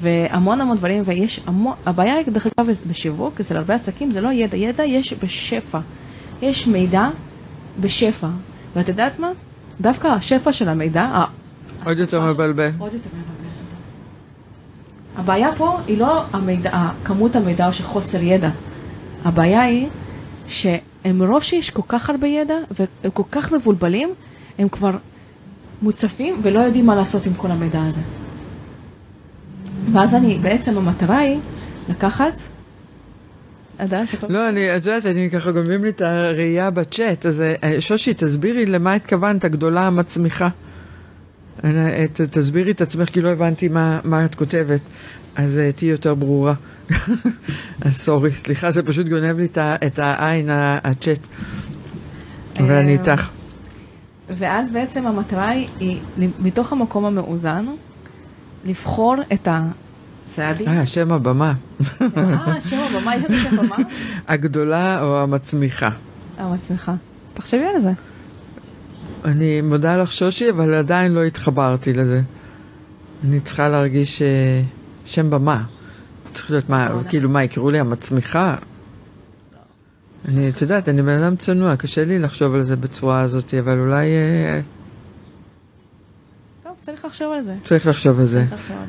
[0.00, 4.32] והמון המון דברים, ויש המון, הבעיה היא דרך אגב בשיווק, אצל הרבה עסקים זה לא
[4.32, 5.78] ידע, ידע יש בשפע.
[6.42, 7.08] יש מידע
[7.80, 8.28] בשפע.
[8.76, 9.30] ואת יודעת מה?
[9.80, 11.24] דווקא השפע של המידע...
[11.84, 12.70] עוד יותר מבלבל.
[12.78, 15.22] עוד יותר מבלבל, תודה.
[15.22, 18.50] הבעיה פה היא לא המידע, כמות המידע או שחוסר ידע.
[19.24, 19.88] הבעיה היא
[20.48, 24.10] שמרוב שיש כל כך הרבה ידע והם כל כך מבולבלים,
[24.58, 24.96] הם כבר
[25.82, 28.00] מוצפים ולא יודעים מה לעשות עם כל המידע הזה.
[29.92, 31.38] ואז אני, בעצם המטרה היא
[31.88, 32.32] לקחת
[34.28, 38.66] לא, אני, את יודעת, אני ככה גונבים לי את הראייה בצ'אט, אז אה, שושי, תסבירי
[38.66, 40.48] למה התכוונת, הגדולה המצמיחה.
[41.64, 44.80] אה, תסבירי את עצמך, כי לא הבנתי מה, מה את כותבת,
[45.36, 46.54] אז uh, תהיי יותר ברורה.
[47.84, 50.48] אז סורי, סליחה, זה פשוט גונב לי את העין,
[50.84, 51.18] הצ'אט.
[52.58, 53.28] אבל אני איתך.
[54.28, 56.00] ואז בעצם המטרה היא,
[56.40, 57.66] מתוך המקום המאוזן,
[58.64, 59.48] לבחור את
[60.38, 60.54] ה...
[60.54, 60.68] צעדים.
[60.68, 61.52] אה, שם הבמה.
[62.00, 63.76] אה, שם הבמה, יש לנו שם במה?
[64.28, 65.90] הגדולה או המצמיחה?
[66.38, 66.94] המצמיחה.
[67.34, 67.92] תחשבי על זה.
[69.24, 72.22] אני מודה לך שושי, אבל עדיין לא התחברתי לזה.
[73.24, 74.62] אני צריכה להרגיש אה,
[75.04, 75.62] שם במה.
[76.34, 78.56] צריך להיות מה, כאילו מה, יקראו לי המצמיחה?
[80.28, 83.78] אני, את יודעת, אני בן אדם צנוע, קשה לי לחשוב על זה בצורה הזאת, אבל
[83.78, 84.06] אולי...
[86.88, 87.54] צריך לחשוב על זה.
[87.64, 88.44] צריך לחשוב על זה.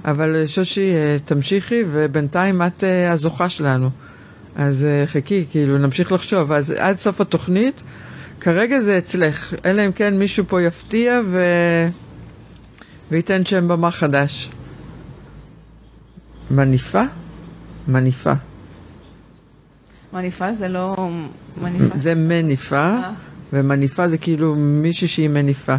[0.06, 3.89] אבל אה, שושי, אה, תמשיכי, ובינתיים את אה, הזוכה שלנו.
[4.56, 6.52] אז חכי, כאילו, נמשיך לחשוב.
[6.52, 7.84] אז עד סוף התוכנית,
[8.39, 11.41] כרגע זה אצלך, אלא אם כן מישהו פה יפתיע ו...
[13.12, 14.50] וייתן שם במה חדש.
[16.52, 17.02] מניפה?
[17.88, 18.34] מניפה.
[20.14, 20.95] מניפה זה לא
[21.62, 22.00] מניפה.
[22.00, 22.95] זה מניפה,
[23.54, 25.76] ומניפה זה כאילו מישהי שהיא מניפה.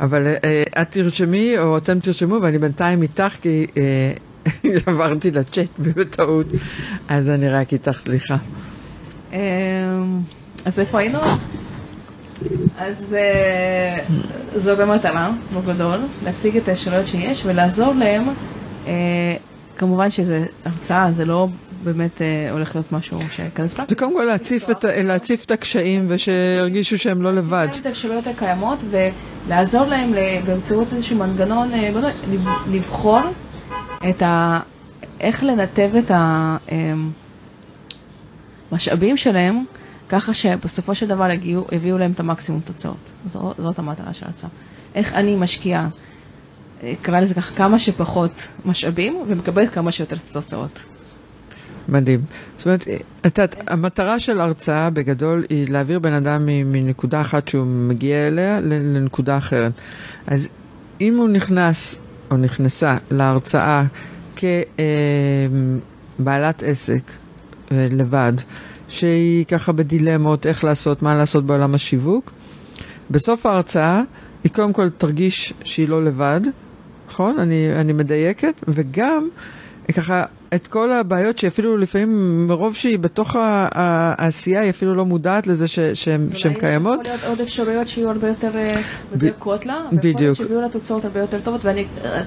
[0.00, 4.12] אבל אה, את תרשמי, או אתם תרשמו, ואני בינתיים איתך, כי אה,
[4.86, 6.46] עברתי לצ'אט בטעות,
[7.08, 8.36] אז אני רק איתך, סליחה.
[9.32, 9.38] אמ,
[10.64, 11.18] אז איפה היינו?
[12.78, 14.04] אז אה,
[14.56, 18.22] זאת המטרה, בגדול, להציג את האפשרויות שיש ולעזור להם.
[19.76, 20.34] כמובן שזו
[20.64, 21.48] הרצאה, זה לא
[21.86, 23.90] באמת אה, הולך להיות משהו שייכנס פרקטי.
[23.90, 27.66] זה קודם כל להציף את, להציף את הקשיים ושירגישו שהם לא לבד.
[27.66, 30.12] להציף את האפשרויות הקיימות ולעזור להם
[30.46, 31.90] באמצעות איזשהו מנגנון, אה,
[32.70, 33.20] לבחור
[34.10, 34.60] את ה...
[35.20, 36.10] איך לנתב את
[38.70, 39.64] המשאבים אמ, שלהם
[40.08, 43.10] ככה שבסופו של דבר יגיעו, יביאו להם את המקסימום תוצאות.
[43.32, 44.50] זו, זאת המטרה של ההצעה.
[44.94, 45.88] איך אני משקיעה,
[46.84, 50.95] אקרא לזה ככה, כמה שפחות משאבים ומקבלת כמה שיותר תוצאות.
[51.88, 52.20] מדהים.
[52.56, 52.84] זאת אומרת,
[53.26, 58.60] את יודעת, המטרה של הרצאה בגדול היא להעביר בן אדם מנקודה אחת שהוא מגיע אליה
[58.60, 59.72] לנקודה אחרת.
[60.26, 60.48] אז
[61.00, 61.98] אם הוא נכנס
[62.30, 63.84] או נכנסה להרצאה
[66.18, 67.02] כבעלת עסק
[67.72, 68.32] אה, לבד,
[68.88, 72.32] שהיא ככה בדילמות איך לעשות, מה לעשות בעולם השיווק,
[73.10, 74.02] בסוף ההרצאה
[74.44, 76.40] היא קודם כל תרגיש שהיא לא לבד,
[77.08, 77.38] נכון?
[77.38, 79.28] אני, אני מדייקת, וגם
[79.92, 80.24] ככה
[80.54, 85.78] את כל הבעיות שאפילו לפעמים מרוב שהיא בתוך העשייה היא אפילו לא מודעת לזה ש,
[86.34, 86.98] שהן קיימות.
[86.98, 88.50] אולי יכול להיות עוד אפשרויות שיהיו הרבה יותר
[89.14, 90.36] מדויקות אה, לה, בדיוק.
[90.36, 91.86] שיביאו לה תוצאות הרבה יותר טובות ואני...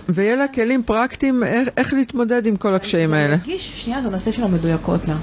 [0.10, 3.34] ויהיה לה כלים פרקטיים איך, איך להתמודד עם כל הקשיים האלה.
[3.34, 5.16] אני אדגיש שנייה את הנושא של המדויקות לה.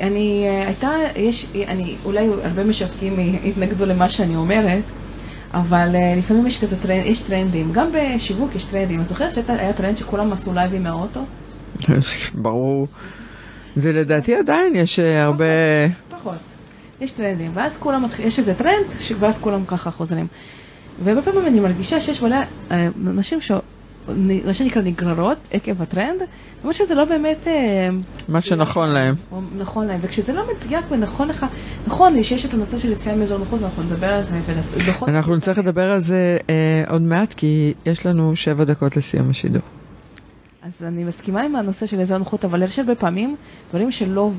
[0.00, 4.84] אני אה, הייתה, יש, אני, אולי הרבה משווקים יתנגדו למה שאני אומרת,
[5.54, 9.00] אבל אה, לפעמים יש כזה טרנד, יש טרנדים, גם בשיווק יש טרנדים.
[9.00, 11.20] את זוכרת שהיה טרנד שכולם עשו לייבים מהאוטו?
[12.34, 12.88] ברור.
[13.76, 15.44] זה לדעתי עדיין יש אה, הרבה...
[16.10, 16.38] פחות.
[17.00, 18.86] יש טרנדים, ואז כולם מתחילים, יש איזה טרנד,
[19.18, 20.26] ואז כולם ככה חוזרים.
[21.04, 22.36] והרבה פעמים אני מרגישה שיש מלא
[22.70, 23.52] אה, נשים ש...
[24.44, 26.20] מה שנקרא נגררות עקב הטרנד,
[26.60, 27.46] למרות שזה לא באמת...
[27.46, 27.88] אה,
[28.28, 29.14] מה שנכון להם.
[29.56, 31.46] נכון להם, וכשזה לא מדויק ונכון לך,
[31.86, 34.40] נכון, שיש את הנושא של יציאה מאזור נוחות, ואנחנו נדבר על זה.
[35.08, 39.62] אנחנו נצטרך לדבר על זה אה, עוד מעט, כי יש לנו שבע דקות לסיום השידור.
[40.62, 43.36] אז אני מסכימה עם הנושא של אזור נוחות, אבל יש הרבה פעמים
[43.70, 44.30] דברים שלא...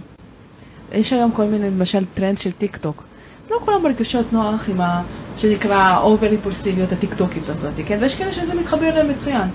[0.91, 3.03] יש היום כל מיני, למשל, טרנד של טיק טוק.
[3.51, 5.01] לא כולם מרגישות נוח עם ה...
[5.37, 7.97] שנקרא over אימפולסיביות הטיקטוקית הזאת, כן?
[8.01, 9.47] ויש כאלה שזה מתחבר להם מצוין.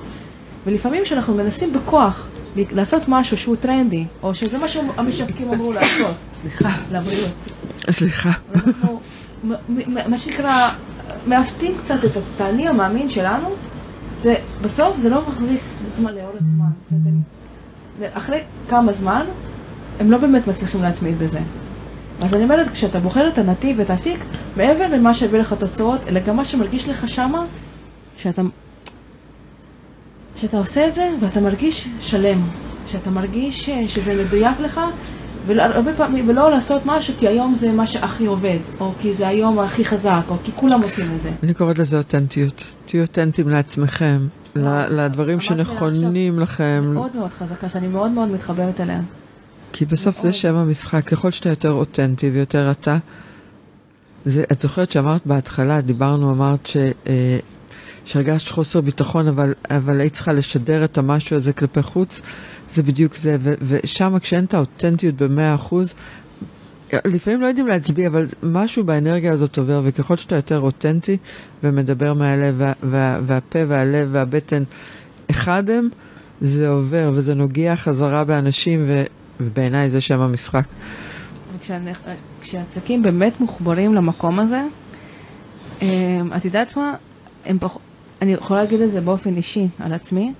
[0.66, 6.70] ולפעמים כשאנחנו מנסים בכוח לעשות משהו שהוא טרנדי, או שזה מה שהמשווקים אמרו לעשות, סליחה,
[6.92, 7.32] לבריאות.
[7.90, 8.30] סליחה.
[8.54, 9.00] אנחנו,
[9.86, 10.68] מה שנקרא,
[11.26, 13.48] מעוותים קצת את האני המאמין שלנו,
[14.18, 15.60] זה בסוף זה לא מחזיק
[15.96, 17.10] זמן לאורך זמן.
[18.12, 19.24] אחרי כמה זמן,
[20.00, 21.40] הם לא באמת מצליחים להתמיד בזה.
[22.22, 24.24] אז אני אומרת, כשאתה בוחר את הנתיב ואת האפיק,
[24.56, 27.44] מעבר למה שיביא לך תוצאות, אלא גם מה שמרגיש לך שמה,
[28.16, 28.42] שאתה,
[30.36, 32.48] שאתה עושה את זה ואתה מרגיש שלם,
[32.86, 34.80] שאתה מרגיש שזה מדויק לך,
[35.46, 39.58] והרבה פעמים, ולא לעשות משהו כי היום זה מה שהכי עובד, או כי זה היום
[39.58, 41.30] הכי חזק, או כי כולם עושים את זה.
[41.42, 42.64] אני קוראת לזה אותנטיות.
[42.86, 44.18] תהיו אותנטיים לעצמכם,
[44.56, 46.90] לדברים שנכונים לכם.
[46.94, 49.00] מאוד מאוד חזקה, שאני מאוד מאוד מתחברת אליה.
[49.72, 52.98] כי בסוף זה שם המשחק, ככל שאתה יותר אותנטי ויותר אתה,
[54.24, 57.38] זה, את זוכרת שאמרת בהתחלה, דיברנו, אמרת ש, אה,
[58.04, 62.20] שהרגשת חוסר ביטחון, אבל, אבל היית צריכה לשדר את המשהו הזה כלפי חוץ,
[62.74, 65.94] זה בדיוק זה, ו, ושם כשאין את האותנטיות במאה אחוז,
[67.04, 71.16] לפעמים לא יודעים להצביע, אבל משהו באנרגיה הזאת עובר, וככל שאתה יותר אותנטי
[71.62, 74.62] ומדבר מהלב, וה, וה, והפה והלב והבטן
[75.30, 75.88] אחד הם,
[76.40, 79.02] זה עובר וזה נוגע חזרה באנשים, ו,
[79.46, 80.64] ובעיניי זה שם המשחק.
[82.40, 84.62] כשעסקים באמת מחוברים למקום הזה,
[85.82, 86.94] אמ, את יודעת מה?
[87.60, 87.78] פח...
[88.22, 90.32] אני יכולה להגיד את זה באופן אישי על עצמי,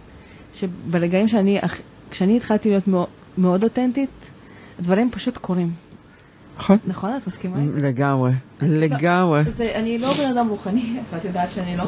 [0.55, 1.61] שברגעים שאני,
[2.11, 3.07] כשאני התחלתי להיות מאוד,
[3.39, 4.31] מאוד אותנטית,
[4.81, 5.73] דברים פשוט קורים.
[6.59, 6.79] נכון.
[6.87, 7.57] נכון, את מסכימה?
[7.77, 8.33] לגמרי,
[8.63, 9.43] לגמרי.
[9.45, 11.85] זה, אני לא בן אדם רוחני, ואת יודעת שאני לא,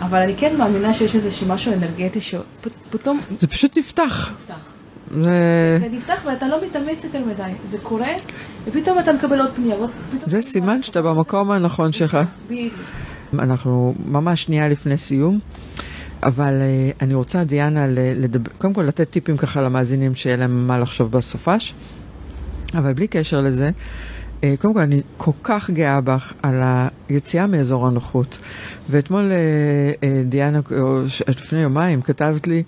[0.00, 3.20] אבל אני כן מאמינה שיש איזה משהו אנרגטי שפתאום...
[3.40, 4.32] זה פשוט נפתח.
[4.32, 4.73] נפתח.
[5.14, 8.12] ונפתח ואתה לא מתאמץ יותר מדי, זה קורה,
[8.66, 9.76] ופתאום אתה מקבל עוד פנייה.
[10.26, 12.18] זה סימן שאתה במקום הנכון שלך.
[13.38, 15.38] אנחנו ממש שנייה לפני סיום,
[16.22, 20.78] אבל uh, אני רוצה, דיאנה, לדבר, קודם כל לתת טיפים ככה למאזינים שיהיה להם מה
[20.78, 21.74] לחשוב בסופש,
[22.74, 23.70] אבל בלי קשר לזה,
[24.40, 26.62] uh, קודם כל אני כל כך גאה בך על
[27.08, 28.38] היציאה מאזור הנוחות.
[28.88, 30.60] ואתמול uh, דיאנה,
[31.28, 32.62] לפני יומיים, כתבת לי,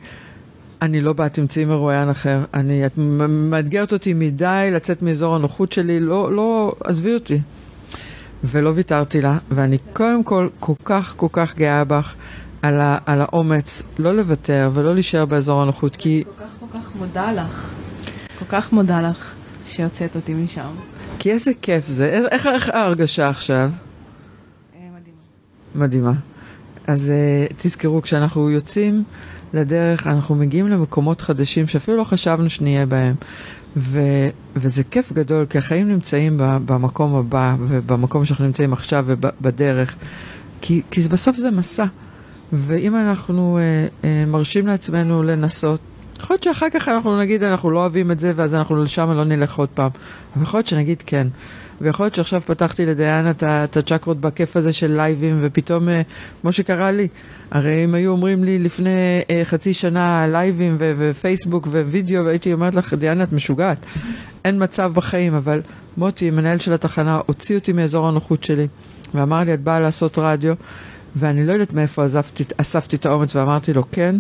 [0.83, 2.45] אני לא באת עם צימר רואיין אחר.
[2.55, 2.93] אני, את
[3.29, 7.41] מאתגרת אותי מדי לצאת מאזור הנוחות שלי, לא, לא, עזבי אותי.
[8.45, 12.15] ולא ויתרתי לה, ואני קודם כל כל כך כל כך גאה בך
[12.63, 16.25] על, ה, על האומץ לא לוותר ולא להישאר באזור הנוחות, כי...
[16.27, 17.71] אני כל כך כל כך מודה לך,
[18.39, 19.35] כל כך מודה לך
[19.67, 20.71] שיוצאת אותי משם.
[21.19, 23.71] כי איזה כיף זה, איך, איך, ההרגשה עכשיו?
[24.75, 25.85] אה, מדהימה.
[25.87, 26.13] מדהימה.
[26.87, 27.13] אז
[27.51, 29.05] uh, תזכרו, כשאנחנו יוצאים...
[29.55, 33.15] לדרך, אנחנו מגיעים למקומות חדשים שאפילו לא חשבנו שנהיה בהם.
[33.77, 34.01] ו,
[34.57, 39.95] וזה כיף גדול, כי החיים נמצאים במקום הבא, ובמקום שאנחנו נמצאים עכשיו, ובדרך.
[40.61, 41.85] כי, כי בסוף זה מסע.
[42.53, 45.81] ואם אנחנו אה, אה, מרשים לעצמנו לנסות,
[46.21, 49.25] יכול להיות שאחר כך אנחנו נגיד אנחנו לא אוהבים את זה, ואז אנחנו לשם לא
[49.25, 49.91] נלך עוד פעם.
[50.37, 51.27] אבל יכול להיות שנגיד כן.
[51.81, 53.31] ויכול להיות שעכשיו פתחתי לדיאנה
[53.65, 56.03] את הצ'קרות בכיף הזה של לייבים, ופתאום, אה,
[56.41, 57.09] כמו שקרה לי,
[57.51, 58.91] הרי אם היו אומרים לי לפני
[59.31, 63.79] אה, חצי שנה לייבים ו- ופייסבוק ווידאו, והייתי אומרת לך, דיאנה, את משוגעת.
[64.45, 65.61] אין מצב בחיים, אבל
[65.97, 68.67] מוטי, מנהל של התחנה, הוציא אותי מאזור הנוחות שלי,
[69.15, 70.55] ואמר לי, את באה לעשות רדיו,
[71.17, 74.17] ואני לא יודעת מאיפה עזבתי, אספתי את האומץ ואמרתי לו, כן.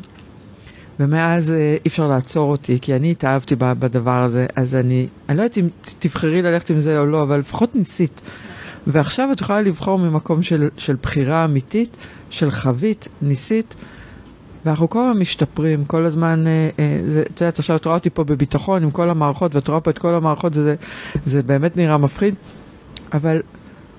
[1.00, 5.42] ומאז אה, אי אפשר לעצור אותי, כי אני התאהבתי בדבר הזה, אז אני, אני לא
[5.42, 5.68] יודעת אם
[5.98, 8.20] תבחרי ללכת עם זה או לא, אבל לפחות ניסית.
[8.86, 11.96] ועכשיו את יכולה לבחור ממקום של, של בחירה אמיתית,
[12.30, 13.74] של חבית, ניסית,
[14.64, 18.24] ואנחנו כל הזמן משתפרים, כל הזמן, אה, אה, את יודעת, עכשיו את רואה אותי פה
[18.24, 20.74] בביטחון עם כל המערכות, ואת רואה פה את כל המערכות, זה,
[21.24, 22.34] זה באמת נראה מפחיד,
[23.12, 23.42] אבל,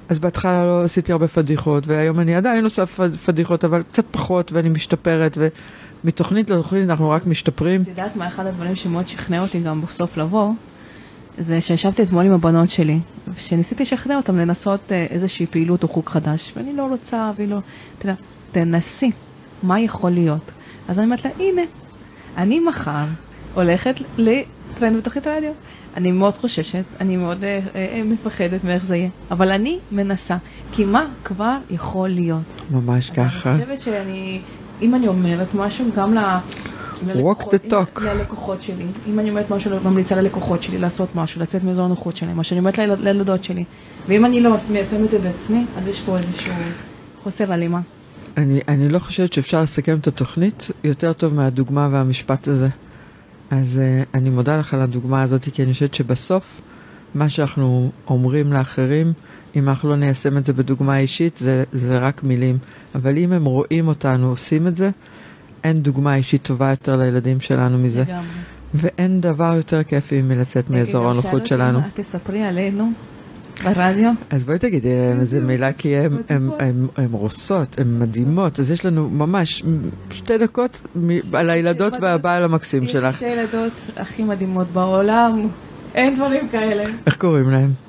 [0.09, 2.85] אז בהתחלה לא עשיתי הרבה פדיחות, והיום אני עדיין עושה
[3.25, 5.47] פדיחות, אבל קצת פחות, ואני משתפרת, ו...
[6.03, 7.81] מתוכנית לתוכנית אנחנו רק משתפרים.
[7.81, 10.53] את יודעת מה אחד הדברים שמאוד שכנע אותי גם בסוף לבוא?
[11.37, 12.99] זה שישבתי אתמול עם הבנות שלי,
[13.37, 17.59] שניסיתי לשכנע אותן לנסות אה, איזושהי פעילות או חוג חדש, ואני לא רוצה, והיא לא...
[17.97, 18.15] אתה יודע,
[18.51, 19.11] תנסי,
[19.63, 20.51] מה יכול להיות?
[20.87, 21.61] אז אני אומרת לה, הנה,
[22.37, 23.05] אני מחר
[23.53, 25.51] הולכת לטרנד בתוכנית הרדיו.
[25.97, 30.37] אני מאוד חוששת, אני מאוד אה, אה, מפחדת מאיך זה יהיה, אבל אני מנסה,
[30.71, 32.61] כי מה כבר יכול להיות?
[32.71, 33.51] ממש ככה.
[33.51, 34.41] אני חושבת שאני
[34.81, 36.19] אם אני אומרת משהו, גם ל...
[37.05, 38.01] walk the talk.
[38.03, 42.37] ללקוחות שלי, אם אני אומרת משהו, ממליצה ללקוחות שלי לעשות משהו, לצאת מאזור הנוחות שלהם,
[42.37, 43.63] מה שאני אומרת לילדות שלי,
[44.07, 46.53] ואם אני לא מיישמת את זה בעצמי, אז יש פה איזשהו
[47.23, 47.79] חוסר הלימה.
[48.37, 52.67] אני, אני לא חושבת שאפשר לסכם את התוכנית יותר טוב מהדוגמה והמשפט הזה.
[53.49, 56.61] אז uh, אני מודה לך על הדוגמה הזאת, כי אני חושבת שבסוף,
[57.15, 59.13] מה שאנחנו אומרים לאחרים,
[59.55, 62.57] אם אנחנו לא ניישם את זה בדוגמה אישית, זה, זה רק מילים.
[62.95, 64.89] אבל אם הם רואים אותנו עושים את זה,
[65.63, 68.01] אין דוגמה אישית טובה יותר לילדים שלנו מזה.
[68.01, 68.27] לגמרי.
[68.73, 71.79] ואין דבר יותר כיפי מלצאת מאזור הנוחות שלנו.
[71.93, 72.91] תספרי עלינו
[73.63, 74.11] ברדיו.
[74.29, 75.95] אז בואי תגידי להם איזה מילה, כי
[76.29, 78.59] הן רוסות, הן מדהימות.
[78.59, 79.63] אז יש לנו ממש
[80.11, 80.81] שתי דקות
[81.33, 83.15] על הילדות והבעל המקסים שלך.
[83.15, 85.47] שתי ילדות הכי מדהימות בעולם,
[85.95, 86.83] אין דברים כאלה.
[87.05, 87.86] איך קוראים להם?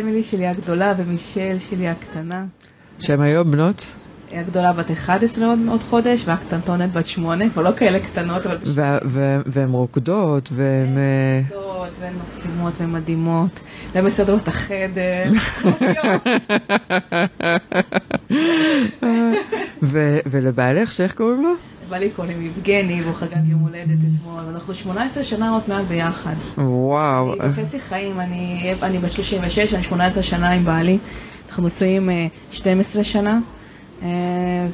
[0.00, 2.44] אמילי שלי הגדולה ומישל שלי הקטנה.
[2.98, 3.86] שהן היום בנות?
[4.32, 8.58] הגדולה בת 11 עוד, עוד חודש, והקטנטונת בת 8, כבר לא כאלה קטנות, אבל...
[9.46, 10.98] והן רוקדות, והן...
[10.98, 13.60] אה, רוקדות, והן מקסימות ומדהימות,
[13.94, 15.24] והן מסדרות החדר.
[20.26, 21.52] ולבעלך, שאיך קוראים לו?
[21.92, 26.34] בעלי קוראים יבגני, והוא חגג יום הולדת אתמול, ואנחנו 18 שנה עוד מעט ביחד.
[26.58, 27.32] וואו.
[27.40, 30.98] אני בחצי חיים, אני, אני בת 36, אני 18 שנה עם בעלי.
[31.48, 32.10] אנחנו נשואים
[32.50, 33.40] 12 שנה,
[34.02, 34.08] אה,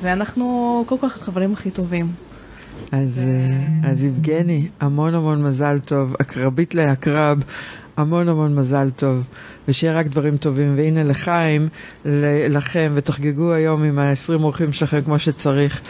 [0.01, 2.07] ואנחנו כל כך החברים הכי טובים.
[2.93, 3.89] אז, ו...
[3.89, 7.39] אז יבגני, המון המון מזל טוב, העקרבית לעקרב,
[7.97, 9.27] המון המון מזל טוב,
[9.69, 10.75] ושיהיה רק דברים טובים.
[10.77, 11.69] והנה לחיים,
[12.49, 15.81] לכם, ותחגגו היום עם ה-20 אורחים שלכם כמו שצריך.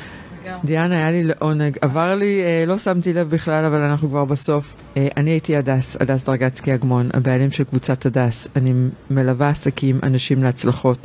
[0.64, 1.76] דיאנה, היה לי לעונג.
[1.80, 4.76] עבר לי, אה, לא שמתי לב בכלל, אבל אנחנו כבר בסוף.
[4.96, 8.48] אה, אני הייתי הדס, הדס דרגצקי אגמון, הבעלים של קבוצת הדס.
[8.56, 8.72] אני
[9.10, 10.98] מלווה עסקים, אנשים להצלחות.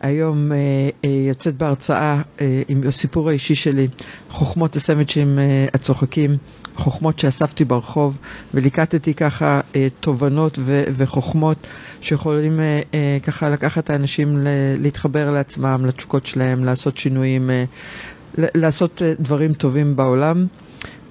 [0.00, 3.88] היום אה, יוצאת בהרצאה אה, עם הסיפור האישי שלי,
[4.30, 4.76] חוכמות
[5.38, 6.36] אה, הצוחקים,
[6.76, 8.18] חוכמות שאספתי ברחוב,
[8.54, 11.66] וליקטתי ככה אה, תובנות ו- וחוכמות
[12.00, 14.48] שיכולים אה, אה, ככה לקחת את האנשים ל-
[14.80, 17.50] להתחבר לעצמם, לתשוקות שלהם, לעשות שינויים.
[17.50, 17.64] אה,
[18.38, 20.46] לעשות אה, דברים טובים בעולם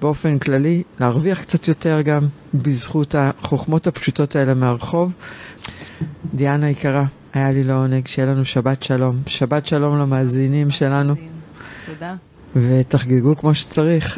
[0.02, 5.14] באופן כללי, להרוויח קצת יותר גם בזכות החוכמות הפשוטות האלה מהרחוב.
[6.34, 9.16] דיאנה יקרה, היה לי לעונג, שיהיה לנו שבת שלום.
[9.28, 11.16] שבת שלום למאזינים שלנו.
[11.86, 12.16] תודה.
[12.56, 14.14] ותחגגו כמו שצריך.